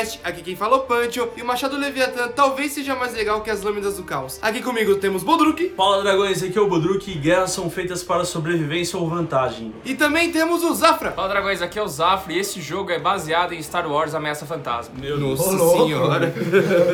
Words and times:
Cast, 0.00 0.18
aqui 0.24 0.40
quem 0.40 0.56
fala 0.56 0.76
é 0.76 0.78
o 0.78 0.80
Pancho, 0.80 1.28
e 1.36 1.42
o 1.42 1.44
Machado 1.44 1.76
Leviathan 1.76 2.28
talvez 2.28 2.72
seja 2.72 2.94
mais 2.94 3.12
legal 3.12 3.42
que 3.42 3.50
as 3.50 3.60
Lâminas 3.60 3.98
do 3.98 4.02
Caos. 4.02 4.38
Aqui 4.40 4.62
comigo 4.62 4.94
temos 4.94 5.22
Bodruk. 5.22 5.74
Fala 5.76 6.02
dragões, 6.02 6.42
aqui 6.42 6.56
é 6.56 6.60
o 6.60 6.68
Bodruk 6.68 7.10
e 7.10 7.14
guerras 7.16 7.50
são 7.50 7.68
feitas 7.68 8.02
para 8.02 8.24
sobrevivência 8.24 8.98
ou 8.98 9.06
vantagem. 9.06 9.74
E 9.84 9.94
também 9.94 10.32
temos 10.32 10.64
o 10.64 10.72
Zafra. 10.72 11.12
Fala 11.12 11.28
dragões, 11.28 11.60
aqui 11.60 11.78
é 11.78 11.82
o 11.82 11.88
Zafra 11.88 12.32
e 12.32 12.38
esse 12.38 12.62
jogo 12.62 12.90
é 12.90 12.98
baseado 12.98 13.52
em 13.52 13.62
Star 13.62 13.86
Wars 13.86 14.14
Ameaça 14.14 14.46
Fantasma. 14.46 14.94
Meu 14.98 15.18
Nossa 15.18 15.50
senhora. 15.50 16.32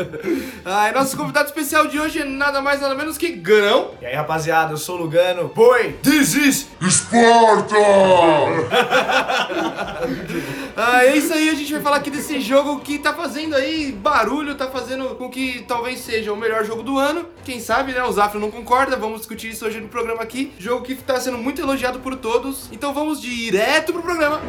ah, 0.64 0.88
e 0.88 0.92
nosso 0.92 1.16
convidado 1.16 1.46
especial 1.46 1.86
de 1.86 2.00
hoje 2.00 2.22
é 2.22 2.24
nada 2.24 2.60
mais 2.60 2.80
nada 2.80 2.96
menos 2.96 3.16
que 3.16 3.30
Grão. 3.30 3.92
E 4.02 4.06
aí 4.06 4.16
rapaziada, 4.16 4.72
eu 4.72 4.76
sou 4.76 4.96
o 4.96 5.02
Lugano. 5.02 5.52
Boy, 5.54 5.92
this 6.02 6.34
is 6.34 6.66
Esparta! 6.80 7.76
ah, 10.76 11.04
é 11.04 11.16
isso 11.16 11.32
aí, 11.32 11.48
a 11.48 11.54
gente 11.54 11.72
vai 11.72 11.82
falar 11.82 11.98
aqui 11.98 12.10
desse 12.10 12.40
jogo 12.40 12.80
que 12.80 12.95
tá 12.98 13.14
fazendo 13.14 13.54
aí 13.54 13.92
barulho, 13.92 14.54
tá 14.54 14.68
fazendo 14.68 15.14
com 15.16 15.30
que 15.30 15.64
talvez 15.66 16.00
seja 16.00 16.32
o 16.32 16.36
melhor 16.36 16.64
jogo 16.64 16.82
do 16.82 16.98
ano. 16.98 17.26
Quem 17.44 17.60
sabe, 17.60 17.92
né? 17.92 18.02
O 18.02 18.12
Zafra 18.12 18.40
não 18.40 18.50
concorda, 18.50 18.96
vamos 18.96 19.20
discutir 19.20 19.50
isso 19.50 19.64
hoje 19.64 19.80
no 19.80 19.88
programa 19.88 20.22
aqui. 20.22 20.52
Jogo 20.58 20.84
que 20.84 20.94
tá 20.94 21.20
sendo 21.20 21.38
muito 21.38 21.60
elogiado 21.60 22.00
por 22.00 22.16
todos. 22.16 22.68
Então 22.72 22.92
vamos 22.92 23.20
direto 23.20 23.92
pro 23.92 24.02
programa. 24.02 24.40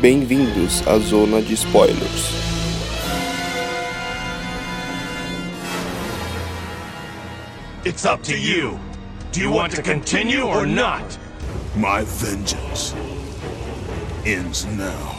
Bem-vindos 0.00 0.86
à 0.86 0.96
zona 1.00 1.42
de 1.42 1.56
spoilers. 1.56 2.32
It's 7.84 8.04
up 8.04 8.22
to 8.22 8.38
you. 8.38 8.78
Do 9.32 9.40
you 9.40 9.50
want 9.50 9.72
to 9.72 9.82
continue 9.82 10.42
or 10.42 10.66
not? 10.66 11.18
My 11.74 12.04
vengeance 12.04 12.94
ends 14.24 14.66
now. 14.66 15.17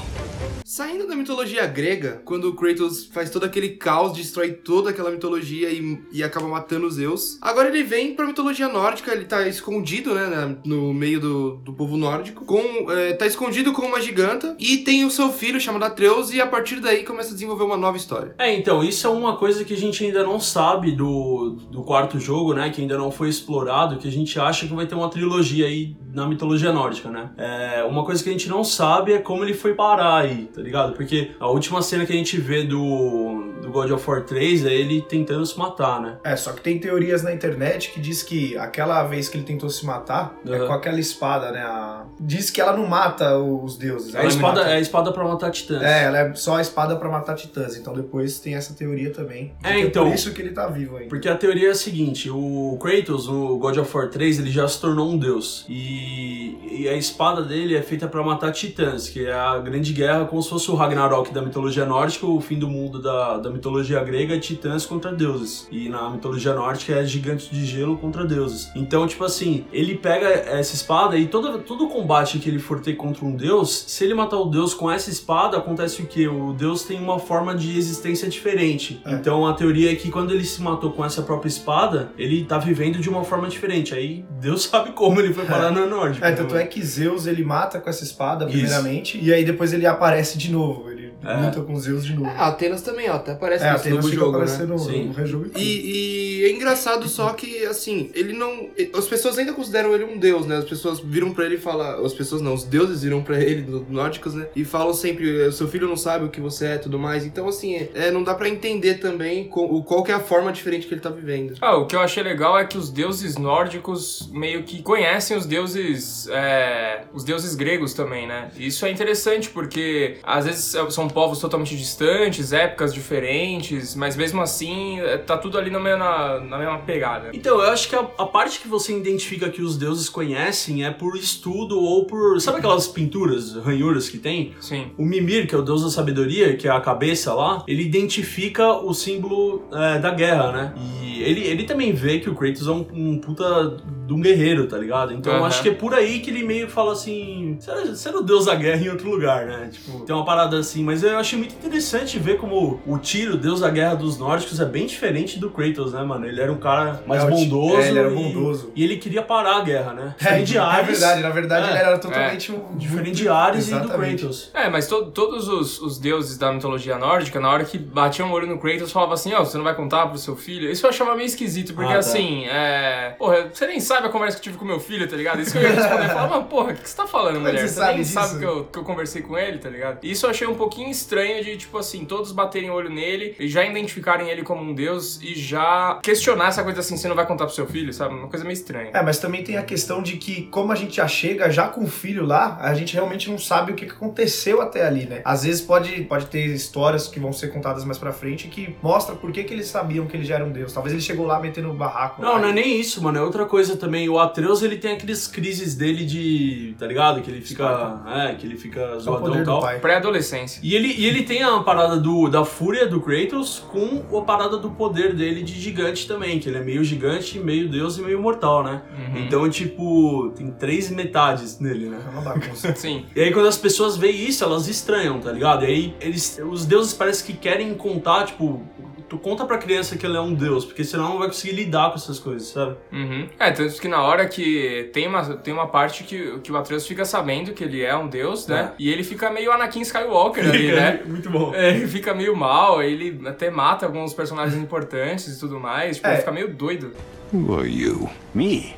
Saindo 0.72 1.08
da 1.08 1.16
mitologia 1.16 1.66
grega, 1.66 2.22
quando 2.24 2.48
o 2.48 2.54
Kratos 2.54 3.04
faz 3.12 3.32
todo 3.32 3.44
aquele 3.44 3.70
caos, 3.70 4.14
destrói 4.14 4.52
toda 4.52 4.92
aquela 4.92 5.10
mitologia 5.10 5.68
e, 5.72 6.00
e 6.12 6.24
acaba 6.24 6.48
matando 6.48 6.86
os 6.86 6.94
Zeus, 6.94 7.40
agora 7.42 7.70
ele 7.70 7.82
vem 7.82 8.14
pra 8.14 8.28
mitologia 8.28 8.68
nórdica, 8.70 9.12
ele 9.12 9.26
tá 9.26 9.48
escondido, 9.48 10.14
né, 10.14 10.58
no 10.64 10.94
meio 10.94 11.20
do, 11.20 11.56
do 11.56 11.74
povo 11.74 11.98
nórdico, 11.98 12.46
com, 12.46 12.92
é, 12.92 13.14
tá 13.14 13.26
escondido 13.26 13.74
com 13.74 13.82
uma 13.82 14.00
giganta 14.00 14.56
e 14.60 14.78
tem 14.78 15.04
o 15.06 15.10
seu 15.10 15.32
filho 15.32 15.60
chamado 15.60 15.86
Atreus 15.86 16.32
e 16.32 16.40
a 16.40 16.46
partir 16.46 16.80
daí 16.80 17.04
começa 17.04 17.32
a 17.32 17.34
desenvolver 17.34 17.64
uma 17.64 17.76
nova 17.76 17.98
história. 17.98 18.36
É, 18.38 18.54
então, 18.54 18.84
isso 18.84 19.08
é 19.08 19.10
uma 19.10 19.38
coisa 19.38 19.66
que 19.66 19.74
a 19.74 19.78
gente 19.78 20.06
ainda 20.06 20.24
não 20.24 20.40
sabe 20.40 20.92
do, 20.92 21.58
do 21.72 21.82
quarto 21.82 22.20
jogo, 22.20 22.54
né, 22.54 22.70
que 22.70 22.80
ainda 22.80 22.96
não 22.96 23.10
foi 23.10 23.30
explorado, 23.30 23.98
que 23.98 24.08
a 24.08 24.12
gente 24.12 24.40
acha 24.40 24.68
que 24.68 24.76
vai 24.76 24.86
ter 24.86 24.94
uma 24.94 25.10
trilogia 25.10 25.66
aí 25.66 25.98
na 26.14 26.28
mitologia 26.28 26.72
nórdica, 26.72 27.10
né. 27.10 27.32
É, 27.38 27.84
uma 27.86 28.06
coisa 28.06 28.24
que 28.24 28.30
a 28.30 28.32
gente 28.32 28.48
não 28.48 28.64
sabe 28.64 29.14
é 29.14 29.18
como 29.18 29.44
ele 29.44 29.56
foi 29.56 29.74
parar 29.74 30.18
aí, 30.18 30.46
tá 30.60 30.62
ligado? 30.62 30.69
Porque 30.96 31.32
a 31.40 31.48
última 31.50 31.82
cena 31.82 32.06
que 32.06 32.14
a 32.14 32.16
gente 32.16 32.40
vê 32.40 32.64
do, 32.64 33.54
do 33.62 33.70
God 33.70 33.92
of 33.92 34.10
War 34.10 34.24
3 34.24 34.66
é 34.66 34.74
ele 34.74 35.02
tentando 35.02 35.46
se 35.46 35.58
matar, 35.58 36.02
né? 36.02 36.18
É, 36.24 36.36
só 36.36 36.52
que 36.54 36.62
tem 36.62 36.80
teorias 36.80 37.24
na 37.24 37.34
internet 37.34 37.92
que 37.92 38.00
diz 38.00 38.24
que 38.24 38.58
aquela 38.58 39.04
vez 39.04 39.30
que 39.30 39.38
ele 39.38 39.44
tentou 39.46 39.70
se 39.70 39.86
matar 39.86 40.36
é 40.46 40.50
Uhum. 40.60 40.68
com 40.68 40.74
aquela 40.74 41.00
espada, 41.00 41.52
né? 41.52 41.62
A... 41.62 42.04
Diz 42.20 42.50
que 42.50 42.60
ela 42.62 42.76
não 42.76 42.88
mata 42.88 43.38
os 43.38 43.78
deuses. 43.78 44.14
É 44.14 44.18
a 44.18 44.22
ela 44.22 44.30
espada, 44.30 44.62
é 44.62 44.74
a 44.76 44.80
espada 44.80 45.12
pra 45.12 45.24
matar 45.24 45.52
titãs. 45.52 45.82
É, 45.82 46.04
ela 46.06 46.20
é 46.20 46.34
só 46.36 46.58
a 46.58 46.62
espada 46.62 46.96
pra 46.96 47.10
matar 47.10 47.36
titãs. 47.36 47.76
Então 47.78 47.94
depois 47.94 48.40
tem 48.40 48.56
essa 48.56 48.74
teoria 48.74 49.12
também. 49.12 49.54
É, 49.64 49.74
Que 49.74 49.80
então- 49.82 50.06
por 50.06 50.14
isso 50.14 50.32
que 50.34 50.42
ele 50.42 50.52
tá 50.52 50.68
vivo 50.68 50.96
ainda. 50.98 51.10
Porque 51.10 51.28
a 51.30 51.36
teoria 51.36 51.70
é 51.70 51.72
a 51.72 51.76
seguinte, 51.76 52.30
o 52.30 52.78
Kratos, 52.82 53.28
no 53.28 53.58
God 53.58 53.78
of 53.78 53.96
War 53.96 54.10
3, 54.10 54.40
ele 54.40 54.52
já 54.52 54.68
se 54.68 54.80
tornou 54.82 55.10
um 55.10 55.18
deus. 55.18 55.66
E, 55.70 56.82
e 56.84 56.90
a 56.90 56.96
espada 56.96 57.42
dele 57.42 57.76
é 57.76 57.82
feita 57.82 58.08
pra 58.08 58.24
matar 58.24 58.52
titãs, 58.52 59.08
que 59.10 59.26
é 59.26 59.34
a 59.34 59.58
grande 59.60 59.94
guerra, 59.94 60.26
como 60.26 60.42
se 60.50 60.54
fosse 60.54 60.72
o 60.72 60.76
Ragnarok 60.76 61.32
da 61.32 61.44
mitologia 61.44 61.86
nórdica, 61.86 62.26
o 62.26 62.42
fim 62.42 62.58
do 62.58 62.68
mundo 62.68 63.00
da, 63.00 63.38
da 63.38 63.52
mitologia 63.52 64.04
grega, 64.04 64.36
é 64.36 64.40
titãs 64.40 64.84
contra 64.84 65.12
deuses. 65.12 65.68
E 65.72 65.88
na 65.88 66.10
mitologia 66.10 66.56
nórdica 66.56 66.94
é 66.94 67.06
gigantes 67.06 67.52
de 67.52 67.64
gelo 67.66 67.98
contra 67.98 68.26
deuses. 68.26 68.72
Então, 68.76 69.06
tipo 69.06 69.24
assim, 69.24 69.66
ele 69.72 69.96
pega 69.96 70.28
essa 70.28 70.74
espada 70.74 71.16
e 71.18 71.28
todo, 71.28 71.60
todo 71.60 71.88
combate 71.88 72.40
que 72.40 72.50
ele 72.50 72.58
for 72.58 72.80
ter 72.80 72.94
contra 72.94 73.24
um 73.24 73.36
deus, 73.36 73.86
se 73.88 74.04
ele 74.04 74.16
matar 74.16 74.38
o 74.38 74.46
deus 74.46 74.74
com 74.74 74.90
essa 74.90 75.12
espada, 75.12 75.58
acontece 75.58 76.02
o 76.02 76.08
quê? 76.08 76.28
O 76.28 76.52
deus 76.52 76.84
tem 76.84 77.00
uma 77.00 77.20
forma 77.20 77.54
de 77.54 77.78
existência 77.78 78.28
diferente. 78.28 79.00
É. 79.06 79.14
Então 79.14 79.46
a 79.46 79.54
teoria 79.54 79.92
é 79.92 79.96
que 79.96 80.10
quando 80.10 80.32
ele 80.32 80.44
se 80.44 80.62
matou 80.64 80.92
com 80.92 81.06
essa 81.06 81.22
própria 81.22 81.50
espada, 81.50 82.12
ele 82.18 82.44
tá 82.44 82.58
vivendo 82.58 83.00
de 83.00 83.10
uma 83.10 83.24
forma 83.24 83.48
diferente. 83.48 83.94
Aí 83.94 84.26
Deus 84.42 84.64
sabe 84.72 84.94
como 84.94 85.20
ele 85.20 85.32
foi 85.32 85.46
parar 85.46 85.70
na 85.70 85.86
Nórdica. 85.86 86.28
É, 86.28 86.32
tanto 86.32 86.56
é 86.56 86.66
que 86.66 86.84
Zeus 86.84 87.28
ele 87.28 87.44
mata 87.44 87.80
com 87.80 87.90
essa 87.90 88.04
espada, 88.04 88.46
Isso. 88.46 88.54
primeiramente, 88.54 89.20
e 89.22 89.32
aí 89.32 89.46
depois 89.46 89.74
ele 89.74 89.86
aparece 89.86 90.39
de 90.40 90.50
novo. 90.50 90.99
É. 91.24 91.46
luta 91.46 91.62
com 91.62 91.78
Zeus 91.80 92.06
de 92.06 92.14
novo. 92.14 92.28
É, 92.30 92.38
Atenas 92.38 92.82
também, 92.82 93.10
ó, 93.10 93.14
até 93.16 93.34
aparece 93.34 93.64
É, 93.64 93.72
nesse 93.74 93.88
Atenas 93.88 94.06
novo 94.06 94.16
jogo, 94.16 94.40
né? 94.40 94.66
no, 94.66 94.80
Sim. 94.80 95.06
no 95.06 95.14
rejogo. 95.14 95.46
E, 95.56 96.42
e 96.42 96.46
é 96.46 96.52
engraçado 96.52 97.08
só 97.08 97.30
que, 97.34 97.66
assim, 97.66 98.10
ele 98.14 98.34
não. 98.34 98.70
As 98.94 99.08
pessoas 99.08 99.38
ainda 99.38 99.54
consideram 99.54 99.94
ele 99.94 100.06
um 100.06 100.18
deus, 100.18 100.46
né? 100.46 100.58
As 100.58 100.66
pessoas 100.66 101.00
viram 101.00 101.34
pra 101.34 101.46
ele 101.46 101.56
e 101.56 101.60
falam. 101.60 102.06
As 102.06 102.14
pessoas 102.14 102.42
não, 102.42 102.54
os 102.54 102.64
deuses 102.64 103.04
viram 103.04 103.22
pra 103.22 103.40
ele, 103.40 103.62
dos 103.62 103.88
nórdicos, 103.90 104.34
né? 104.34 104.48
E 104.56 104.64
falam 104.64 104.94
sempre: 104.94 105.48
"O 105.48 105.52
seu 105.52 105.68
filho 105.68 105.88
não 105.88 105.98
sabe 105.98 106.26
o 106.26 106.30
que 106.30 106.40
você 106.40 106.68
é 106.68 106.76
e 106.76 106.80
tudo 106.80 106.98
mais. 106.98 107.26
Então, 107.26 107.48
assim, 107.48 107.76
é, 107.76 107.90
é, 107.94 108.12
não 108.12 108.24
dá 108.24 108.34
pra 108.34 108.48
entender 108.48 108.96
também 108.96 109.46
qual 109.50 110.04
que 110.04 110.12
é 110.12 110.16
a 110.16 110.20
forma 110.20 110.52
diferente 110.52 110.88
que 110.88 110.94
ele 110.94 111.02
tá 111.02 111.10
vivendo. 111.10 111.56
Ah, 111.62 111.76
o 111.78 111.86
que 111.86 111.96
eu 111.96 112.00
achei 112.00 112.24
legal 112.24 112.58
é 112.58 112.66
que 112.66 112.78
os 112.78 112.90
deuses 112.90 113.38
nórdicos 113.38 114.30
meio 114.32 114.64
que 114.64 114.82
conhecem 114.82 115.36
os 115.36 115.46
deuses, 115.46 116.28
é, 116.30 117.04
os 117.14 117.24
deuses 117.24 117.56
gregos 117.56 117.94
também, 117.94 118.28
né? 118.28 118.50
E 118.58 118.68
Isso 118.68 118.86
é 118.86 118.92
interessante 118.92 119.50
porque 119.50 120.18
às 120.24 120.46
vezes 120.46 120.76
são 120.90 121.09
povos 121.10 121.40
totalmente 121.40 121.76
distantes, 121.76 122.54
épocas 122.54 122.94
diferentes, 122.94 123.96
mas 123.96 124.16
mesmo 124.16 124.42
assim 124.42 125.00
é, 125.00 125.18
tá 125.18 125.38
tudo 125.38 125.58
ali 125.58 125.70
na 125.70 125.80
mesma, 125.80 126.40
na 126.40 126.58
mesma 126.58 126.80
pegada. 126.80 127.32
Então, 127.34 127.60
eu 127.60 127.70
acho 127.70 127.90
que 127.90 127.96
a, 127.96 128.08
a 128.18 128.26
parte 128.26 128.60
que 128.60 128.68
você 128.68 128.96
identifica 128.96 129.50
que 129.50 129.62
os 129.62 129.78
deuses 129.78 130.08
conhecem 130.10 130.86
é 130.86 130.92
por 130.92 131.16
estudo 131.16 131.80
ou 131.80 132.06
por. 132.06 132.40
Sabe 132.40 132.60
aquelas 132.60 132.88
pinturas, 132.88 133.56
ranhuras 133.56 134.10
que 134.10 134.18
tem? 134.18 134.54
Sim. 134.60 134.92
O 134.98 135.06
Mimir, 135.06 135.48
que 135.48 135.56
é 135.56 135.58
o 135.58 135.62
deus 135.62 135.84
da 135.84 135.90
sabedoria, 135.90 136.56
que 136.56 136.68
é 136.68 136.72
a 136.72 136.80
cabeça 136.80 137.34
lá, 137.34 137.64
ele 137.68 137.84
identifica 137.84 138.72
o 138.74 138.94
símbolo 138.94 139.64
é, 139.72 140.00
da 140.00 140.12
guerra, 140.12 140.52
né? 140.52 140.74
E 141.02 141.22
ele, 141.24 141.42
ele 141.42 141.64
também 141.64 141.94
vê 141.94 142.20
que 142.20 142.30
o 142.30 142.36
Kratos 142.36 142.68
é 142.68 142.72
um, 142.72 142.86
um 142.94 143.20
puta 143.20 143.78
de 144.10 144.14
um 144.16 144.20
guerreiro, 144.22 144.66
tá 144.68 144.76
ligado? 144.78 145.14
Então 145.14 145.32
eu 145.32 145.38
Aham. 145.40 145.48
acho 145.48 145.62
que 145.62 145.70
é 145.70 145.74
por 145.74 145.94
aí 145.94 146.20
que 146.20 146.32
ele 146.32 146.44
meio 146.44 146.68
fala 146.68 146.94
assim: 146.94 147.58
você 147.60 148.10
era, 148.10 148.18
o 148.18 148.24
deus 148.24 148.46
da 148.46 148.56
guerra 148.56 148.82
em 148.82 148.90
outro 148.90 149.10
lugar, 149.10 149.46
né? 149.46 149.70
Tipo, 149.72 150.00
tem 150.02 150.16
uma 150.16 150.26
parada 150.26 150.58
assim. 150.58 150.84
Mas 150.84 151.04
eu 151.04 151.18
achei 151.18 151.38
muito 151.38 151.54
interessante 151.56 152.18
ver 152.18 152.38
como 152.38 152.82
o 152.88 152.98
Tiro, 152.98 153.38
deus 153.38 153.60
da 153.62 153.70
guerra 153.70 153.94
dos 153.96 154.18
nórdicos, 154.18 154.60
é 154.60 154.66
bem 154.66 154.86
diferente 154.88 155.38
do 155.40 155.50
Kratos, 155.52 155.94
né, 155.94 156.02
mano? 156.04 156.26
Ele 156.26 156.42
era 156.42 156.52
um 156.52 156.58
cara 156.58 157.04
mais 157.06 157.24
É, 157.24 157.30
bondoso. 157.30 157.76
é, 157.78 157.88
ele 157.90 158.00
era 158.00 158.10
e- 158.12 158.16
bondoso. 158.16 158.72
E 158.76 158.84
ele 158.84 158.98
queria 158.98 159.22
parar 159.22 159.58
a 159.58 159.62
guerra, 159.62 159.94
né? 159.94 160.16
É, 160.20 160.24
Diferente 160.24 160.48
de 160.48 160.58
é 160.58 160.60
Ares. 160.60 160.88
verdade, 161.00 161.22
na 161.22 161.30
verdade 161.30 161.68
É, 161.68 161.70
ele 161.72 161.78
era 161.80 161.98
totalmente 162.00 162.52
um. 162.52 162.76
Diferente 162.78 163.16
de 163.18 163.30
Ares 163.30 163.68
e 163.68 163.72
do 163.72 163.78
Exatamente. 163.78 164.20
Kratos. 164.22 164.52
É, 164.54 164.70
mas 164.70 164.88
to- 164.88 165.06
todos 165.12 165.48
os, 165.48 165.80
os 165.82 166.00
deuses 166.00 166.38
da 166.38 166.52
mitologia 166.52 166.98
nórdica, 166.98 167.40
na 167.40 167.50
hora 167.52 167.64
que 167.64 167.78
batiam 167.78 168.30
o 168.30 168.34
olho 168.34 168.48
no 168.48 168.58
Kratos, 168.58 168.92
falavam 168.92 169.14
assim, 169.14 169.34
ó, 169.34 169.44
você 169.46 169.56
não 169.58 169.64
vai 169.64 169.76
contar 169.76 170.08
pro 170.08 170.18
seu 170.18 170.36
filho? 170.36 170.70
Isso 170.72 170.86
eu 170.86 170.90
achava 170.90 171.16
meio 171.16 171.28
esquisito, 171.28 171.74
porque 171.74 171.90
Ah, 171.92 171.94
tá. 171.94 172.00
assim, 172.00 172.46
é... 172.48 173.16
Porra, 173.20 173.50
você 173.54 173.68
nem 173.68 173.80
sabe 173.80 173.99
a 174.08 174.10
conversa 174.10 174.38
que 174.38 174.42
eu 174.42 174.44
tive 174.44 174.58
com 174.58 174.66
meu 174.66 174.80
filho, 174.80 175.08
tá 175.08 175.16
ligado? 175.16 175.42
Isso 175.42 175.52
que 175.52 175.58
eu 175.58 175.64
ia 175.64 175.70
responder. 175.72 176.06
Eu 176.06 176.10
falava, 176.10 176.40
mas 176.40 176.48
porra, 176.48 176.72
o 176.72 176.76
que 176.76 176.90
você 176.90 176.96
tá 176.96 177.08
falando, 177.08 177.36
que 177.36 177.40
mulher? 177.40 177.68
você 177.68 177.68
sabe 177.68 177.94
nem 177.94 178.02
disso? 178.02 178.14
sabe 178.14 178.40
que 178.40 178.46
eu, 178.46 178.66
que 178.66 178.80
eu 178.80 178.84
conversei 178.84 179.22
com 179.22 179.38
ele, 179.38 179.58
tá 179.58 179.70
ligado? 179.70 180.00
Isso 180.04 180.26
eu 180.26 180.30
achei 180.30 180.48
um 180.48 180.56
pouquinho 180.56 180.90
estranho 180.90 181.44
de, 181.44 181.58
tipo 181.58 181.78
assim, 181.78 182.06
todos 182.06 182.32
baterem 182.32 182.70
o 182.70 182.74
olho 182.74 182.90
nele 182.90 183.36
e 183.40 183.48
já 183.48 183.66
identificarem 183.66 184.30
ele 184.30 184.44
como 184.44 184.62
um 184.62 184.74
deus 184.74 185.22
e 185.22 185.36
já 185.36 186.00
questionar 186.02 186.48
essa 186.48 186.64
coisa 186.64 186.80
assim, 186.80 186.98
você 186.98 187.08
não 187.08 187.16
vai 187.16 187.26
contar 187.26 187.46
pro 187.46 187.54
seu 187.54 187.68
filho, 187.68 187.94
sabe? 187.94 188.16
Uma 188.16 188.28
coisa 188.28 188.46
meio 188.46 188.54
estranha. 188.54 188.92
É, 188.94 189.02
mas 189.02 189.20
também 189.20 189.44
tem 189.44 189.58
a 189.58 189.64
questão 189.64 190.02
de 190.02 190.18
que, 190.18 190.44
como 190.44 190.72
a 190.72 190.76
gente 190.76 190.96
já 190.96 191.08
chega 191.08 191.50
já 191.50 191.68
com 191.68 191.84
o 191.84 191.88
filho 191.88 192.26
lá, 192.26 192.58
a 192.62 192.74
gente 192.74 192.94
realmente 192.94 193.30
não 193.30 193.38
sabe 193.38 193.72
o 193.72 193.76
que 193.76 193.86
que 193.86 193.92
aconteceu 193.92 194.62
até 194.62 194.86
ali, 194.86 195.06
né? 195.06 195.22
Às 195.26 195.44
vezes 195.44 195.62
pode, 195.62 196.04
pode 196.04 196.28
ter 196.28 196.46
histórias 196.46 197.08
que 197.08 197.20
vão 197.20 197.34
ser 197.34 197.50
contadas 197.50 197.84
mais 197.84 197.98
pra 197.98 198.12
frente 198.12 198.48
que 198.48 198.76
mostra 198.82 199.16
por 199.16 199.32
que, 199.32 199.44
que 199.44 199.54
eles 199.54 199.68
sabiam 199.68 200.06
que 200.06 200.16
ele 200.16 200.24
já 200.24 200.36
era 200.36 200.46
um 200.46 200.52
deus. 200.52 200.74
Talvez 200.74 200.94
ele 200.94 201.02
chegou 201.02 201.26
lá 201.26 201.40
metendo 201.40 201.70
um 201.70 201.76
barraco. 201.76 202.22
Não, 202.22 202.34
lá. 202.34 202.40
não 202.40 202.50
é 202.50 202.54
nem 202.54 202.80
isso, 202.80 203.02
mano. 203.02 203.18
É 203.18 203.22
outra 203.22 203.46
coisa 203.46 203.76
também, 203.76 203.89
o 204.10 204.20
Atreus 204.20 204.62
ele 204.62 204.78
tem 204.78 204.94
aqueles 204.94 205.28
crises 205.28 205.76
dele 205.76 206.06
de. 206.06 206.76
tá 206.78 206.86
ligado? 206.86 207.22
Que 207.22 207.30
ele 207.32 207.42
fica. 207.42 208.02
É, 208.08 208.36
que 208.36 208.46
ele 208.46 208.58
fica 208.58 208.80
É 208.80 209.00
zoadão 209.00 209.42
e 209.42 209.44
tal. 209.44 209.62
pai. 209.62 209.80
Pré-adolescência. 209.80 210.60
E 210.64 210.76
ele, 210.76 210.94
e 210.94 211.06
ele 211.06 211.24
tem 211.24 211.44
a 211.44 211.60
parada 211.60 211.98
do, 211.98 212.28
da 212.30 212.44
fúria 212.46 212.88
do 212.88 213.02
Kratos 213.02 213.60
com 213.72 214.18
a 214.18 214.22
parada 214.22 214.58
do 214.58 214.72
poder 214.72 215.14
dele 215.16 215.42
de 215.44 215.60
gigante 215.60 216.08
também, 216.08 216.40
que 216.40 216.50
ele 216.50 216.58
é 216.58 216.64
meio 216.64 216.84
gigante, 216.84 217.40
meio 217.40 217.70
deus 217.70 217.98
e 217.98 218.02
meio 218.02 218.22
mortal, 218.22 218.64
né? 218.64 218.82
Uhum. 218.98 219.18
Então, 219.24 219.50
tipo, 219.50 220.32
tem 220.36 220.52
três 220.52 220.90
metades 220.90 221.60
nele, 221.60 221.88
né? 221.90 222.00
É 222.06 222.10
uma 222.10 222.22
bagunça. 222.22 222.74
Sim. 222.78 223.06
E 223.16 223.22
aí 223.22 223.32
quando 223.32 223.48
as 223.48 223.58
pessoas 223.58 223.98
veem 223.98 224.28
isso, 224.28 224.44
elas 224.44 224.68
estranham, 224.68 225.20
tá 225.20 225.32
ligado? 225.32 225.64
E 225.64 225.68
aí 225.68 225.94
eles, 226.00 226.40
os 226.50 226.66
deuses 226.66 226.94
parece 226.94 227.24
que 227.24 227.34
querem 227.34 227.74
contar, 227.74 228.26
tipo, 228.26 228.62
tu 229.10 229.18
conta 229.18 229.44
pra 229.46 229.58
criança 229.58 229.98
que 229.98 230.06
ele 230.06 230.16
é 230.16 230.22
um 230.22 230.34
deus, 230.34 230.64
porque 230.66 230.84
senão 230.84 231.04
ela 231.06 231.14
não 231.14 231.20
vai 231.20 231.28
conseguir 231.28 231.56
lidar 231.56 231.90
com 231.90 231.96
essas 231.96 232.20
coisas, 232.20 232.50
sabe? 232.50 232.76
Uhum. 232.92 233.28
É, 233.40 233.52
tanto 233.52 233.74
que 233.82 233.88
na 233.88 234.02
hora 234.04 234.28
que 234.28 234.90
tem 234.94 235.08
uma, 235.08 235.24
tem 235.38 235.54
uma 235.54 235.68
parte 235.68 236.04
que, 236.04 236.40
que 236.40 236.52
o 236.52 236.58
Atreus 236.58 236.86
fica 236.88 237.04
sabendo 237.04 237.54
que 237.54 237.64
ele 237.64 237.82
é 237.82 237.96
um 237.98 238.08
deus, 238.08 238.46
né? 238.48 238.74
E 238.78 238.90
ele 238.90 239.04
fica 239.04 239.30
meio 239.32 239.52
Anakin 239.52 239.82
Skywalker 239.82 240.48
ali, 240.48 240.72
né? 240.72 241.02
Muito 241.08 241.30
bom. 241.30 241.54
É, 241.54 241.70
ele 241.72 241.88
fica 241.88 242.14
meio 242.14 242.36
mal, 242.36 242.82
ele 242.84 243.20
até 243.28 243.50
mata 243.50 243.86
alguns 243.86 244.14
personagens 244.14 244.56
importantes 244.62 245.28
e 245.36 245.40
tudo 245.40 245.60
mais. 245.60 245.98
Tipo, 245.98 246.08
É. 246.08 246.12
ele 246.12 246.20
fica 246.20 246.32
meio 246.32 246.54
doido. 246.54 246.94
Who 247.34 247.60
are 247.60 247.68
you? 247.68 248.10
Me? 248.34 248.76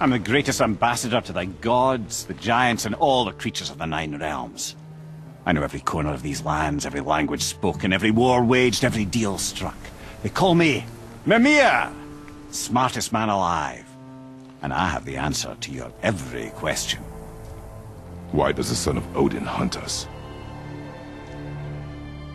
I'm 0.00 0.10
the 0.12 0.18
greatest 0.18 0.60
ambassador 0.62 1.20
to 1.22 1.32
the 1.32 1.46
gods, 1.60 2.24
the 2.24 2.34
giants, 2.38 2.86
and 2.86 2.94
all 3.00 3.24
the 3.24 3.32
creatures 3.32 3.68
of 3.70 3.78
the 3.78 3.86
Nine 3.86 4.16
Realms. 4.16 4.76
I 5.48 5.52
know 5.52 5.62
every 5.62 5.80
corner 5.80 6.12
of 6.12 6.20
these 6.20 6.44
lands, 6.44 6.84
every 6.84 7.00
language 7.00 7.40
spoken, 7.40 7.94
every 7.94 8.10
war 8.10 8.44
waged, 8.44 8.84
every 8.84 9.06
deal 9.06 9.38
struck. 9.38 9.78
They 10.22 10.28
call 10.28 10.54
me 10.54 10.84
Mimir, 11.24 11.90
smartest 12.50 13.14
man 13.14 13.30
alive. 13.30 13.86
And 14.60 14.74
I 14.74 14.88
have 14.88 15.06
the 15.06 15.16
answer 15.16 15.56
to 15.58 15.70
your 15.70 15.90
every 16.02 16.50
question. 16.50 17.02
Why 18.30 18.52
does 18.52 18.68
the 18.68 18.74
son 18.74 18.98
of 18.98 19.16
Odin 19.16 19.46
hunt 19.46 19.78
us? 19.78 20.06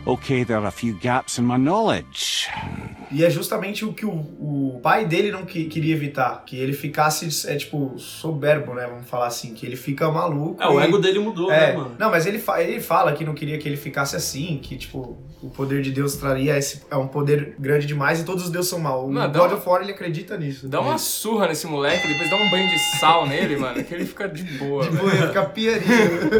Okay, 0.08 0.42
there 0.42 0.58
are 0.58 0.66
a 0.66 0.72
few 0.72 0.94
gaps 0.94 1.38
in 1.38 1.44
my 1.44 1.56
knowledge. 1.56 2.48
Hmm. 2.50 3.03
E 3.14 3.24
é 3.24 3.30
justamente 3.30 3.84
o 3.84 3.92
que 3.92 4.04
o, 4.04 4.10
o 4.12 4.80
pai 4.82 5.04
dele 5.06 5.30
não 5.30 5.44
que- 5.44 5.64
queria 5.66 5.94
evitar. 5.94 6.42
Que 6.44 6.56
ele 6.58 6.72
ficasse, 6.72 7.48
é 7.48 7.56
tipo, 7.56 7.94
soberbo, 7.98 8.74
né? 8.74 8.86
Vamos 8.88 9.08
falar 9.08 9.26
assim. 9.28 9.54
Que 9.54 9.64
ele 9.66 9.76
fica 9.76 10.10
maluco. 10.10 10.62
É, 10.62 10.66
o 10.68 10.80
e- 10.80 10.84
ego 10.84 10.98
dele 10.98 11.18
mudou, 11.18 11.50
É, 11.50 11.68
né, 11.68 11.72
mano? 11.76 11.94
não, 11.98 12.10
mas 12.10 12.26
ele, 12.26 12.38
fa- 12.38 12.60
ele 12.62 12.80
fala 12.80 13.12
que 13.12 13.24
não 13.24 13.34
queria 13.34 13.56
que 13.58 13.68
ele 13.68 13.76
ficasse 13.76 14.16
assim, 14.16 14.58
que, 14.62 14.76
tipo, 14.76 15.16
o 15.42 15.48
poder 15.50 15.82
de 15.82 15.90
Deus 15.92 16.16
traria 16.16 16.56
esse, 16.58 16.82
é 16.90 16.96
um 16.96 17.06
poder 17.06 17.54
grande 17.58 17.86
demais 17.86 18.20
e 18.20 18.24
todos 18.24 18.44
os 18.44 18.50
deuses 18.50 18.68
são 18.70 18.78
maus. 18.78 19.08
O 19.08 19.12
Não, 19.12 19.26
God 19.30 19.50
uma- 19.50 19.54
of 19.58 19.68
War, 19.68 19.82
ele 19.82 19.92
acredita 19.92 20.36
nisso. 20.36 20.68
Dá 20.68 20.80
uma 20.80 20.98
surra 20.98 21.46
nesse 21.48 21.66
moleque, 21.66 22.08
depois 22.08 22.28
dá 22.30 22.36
um 22.36 22.50
banho 22.50 22.68
de 22.68 22.78
sal 22.98 23.26
nele, 23.26 23.56
mano, 23.56 23.82
que 23.84 23.94
ele 23.94 24.04
fica 24.06 24.28
de 24.28 24.42
boa. 24.58 24.82
De 24.88 24.96
boa, 24.96 25.12
ia 25.14 25.26
ficar 25.28 25.44
pianinho. 25.46 25.84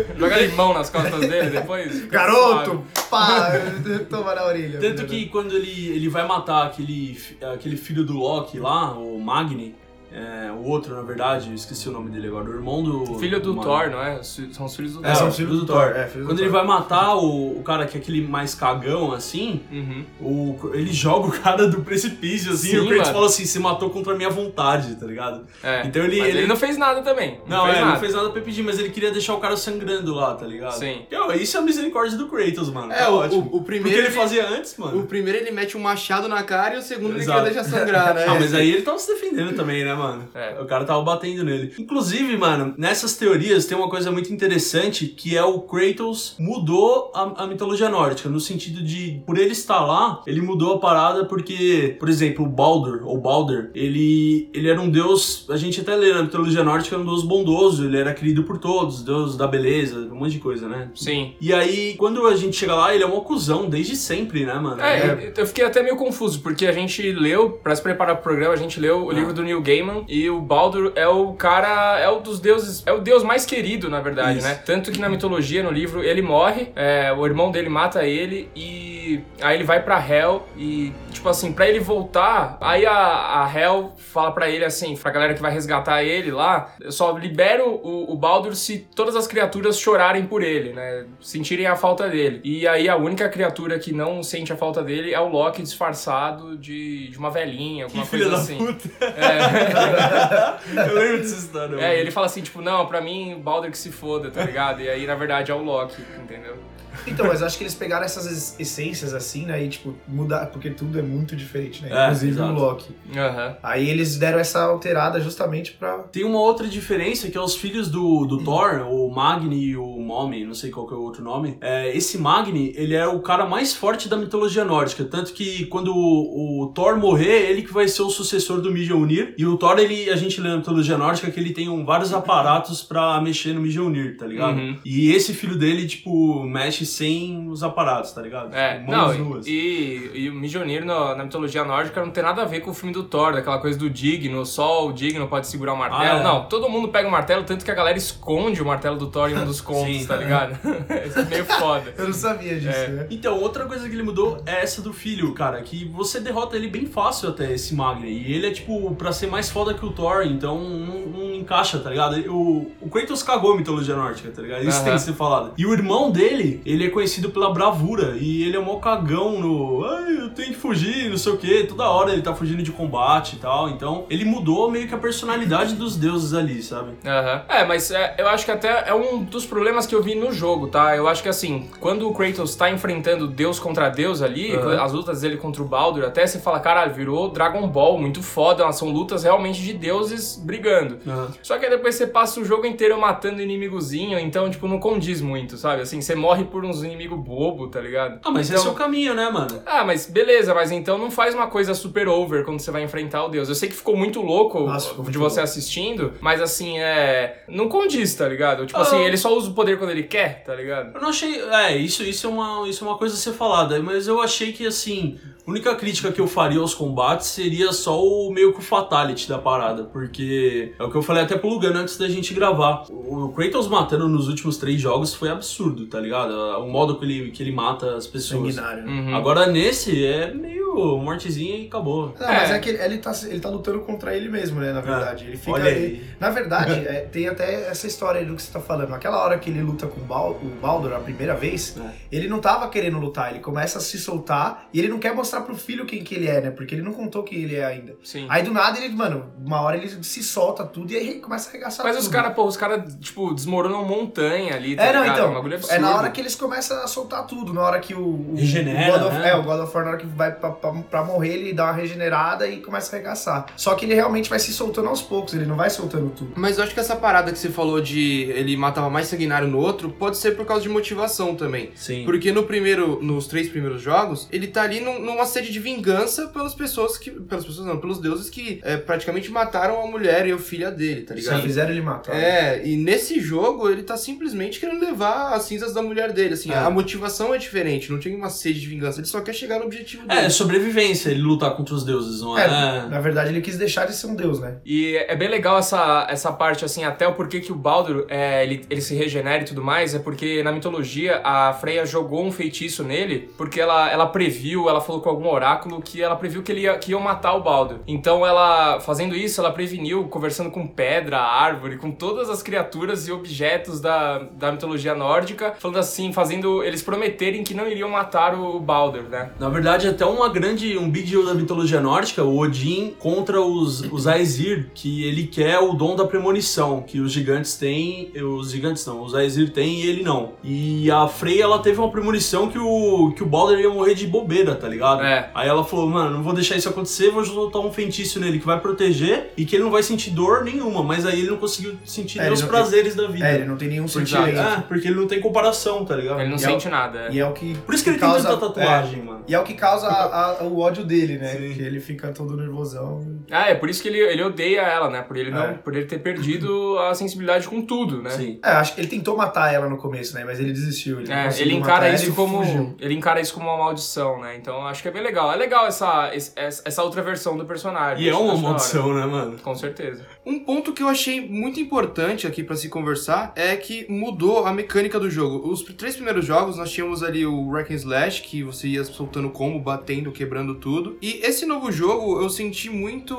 Joga 0.19 0.37
limão 0.41 0.73
nas 0.75 0.91
costas 0.91 1.21
dele 1.21 1.51
depois. 1.51 1.93
fica 2.01 2.09
Garoto, 2.19 2.71
suave. 2.95 3.09
pá, 3.11 3.53
toma 4.09 4.35
na 4.35 4.45
orelha. 4.47 4.79
Tanto 4.81 5.05
que 5.07 5.27
quando 5.27 5.55
ele, 5.55 5.89
ele 5.89 6.09
vai 6.09 6.27
matar 6.27 6.64
aquele, 6.67 7.19
aquele 7.53 7.77
filho 7.77 8.05
do 8.05 8.15
Loki 8.15 8.59
lá, 8.59 8.93
o 8.93 9.19
Magni, 9.21 9.75
é, 10.17 10.53
o 10.53 10.63
outro, 10.69 10.95
na 10.95 11.03
verdade, 11.03 11.49
eu 11.49 11.55
esqueci 11.55 11.89
o 11.89 11.93
nome 11.93 12.09
dele 12.11 12.29
agora, 12.29 12.49
o 12.49 12.55
irmão 12.55 12.83
do... 12.85 13.19
Filho 13.19 13.41
do 13.41 13.53
Magni. 13.55 13.65
Thor, 13.71 13.91
não 13.91 14.01
é? 14.01 14.23
São 14.23 14.67
os 14.67 14.77
filhos 14.77 14.93
do 14.95 15.01
É, 15.05 15.09
Thor. 15.09 15.17
são 15.17 15.29
os 15.29 15.37
filhos 15.37 15.59
do 15.61 15.67
Thor. 15.67 15.83
É, 15.97 16.07
filhos 16.07 16.13
do 16.13 16.27
Quando 16.27 16.37
Thor. 16.37 16.47
ele 16.47 16.53
vai 16.53 16.65
matar 16.65 17.17
o, 17.17 17.59
o 17.59 17.63
cara 17.65 17.85
que 17.87 17.97
é 17.99 18.01
aquele 18.01 18.21
mais 18.27 18.55
cagão, 18.55 19.13
assim, 19.13 19.61
Uhum. 19.73 20.05
o, 20.21 20.71
ele 20.73 20.93
joga 20.93 21.27
o 21.27 21.33
cara 21.33 21.67
do 21.67 21.81
precipício, 21.81 22.53
assim, 22.53 22.69
Sim, 22.71 22.77
e 22.77 22.81
o 22.81 22.89
Kratos 22.89 23.11
fala 23.11 23.27
assim, 23.27 23.45
você 23.45 23.59
matou 23.59 23.91
contra 23.91 24.13
a 24.13 24.17
minha 24.17 24.31
vontade, 24.31 24.95
tá 24.95 25.05
ligado? 25.07 25.45
É. 25.63 25.85
Então 25.87 26.05
ele- 26.05 26.19
Mas 26.21 26.29
ele... 26.29 26.39
ele- 26.39 26.47
não 26.47 26.57
fez 26.57 26.79
nada 26.79 27.03
também. 27.03 27.41
Não, 27.49 27.65
fez 27.65 27.77
é, 27.77 27.81
nada. 27.81 27.93
não 27.93 28.01
fez 28.01 28.15
nada 28.15 28.31
pra 28.31 28.41
pedir, 28.41 28.63
mas 28.63 28.79
ele 28.79 28.91
queria 28.91 29.11
deixar 29.11 29.35
o 29.35 29.41
cara 29.41 29.57
sangrando 29.57 30.15
lá, 30.15 30.35
tá 30.35 30.47
ligado? 30.47 30.79
Sim. 30.79 31.03
Yo, 31.13 31.33
isso 31.33 31.57
é 31.57 31.61
a 31.61 31.63
misericórdia 31.65 32.17
do 32.17 32.29
Kratos, 32.29 32.71
mano. 32.71 32.93
É, 32.93 32.99
tá 32.99 33.11
o- 33.11 33.17
ótimo. 33.17 33.51
o- 33.53 33.57
o 33.57 33.63
primeiro 33.65 33.89
Porque 33.91 33.99
ele 33.99 34.07
ele- 34.07 34.15
fazia 34.15 34.49
antes, 34.49 34.77
mano. 34.77 35.01
O 35.01 35.07
primeiro 35.07 35.39
ele 35.41 35.51
mete 35.51 35.77
um 35.77 35.81
machado 35.81 36.29
na 36.29 36.43
cara 36.45 36.77
e 36.77 36.79
o 36.79 36.83
segundo 36.83 37.17
Exato. 37.17 37.41
ele 37.41 37.49
quer 37.49 37.55
deixar 37.55 37.69
sangrar, 37.79 38.15
né? 38.15 38.25
Ah, 38.29 38.35
mas 38.39 38.55
aí 38.55 38.71
ele 38.71 38.83
tava 38.83 38.99
se 38.99 39.13
defendendo 39.13 39.55
também, 39.57 39.85
né, 39.85 39.93
mano? 39.95 40.04
É. 40.35 40.61
O 40.61 40.67
cara 40.67 40.85
tava 40.85 41.03
batendo 41.03 41.45
nele. 41.45 41.73
Inclusive, 41.79 42.37
mano, 42.37 42.75
nessas 42.77 43.17
teorias 43.17 43.67
tem 43.67 43.77
uma 43.77 43.89
coisa 43.89 44.11
muito 44.11 44.33
interessante 44.33 45.07
que 45.07 45.37
é 45.37 45.43
o 45.45 45.61
Kratos 45.61 46.35
mudou 46.39 47.11
a, 47.15 47.45
a 47.45 47.47
mitologia 47.47 47.89
nórdica, 47.89 48.29
no 48.29 48.41
sentido 48.41 48.83
de, 48.83 49.23
por 49.27 49.39
ele 49.39 49.53
estar 49.53 49.81
lá, 49.85 50.23
ele 50.27 50.41
mudou 50.41 50.75
a 50.75 50.79
parada 50.79 51.25
porque, 51.25 51.97
por 51.99 52.09
exemplo, 52.09 52.45
o 52.45 52.49
Baldur, 52.49 53.03
ou 53.05 53.19
Baldur, 53.19 53.71
ele, 53.75 54.49
ele 54.53 54.69
era 54.69 54.81
um 54.81 54.91
deus, 54.91 55.47
a 55.51 55.57
gente 55.57 55.81
até 55.81 55.95
lê 55.95 56.13
na 56.13 56.23
mitologia 56.23 56.63
nórdica, 56.65 56.95
era 56.97 57.03
um 57.03 57.07
deus 57.07 57.23
bondoso, 57.23 57.85
ele 57.85 57.99
era 57.99 58.13
querido 58.15 58.45
por 58.45 58.59
todos, 58.59 59.03
deus 59.03 59.37
da 59.37 59.47
beleza, 59.47 59.99
um 60.11 60.17
monte 60.17 60.33
de 60.33 60.39
coisa, 60.41 60.69
né? 60.69 60.91
Sim. 60.95 61.35
E 61.41 61.53
aí, 61.53 61.95
quando 61.97 62.27
a 62.27 62.37
gente 62.37 62.57
chega 62.57 62.75
lá, 62.75 62.95
ele 62.95 63.05
é 63.05 63.07
um 63.07 63.17
acusão 63.19 63.69
desde 63.69 63.97
sempre, 63.97 64.45
né, 64.45 64.55
mano? 64.55 64.81
É, 64.81 65.33
eu 65.37 65.47
fiquei 65.47 65.65
até 65.65 65.83
meio 65.83 65.97
confuso, 65.97 66.41
porque 66.41 66.67
a 66.67 66.73
gente 66.73 67.03
leu, 67.13 67.51
pra 67.51 67.75
se 67.75 67.83
preparar 67.83 68.17
pro 68.17 68.25
programa, 68.25 68.55
a 68.55 68.57
gente 68.57 68.79
leu 68.81 69.05
o 69.07 69.11
Ah. 69.11 69.15
livro 69.15 69.33
do 69.33 69.43
Neil 69.43 69.61
Gaiman 69.63 69.94
e 70.09 70.29
o 70.31 70.41
Baldur 70.41 70.93
é 70.97 71.07
o 71.07 71.33
cara, 71.35 72.01
é 72.01 72.09
o 72.09 72.21
dos 72.21 72.41
deuses, 72.41 72.83
é 72.87 72.93
o 72.93 73.01
deus 73.01 73.23
mais 73.23 73.45
querido, 73.45 73.89
na 73.91 74.01
verdade, 74.01 74.39
Isso. 74.39 74.47
né? 74.49 74.55
Tanto 74.65 74.91
que 74.91 74.99
na 75.01 75.09
mitologia, 75.09 75.63
no 75.63 75.71
livro, 75.71 76.03
ele 76.03 76.23
morre, 76.23 76.73
é, 76.75 77.13
o 77.13 77.27
irmão 77.27 77.51
dele 77.51 77.69
mata 77.69 78.05
ele 78.05 78.49
e 78.57 79.21
aí 79.41 79.57
ele 79.57 79.65
vai 79.65 79.83
pra 79.83 79.99
Hel 80.05 80.47
e, 80.57 80.93
tipo 81.13 81.29
assim, 81.29 81.53
pra 81.53 81.69
ele 81.69 81.79
voltar, 81.81 82.57
aí 82.61 82.87
a, 82.87 83.43
a 83.45 83.53
Hel 83.55 83.93
fala 83.97 84.33
pra 84.33 84.49
ele 84.49 84.65
assim, 84.65 84.97
pra 84.97 85.11
galera 85.11 85.35
que 85.35 85.43
vai 85.43 85.53
resgatar 85.53 86.03
ele 86.03 86.31
lá, 86.31 86.75
eu 86.81 86.91
só 86.91 87.17
libero 87.17 87.69
o, 87.83 88.13
o 88.13 88.17
Baldur 88.17 88.55
se 88.55 88.79
todas 88.95 89.15
as 89.17 89.27
criaturas 89.27 89.79
chorarem 89.79 90.25
por 90.27 90.43
ele, 90.43 90.73
né? 90.73 91.05
Sentirem 91.21 91.67
a 91.67 91.77
falta 91.77 92.09
dele. 92.09 92.41
E 92.45 92.67
aí 92.67 92.89
a 92.89 92.97
única 92.97 93.29
criatura 93.29 93.79
que 93.79 93.93
não 93.93 94.23
sente 94.23 94.53
a 94.53 94.57
falta 94.57 94.83
dele 94.83 95.13
é 95.13 95.21
o 95.21 95.29
Loki 95.29 95.63
disfarçado 95.63 96.57
de, 96.57 97.09
de 97.09 97.19
uma 97.19 97.31
velhinha, 97.31 97.85
alguma 97.85 98.05
Que 98.05 98.11
coisa 98.11 98.31
da 98.31 98.37
assim. 98.37 98.57
puta. 98.59 98.89
É. 99.05 99.74
Eu 100.89 100.95
lembro 100.95 101.19
dessa 101.19 101.39
história. 101.39 101.81
É, 101.81 102.01
ele 102.01 102.11
fala 102.11 102.27
assim, 102.27 102.43
tipo, 102.43 102.61
não, 102.61 102.87
pra 102.87 103.01
mim, 103.01 103.41
Baldur 103.43 103.71
que 103.71 103.79
se 103.79 103.91
foda, 103.91 104.31
tá 104.31 104.43
ligado? 104.45 104.81
E 104.81 104.89
aí, 104.89 105.07
na 105.07 105.15
verdade, 105.15 105.51
é 105.51 105.55
o 105.55 105.63
Loki, 105.63 106.03
entendeu? 106.23 106.57
Então, 107.07 107.27
mas 107.27 107.43
acho 107.43 107.57
que 107.59 107.65
eles 107.65 107.75
pegaram 107.75 108.05
essas 108.05 108.27
es- 108.31 108.57
essências 108.59 109.13
assim, 109.15 109.47
né? 109.47 109.63
E, 109.65 109.69
tipo, 109.69 109.95
mudar, 110.09 110.47
porque 110.47 110.71
tudo 110.71 110.99
é 110.99 111.03
muito 111.03 111.35
diferente, 111.37 111.83
né? 111.83 111.89
É, 111.93 112.05
Inclusive 112.07 112.33
exato. 112.33 112.53
o 112.53 112.55
Loki. 112.55 112.95
Aham. 113.17 113.57
Aí 113.63 113.89
eles 113.91 114.17
deram 114.17 114.39
essa 114.39 114.63
alterada 114.63 115.21
justamente 115.21 115.73
pra. 115.73 115.99
Tem 116.13 116.25
uma 116.25 116.41
outra 116.41 116.67
diferença 116.69 117.29
que 117.31 117.37
é 117.37 117.41
os 117.41 117.55
filhos 117.57 117.89
do, 117.89 118.25
do 118.27 118.43
Thor, 118.45 118.87
o 118.91 119.11
Magni 119.11 119.65
e 119.71 119.77
o 119.77 119.85
Momi, 119.99 120.45
não 120.45 120.55
sei 120.55 120.71
qual 120.71 120.87
que 120.87 120.95
é 120.95 120.97
o 120.97 121.01
outro 121.03 121.23
nome. 121.23 121.57
É, 121.61 121.95
esse 121.97 122.19
Magni, 122.19 122.73
ele 122.77 122.95
é 122.95 123.07
o 123.07 123.21
cara 123.21 123.47
mais 123.47 123.75
forte 123.75 124.09
da 124.09 124.17
mitologia 124.17 124.65
nórdica. 124.65 125.05
Tanto 125.05 125.33
que 125.33 125.67
quando 125.67 125.95
o, 125.95 126.63
o 126.65 126.67
Thor 126.69 126.97
morrer, 126.99 127.51
ele 127.51 127.63
que 127.63 127.73
vai 127.73 127.89
ser 127.89 128.03
o 128.03 128.11
sucessor 128.11 128.61
do 128.61 128.71
Mjolnir. 128.73 129.35
E 129.39 129.47
o 129.47 129.57
Thor, 129.57 129.79
ele, 129.79 130.11
a 130.11 130.17
gente 130.17 130.41
lê 130.41 130.49
na 130.49 130.57
mitologia 130.57 130.97
nórdica 130.99 131.31
que 131.31 131.39
ele 131.41 131.53
tem 131.53 131.69
um, 131.69 131.85
vários 131.85 132.13
aparatos 132.13 132.83
pra 132.83 133.21
mexer 133.21 133.53
no 133.55 133.61
Mjolnir, 133.61 134.17
tá 134.17 134.27
ligado? 134.27 134.57
Uhum. 134.59 134.79
E 134.85 135.13
esse 135.13 135.33
filho 135.35 135.57
dele, 135.57 135.87
tipo, 135.87 136.43
mexe 136.45 136.84
sem 136.85 137.49
os 137.49 137.63
aparatos, 137.63 138.13
tá 138.13 138.21
ligado? 138.23 138.55
É, 138.55 138.79
Tipo, 138.79 138.91
não, 138.91 139.07
mãos 139.07 139.19
nuas. 139.19 139.47
e, 139.47 140.11
e 140.15 140.31
o 140.31 140.35
Mjolnir 140.35 140.85
no- 140.85 141.15
na 141.15 141.25
mitologia 141.25 141.65
nórdica 141.65 142.01
não 142.05 142.11
tem 142.11 142.23
nada 142.23 142.43
a 142.43 142.45
ver 142.45 142.61
com 142.61 142.71
o 142.71 142.75
filme 142.75 142.93
do 142.93 143.03
Thor, 143.05 143.33
daquela 143.33 143.59
coisa 143.59 143.79
do 143.79 143.89
digno, 143.91 144.45
só 144.47 144.87
o 144.87 144.93
digno 144.93 145.27
pode 145.29 145.47
segurar 145.47 145.73
o 145.75 145.77
martelo. 145.77 146.03
Ah, 146.03 146.21
é. 146.21 146.23
Não, 146.23 146.45
todo 146.47 146.69
mundo 146.69 146.89
pega 146.89 147.09
o 147.09 147.11
martelo, 147.11 147.45
tanto 147.45 147.65
que 147.65 147.71
a 147.71 147.75
galera 147.75 147.97
esconde 147.99 148.61
o 148.63 148.65
martelo 148.67 148.97
do 148.97 149.07
Thor 149.09 149.31
em 149.31 149.35
um 149.37 149.45
dos 149.45 149.61
contos, 149.63 149.85
Sim. 150.03 150.07
tá 150.07 150.17
ligado? 150.17 150.59
Isso 151.07 151.19
é 151.19 151.25
meio 151.25 151.45
foda. 151.45 151.95
Eu 151.97 152.07
não 152.07 152.13
sabia 152.15 152.55
disso, 152.59 152.69
É. 152.79 152.89
né? 152.89 153.07
Então, 153.11 153.39
outra 153.41 153.67
coisa 153.67 153.89
que 153.89 153.95
ele 153.95 154.03
mudou 154.03 154.41
é 154.47 154.63
essa 154.63 154.81
do 154.83 154.93
filho, 154.93 155.33
cara, 155.35 155.61
que 155.63 155.85
você 155.87 156.21
derrota 156.21 156.57
ele 156.57 156.69
bem 156.69 156.87
fácil 156.87 157.29
até, 157.29 157.53
esse 157.53 157.75
Magni. 157.75 158.11
E 158.11 158.33
ele 158.35 158.47
é, 158.47 158.51
tipo, 158.51 158.95
pra 158.97 159.13
ser 159.13 159.27
mais 159.27 159.51
foda 159.51 159.75
que 159.75 159.85
o 159.85 159.91
Thor, 159.91 160.23
então 160.25 160.59
não, 160.59 161.01
não 161.07 161.35
encaixa, 161.35 161.79
tá 161.79 161.91
ligado? 161.91 162.17
O, 162.33 162.73
o 162.81 162.89
Kratos 162.89 163.23
cagou 163.23 163.53
a 163.53 163.57
mitologia 163.57 163.95
nórdica, 163.95 164.31
tá 164.31 164.41
ligado? 164.43 164.63
Isso 164.67 164.77
Aham. 164.79 164.85
tem 164.85 164.95
que 164.95 165.01
ser 165.01 165.13
falado. 165.13 165.53
E 165.59 165.67
o 165.67 165.73
irmão 165.73 166.11
dele, 166.11 166.63
ele 166.65 166.74
é 166.83 166.89
conhecido 166.91 167.31
pela 167.31 167.53
bravura, 167.53 168.17
e 168.19 168.43
ele 168.43 168.57
é 168.57 168.61
mó 168.61 168.77
cagão 168.77 169.41
no... 169.41 169.85
Ai, 169.85 170.17
eu 170.19 170.31
tenho 170.31 170.49
que 170.49 170.57
fugir, 170.57 171.11
não 171.11 171.17
sei 171.17 171.33
o 171.33 171.37
quê. 171.37 171.65
Toda 171.69 171.89
hora 171.89 172.13
ele 172.13 172.23
tá 172.23 172.35
fugindo 172.35 172.63
de 172.63 172.73
combate 172.73 173.37
e 173.37 173.39
tal. 173.39 173.69
Então, 173.69 174.07
ele 174.11 174.25
mudou 174.25 174.71
meio 174.71 174.89
que 174.89 174.95
a 174.95 174.99
personalidade 174.99 175.75
dos 175.75 175.97
deuses 175.97 176.35
ali, 176.35 176.63
sabe? 176.63 176.95
Aham. 177.05 177.43
É, 177.49 177.65
mas 177.65 177.91
é, 177.91 178.17
eu 178.19 178.29
acho 178.29 178.45
que 178.45 178.51
até 178.51 178.89
é 178.89 178.95
um 178.95 179.23
dos 179.23 179.47
problemas 179.47 179.87
que 179.87 179.95
eu 179.95 180.03
vi 180.03 180.15
no 180.15 180.33
jogo, 180.33 180.69
tá? 180.69 180.97
Eu 180.97 181.07
acho 181.07 181.23
que 181.23 181.29
assim, 181.29 181.69
quando 181.79 182.09
o 182.09 182.15
Kratos 182.15 182.55
tá 182.57 182.71
enfrentando 182.71 183.29
Deus 183.29 183.59
contra 183.59 183.89
Deus 183.89 184.23
ali, 184.23 184.55
Aham. 184.55 184.83
as 184.83 184.93
lutas 184.93 185.21
dele 185.21 185.37
contra 185.37 185.63
o 185.63 185.67
Baldur, 185.67 186.05
até 186.05 186.27
você 186.27 186.39
fala, 186.39 186.59
caralho, 186.59 186.93
virou 186.95 187.31
Dragon 187.31 187.67
Ball, 187.69 187.99
muito 187.99 188.23
foda, 188.23 188.71
são 188.73 188.91
lutas 188.91 189.25
realmente 189.25 189.63
de 189.63 189.73
deuses 189.73 190.41
brigando. 190.43 190.99
Aham. 191.07 191.29
Só 191.43 191.59
que 191.59 191.67
aí 191.67 191.71
depois 191.71 191.95
você 191.95 192.07
passa 192.07 192.41
o 192.41 192.45
jogo 192.45 192.67
inteiro 192.67 192.99
matando 192.99 193.43
inimigozinho, 193.43 194.19
então, 194.19 194.51
tipo, 194.51 194.67
não 194.67 194.79
condiz 194.79 195.21
muito, 195.21 195.57
sabe? 195.57 195.83
Assim, 195.83 196.01
você 196.01 196.15
morre 196.15 196.45
por 196.45 196.64
uns 196.65 196.83
inimigos 196.83 197.19
bobo, 197.19 197.69
tá 197.69 197.81
ligado? 197.81 198.21
Ah, 198.25 198.31
mas 198.31 198.49
então... 198.49 198.59
esse 198.61 198.69
é 198.69 198.71
o 198.71 198.75
caminho, 198.75 199.15
né, 199.15 199.29
mano? 199.31 199.63
Ah, 199.67 199.85
mas 199.85 200.07
beleza, 200.07 200.55
mas 200.55 200.71
então 200.73 200.99
não 200.99 201.11
faz 201.11 201.35
uma 201.35 201.47
coisa 201.47 201.75
super 201.75 202.09
over 202.09 202.45
quando 202.45 202.61
você 202.61 202.71
vai 202.71 202.83
enfrentar 202.83 203.25
o 203.25 203.29
deus. 203.29 203.49
Eu 203.49 203.55
sei 203.55 203.69
que 203.69 203.75
ficou 203.75 203.97
muito 203.97 204.21
louco 204.21 204.61
Nossa, 204.61 204.89
ficou 204.89 205.05
muito 205.05 205.13
de 205.13 205.19
você 205.19 205.41
louco. 205.41 205.51
assistindo, 205.51 206.13
mas 206.21 206.41
assim, 206.41 206.79
é. 206.79 207.43
Não 207.49 207.69
condiz, 207.69 208.15
tá 208.15 208.29
ligado? 208.29 208.67
Tipo 208.67 208.79
Ah. 208.79 208.83
assim, 208.83 209.03
ele 209.05 209.17
só 209.17 209.35
usa 209.37 209.51
o 209.51 209.55
poder 209.55 209.79
quando 209.79 209.91
ele 209.91 210.03
quer, 210.05 210.43
tá 210.45 210.55
ligado? 210.55 210.95
Eu 210.95 211.01
não 211.01 211.09
achei. 211.09 211.41
É, 211.41 211.77
isso, 211.77 212.03
isso, 212.03 212.27
é 212.27 212.31
uma, 212.31 212.69
isso 212.69 212.85
é 212.85 212.89
uma 212.89 212.99
coisa 212.99 213.15
a 213.15 213.19
ser 213.19 213.33
falada, 213.33 213.81
mas 213.83 214.07
eu 214.09 214.21
achei 214.21 214.53
que, 214.53 214.67
assim, 214.67 215.19
a 215.47 215.51
única 215.51 215.75
crítica 215.77 216.11
que 216.11 216.21
eu 216.21 216.27
faria 216.27 216.59
aos 216.61 216.75
combates 216.75 217.27
seria 217.29 217.73
só 217.73 218.03
o 218.03 218.31
meio 218.33 218.53
que 218.53 218.61
o 218.61 218.63
fatality 218.63 219.29
da 219.29 219.39
parada, 219.39 219.85
porque 219.85 220.73
é 220.79 220.83
o 220.83 220.91
que 220.91 220.97
eu 220.97 221.03
falei 221.03 221.23
até 221.23 221.37
pro 221.37 221.49
Lugano 221.51 221.79
antes 221.81 221.97
da 221.99 222.09
gente 222.09 222.33
gravar. 222.33 222.85
O 222.91 223.29
Kratos 223.31 223.69
matando 223.69 224.09
nos 224.09 224.29
últimos 224.29 224.57
três 224.57 224.81
jogos 224.81 225.15
foi 225.15 225.29
absurdo, 225.29 225.87
tá 225.87 226.01
ligado? 226.01 226.33
O 226.61 226.69
modo 226.69 226.99
que 226.99 227.05
ele, 227.05 227.31
que 227.31 227.43
ele 227.43 227.53
mata 227.53 227.95
as 227.97 228.07
pessoas. 228.07 228.55
Sanguinário. 228.55 228.87
Uhum. 228.89 229.15
Agora 229.15 229.47
nesse 229.47 230.05
é 230.07 230.33
meio 230.33 230.65
mortezinha 231.03 231.57
e 231.59 231.67
acabou. 231.67 232.15
Não, 232.19 232.27
mas 232.27 232.51
É. 232.51 232.57
é 232.57 232.59
que 232.59 232.71
ele 232.71 232.99
tá, 232.99 233.13
ele 233.29 233.39
tá 233.41 233.49
lutando 233.49 233.81
contra 233.81 234.17
ele 234.17 234.29
mesmo, 234.29 234.61
né? 234.61 234.73
Na 234.73 234.81
verdade. 234.81 235.25
Ele 235.27 235.37
fica. 235.37 235.53
Olha 235.53 235.71
aí. 235.71 235.75
ele- 235.85 236.05
na 236.19 236.31
verdade, 236.31 236.73
é, 236.89 237.01
tem 237.01 237.29
até 237.29 237.69
essa 237.69 237.87
história 237.87 238.21
aí 238.21 238.27
do 238.27 238.35
que 238.35 238.43
você 238.43 238.53
tá 238.53 238.61
falando. 238.61 238.93
Aquela 238.95 239.23
hora 239.23 239.39
que 239.39 239.51
ele 239.51 239.63
luta 239.63 239.87
com 239.87 240.01
o, 240.01 240.05
Bal, 240.05 240.33
o 240.43 240.49
Baldur 240.61 240.93
a 240.95 240.99
primeira 240.99 241.35
vez, 241.37 241.77
É. 241.79 241.91
ele 242.11 242.29
não 242.29 242.41
tava 242.41 242.69
querendo 242.69 242.99
lutar, 242.99 243.31
ele 243.31 243.41
começa 243.41 243.79
a 243.79 243.81
se 243.81 243.99
soltar 243.99 244.69
e 244.73 244.79
ele 244.81 244.89
não 244.89 244.99
quer 244.99 245.15
mostrar 245.15 245.34
pro 245.41 245.57
filho 245.57 245.85
quem 245.87 246.03
que 246.03 246.15
ele 246.15 246.29
é, 246.29 246.41
né? 246.41 246.51
Porque 246.51 246.75
ele 246.75 246.83
não 246.83 246.93
contou 246.93 247.23
quem 247.23 247.39
ele 247.43 247.57
é 247.57 247.65
ainda. 247.65 247.95
Sim. 248.03 248.27
Aí 248.29 248.43
do 248.43 248.53
nada 248.53 248.79
ele, 248.79 248.95
mano, 248.95 249.27
uma 249.45 249.61
hora 249.61 249.77
ele 249.77 249.89
se 250.03 250.23
solta 250.23 250.65
tudo 250.65 250.93
e 250.93 250.97
aí 250.97 251.09
ele 251.11 251.21
começa 251.21 251.49
a 251.49 251.51
arregaçar 251.51 251.85
Mas 251.87 251.97
tudo. 251.97 252.03
os 252.05 252.09
caras, 252.09 252.35
pô, 252.35 252.45
os 252.45 252.57
caras, 252.57 252.95
tipo, 253.01 253.33
desmoronam 253.35 253.85
montanha 253.85 254.55
ali, 254.55 254.77
tá 254.77 254.85
É, 254.85 254.93
não, 254.93 255.03
ligado? 255.03 255.17
então. 255.19 255.53
É 255.53 255.55
absurdo. 255.55 255.81
na 255.81 255.97
hora 255.97 256.11
que 256.11 256.21
eles 256.21 256.35
começam 256.35 256.77
a 256.83 256.87
soltar 256.87 257.27
tudo, 257.27 257.53
na 257.53 257.61
hora 257.63 257.81
que 257.81 257.95
o. 257.95 258.01
o 258.01 258.35
Regenera, 258.37 258.95
o 258.95 258.99
God 258.99 259.07
of, 259.09 259.19
né? 259.19 259.29
É, 259.31 259.37
o 259.37 259.43
God 259.43 259.61
of 259.61 259.75
War, 259.77 259.85
na 259.85 259.91
hora 259.93 260.01
que 260.01 260.07
vai 260.07 260.33
pra, 260.33 260.51
pra, 260.51 260.73
pra 260.73 261.05
morrer, 261.05 261.35
ele 261.35 261.53
dá 261.53 261.65
uma 261.65 261.73
regenerada 261.73 262.47
e 262.49 262.59
começa 262.61 262.95
a 262.95 262.99
arregaçar. 262.99 263.47
Só 263.57 263.75
que 263.75 263.85
ele 263.85 263.95
realmente 263.95 264.29
vai 264.29 264.39
se 264.39 264.53
soltando 264.53 264.89
aos 264.89 265.03
poucos, 265.03 265.35
ele 265.35 265.47
não 265.47 265.57
vai 265.57 265.71
soltando 265.71 266.11
tudo. 266.11 266.33
Mas 266.37 266.59
eu 266.59 266.65
acho 266.65 266.75
que 266.75 266.81
essa 266.81 266.97
parada 266.97 267.31
que 267.33 267.39
você 267.39 267.51
falou 267.51 267.81
de 267.81 268.23
ele 268.35 268.57
matava 268.57 268.89
mais 268.91 269.07
sanguinário 269.09 269.49
no 269.49 269.59
outro, 269.59 269.91
pode 269.91 270.17
ser 270.17 270.33
por 270.37 270.45
causa 270.47 270.63
de 270.63 270.69
motivação 270.69 271.35
também. 271.35 271.71
Sim. 271.75 272.05
Porque 272.05 272.33
no 272.33 272.45
primeiro, 272.45 272.99
nos 273.03 273.27
três 273.27 273.49
primeiros 273.49 273.81
jogos, 273.83 274.29
ele 274.33 274.47
tá 274.49 274.63
ali 274.63 274.81
num- 274.81 274.99
numa 275.25 275.27
sede 275.27 275.51
de 275.51 275.59
vingança 275.59 276.29
pelas 276.29 276.55
pessoas 276.55 276.99
que. 276.99 277.11
Pelas 277.11 277.45
pessoas 277.45 277.67
não, 277.67 277.79
pelos 277.79 277.99
deuses 277.99 278.29
que 278.29 278.61
é, 278.63 278.77
praticamente 278.77 279.31
mataram 279.31 279.81
a 279.83 279.87
mulher 279.87 280.27
e 280.27 280.33
a 280.33 280.39
filha 280.39 280.71
dele, 280.71 281.03
tá 281.03 281.15
Já 281.17 281.21
ligado? 281.33 281.43
fizeram 281.43 281.71
ele 281.71 281.81
matar. 281.81 282.15
É, 282.15 282.63
e 282.67 282.77
nesse 282.77 283.21
jogo 283.21 283.69
ele 283.71 283.83
tá 283.83 283.97
simplesmente 283.97 284.61
querendo 284.61 284.81
levar 284.85 285.33
as 285.33 285.45
cinzas 285.45 285.73
da 285.73 285.83
mulher 285.83 286.13
dele, 286.13 286.35
assim, 286.35 286.51
É. 286.53 286.57
a 286.57 286.69
motivação 286.71 287.35
é 287.35 287.39
diferente, 287.39 287.91
não 287.91 287.99
tem 287.99 288.15
uma 288.15 288.29
sede 288.29 288.61
de 288.61 288.67
vingança, 288.67 289.01
ele 289.01 289.07
só 289.07 289.21
quer 289.21 289.33
chegar 289.33 289.59
no 289.59 289.65
objetivo 289.65 290.05
É, 290.09 290.17
dele. 290.17 290.31
sobrevivência, 290.31 291.11
ele 291.11 291.23
lutar 291.23 291.57
contra 291.57 291.75
os 291.75 291.85
deuses, 291.85 292.21
não 292.21 292.39
É, 292.39 292.45
é? 292.45 292.89
na 292.89 293.01
verdade 293.01 293.31
ele 293.31 293.41
quis 293.41 293.57
deixar 293.57 293.87
de 293.87 293.95
ser 293.95 294.07
um 294.07 294.15
deus, 294.15 294.39
né? 294.41 294.57
E 294.65 294.97
é 294.97 295.17
bem 295.17 295.29
legal 295.29 295.59
essa, 295.59 296.07
essa 296.11 296.31
parte, 296.33 296.65
assim, 296.65 296.85
até 296.85 297.07
o 297.09 297.15
porquê 297.15 297.41
que 297.41 297.53
o 297.53 297.55
Baldur, 297.55 298.07
é, 298.09 298.43
ele, 298.45 298.65
ele 298.69 298.81
se 298.81 298.95
regenera 298.95 299.43
e 299.43 299.47
tudo 299.47 299.63
mais, 299.63 299.95
é 299.95 299.99
porque 299.99 300.43
na 300.43 300.53
mitologia 300.53 301.21
a 301.25 301.53
Freya 301.55 301.87
jogou 301.87 302.25
um 302.25 302.33
feitiço 302.33 302.83
nele, 302.85 303.31
porque 303.37 303.61
ela, 303.61 303.91
ela 303.91 304.07
previu, 304.07 304.69
ela 304.69 304.81
falou 304.81 305.01
com 305.01 305.09
algum 305.15 305.29
oráculo 305.29 305.81
que 305.81 306.03
ela 306.03 306.17
previu 306.17 306.43
que, 306.43 306.53
ele 306.53 306.63
ia, 306.63 306.77
que 306.79 306.93
iam 306.93 307.01
matar 307.01 307.35
o 307.35 307.43
Baldur. 307.43 307.79
Então 307.87 308.27
ela, 308.27 308.81
fazendo 308.81 309.15
isso, 309.15 309.41
ela 309.41 309.53
preveniu, 309.53 310.05
conversando 310.05 310.51
com 310.51 310.67
pedra, 310.67 311.19
árvore, 311.19 311.77
com 311.77 311.91
todas 311.91 312.29
as 312.29 312.43
criaturas 312.43 313.09
e 313.09 313.13
objetos 313.13 313.81
da, 313.81 314.19
da 314.19 314.53
mitologia 314.53 314.95
nórdica, 314.95 315.55
falando 315.59 315.79
assim, 315.79 316.13
fazendo 316.13 316.63
eles 316.63 316.83
prometerem 316.83 317.45
que 317.45 317.55
não 317.55 317.67
iriam 317.67 317.89
matar 317.89 318.39
o 318.39 318.59
Baldur, 318.61 319.05
né? 319.05 319.31
Na 319.39 319.49
verdade, 319.49 319.89
até 319.89 320.05
uma 320.05 320.29
grande, 320.29 320.77
um 320.77 320.91
big 320.91 321.11
deal 321.11 321.25
da 321.25 321.35
mitologia 321.35 321.81
nórdica, 321.81 322.25
o 322.25 322.39
Odin 322.39 322.95
contra 322.99 323.41
os, 323.41 323.81
os 323.81 324.07
Aesir, 324.07 324.71
que 324.75 325.05
ele 325.05 325.27
quer 325.27 325.59
o 325.59 325.73
dom 325.73 325.95
da 325.95 326.05
premonição, 326.05 326.83
que 326.83 327.01
os 327.01 327.13
gigantes 327.13 327.57
têm, 327.57 328.11
os 328.17 328.51
gigantes 328.51 328.85
não, 328.87 329.03
os 329.03 329.15
Aesir 329.15 329.51
têm 329.51 329.81
e 329.81 329.87
ele 329.87 330.03
não. 330.03 330.33
E 330.43 330.91
a 330.91 331.07
Freya, 331.07 331.45
ela 331.45 331.59
teve 331.59 331.79
uma 331.79 331.91
premonição 331.91 332.49
que 332.49 332.59
o, 332.59 333.13
que 333.13 333.23
o 333.23 333.27
Baldur 333.27 333.59
ia 333.59 333.71
morrer 333.71 333.95
de 333.95 334.07
bobeira, 334.07 334.55
tá 334.55 334.69
ligado? 334.69 335.04
É. 335.05 335.31
Aí 335.35 335.49
ela 335.49 335.65
falou, 335.65 335.89
mano, 335.89 336.11
não 336.17 336.23
vou 336.23 336.33
deixar 336.33 336.57
isso 336.57 336.69
acontecer, 336.69 337.11
vou 337.11 337.25
soltar 337.25 337.61
um 337.63 337.73
feitiço 337.73 338.19
nele 338.21 338.39
que 338.39 338.47
vai 338.47 338.59
proteger 338.61 339.33
e 339.37 339.45
que 339.45 339.57
ele 339.57 339.65
não 339.65 339.71
vai 339.71 339.83
sentir 339.83 340.11
dor 340.11 340.45
nenhuma, 340.45 340.83
mas 340.83 341.05
aí 341.07 341.21
ele 341.21 341.31
não 341.31 341.37
conseguiu 341.37 341.77
sentir 341.85 342.19
É, 342.19 342.23
nem 342.23 342.29
ele 342.29 342.35
os 342.35 342.43
não- 342.43 342.49
prazeres 342.49 342.95
da 342.95 343.07
vida. 343.07 343.27
É, 343.29 343.35
ele 343.37 343.45
não 343.45 343.57
tem 343.57 343.69
nenhum 343.69 343.87
porque, 343.87 344.07
sentimento. 344.07 344.39
é, 344.39 344.61
porque 344.67 344.89
ele 344.89 344.97
não 344.97 345.07
tem 345.07 345.21
comparação, 345.21 345.85
tá 345.85 345.97
ligado? 345.97 346.21
Ele 346.21 346.29
não 346.31 346.37
E 346.37 346.41
sente 346.41 346.67
é 346.67 346.69
o- 346.69 346.73
nada. 346.73 346.99
é. 347.01 347.13
E 347.13 347.21
é 347.21 347.27
o 347.27 347.33
que. 347.33 347.55
Por 347.67 347.75
isso 347.75 347.85
que 347.85 347.91
ele 347.91 347.99
causa, 347.99 348.29
tem 348.29 348.39
tanta 348.39 348.53
tatuagem, 348.55 349.03
mano. 349.03 349.25
E 349.27 349.35
é 349.35 349.39
o 349.39 349.45
que 349.45 349.55
causa 349.55 349.87
a- 349.89 350.41
a- 350.41 350.45
o 350.45 350.59
ódio 350.61 350.85
dele, 350.85 351.19
né? 351.19 351.29
Sim. 351.29 351.53
Que 351.55 351.63
ele 351.63 351.81
fica 351.81 352.09
todo 352.13 352.37
nervosão. 352.37 353.05
Ah, 353.31 353.49
é 353.51 353.55
por 353.55 353.69
isso 353.71 353.83
que 353.83 353.89
ele, 353.89 353.99
ele 353.99 354.23
odeia 354.23 354.61
ela, 354.63 354.89
né? 354.91 355.03
Por 355.03 355.17
ele, 355.17 355.31
não, 355.31 355.43
É. 355.45 355.53
por 355.55 355.75
ele 355.75 355.87
ter 355.87 355.99
perdido 355.99 356.79
a 356.79 356.95
sensibilidade 356.95 357.49
com 357.49 357.63
tudo, 357.63 358.03
né? 358.03 358.11
Sim. 358.11 358.39
É, 358.43 358.51
acho 358.51 358.75
que 358.75 358.81
ele 358.81 358.89
tentou 358.89 359.17
matar 359.17 359.53
ela 359.53 359.69
no 359.69 359.77
começo, 359.77 360.15
né? 360.15 360.25
Mas 360.25 360.41
ele 360.41 360.53
desistiu. 360.53 361.01
Ele, 361.01 361.13
É, 361.13 361.29
ele 361.39 361.55
encara 361.55 361.89
isso 361.91 362.11
e 362.11 362.13
como 362.13 362.39
fugiu. 362.45 362.75
ele 362.81 362.95
encara 362.95 363.21
isso 363.21 363.33
como 363.35 363.47
uma 363.49 363.57
maldição, 363.57 364.21
né? 364.21 364.37
Então 364.37 364.67
acho 364.67 364.83
que 364.83 364.89
é 364.89 364.91
bem 364.95 365.03
legal. 365.03 365.33
É 365.33 365.37
legal 365.37 365.67
essa 365.67 366.13
essa, 366.15 366.83
outra 366.83 367.03
versão 367.03 367.37
do 367.37 367.45
personagem. 367.45 368.05
E 368.05 368.09
é 368.09 368.15
uma 368.15 368.33
hora. 368.33 368.41
maldição, 368.41 368.95
né, 368.95 369.05
mano? 369.05 369.37
Com 369.43 369.55
certeza. 369.55 370.07
Um 370.25 370.39
ponto 370.39 370.73
que 370.73 370.83
eu 370.83 370.89
achei 370.89 371.21
muito 371.21 371.59
importante 371.59 372.27
aqui 372.27 372.45
pra 372.45 372.55
se 372.55 372.69
conversar 372.69 373.33
é 373.35 373.57
que 373.57 373.87
mudou 373.91 374.47
a 374.47 374.53
mecânica 374.53 374.99
do 375.01 375.11
jogo. 375.11 375.51
Os 375.51 375.63
três 375.63 375.97
primeiros 375.97 376.25
jogos 376.25 376.57
nós 376.57 376.71
tínhamos 376.71 377.03
ali 377.03 377.27
o 377.27 377.49
Wreck 377.49 377.73
and 377.73 377.77
Slash, 377.77 378.23
que 378.23 378.45
você 378.45 378.69
ia 378.69 378.85
soltando 378.85 379.29
combo, 379.31 379.59
batendo, 379.59 380.13
quebrando 380.13 380.55
tudo. 380.55 380.97
E 381.03 381.21
esse 381.25 381.45
novo 381.45 381.73
jogo 381.73 382.23
eu 382.23 382.31
senti 382.31 382.71
muito 382.71 383.17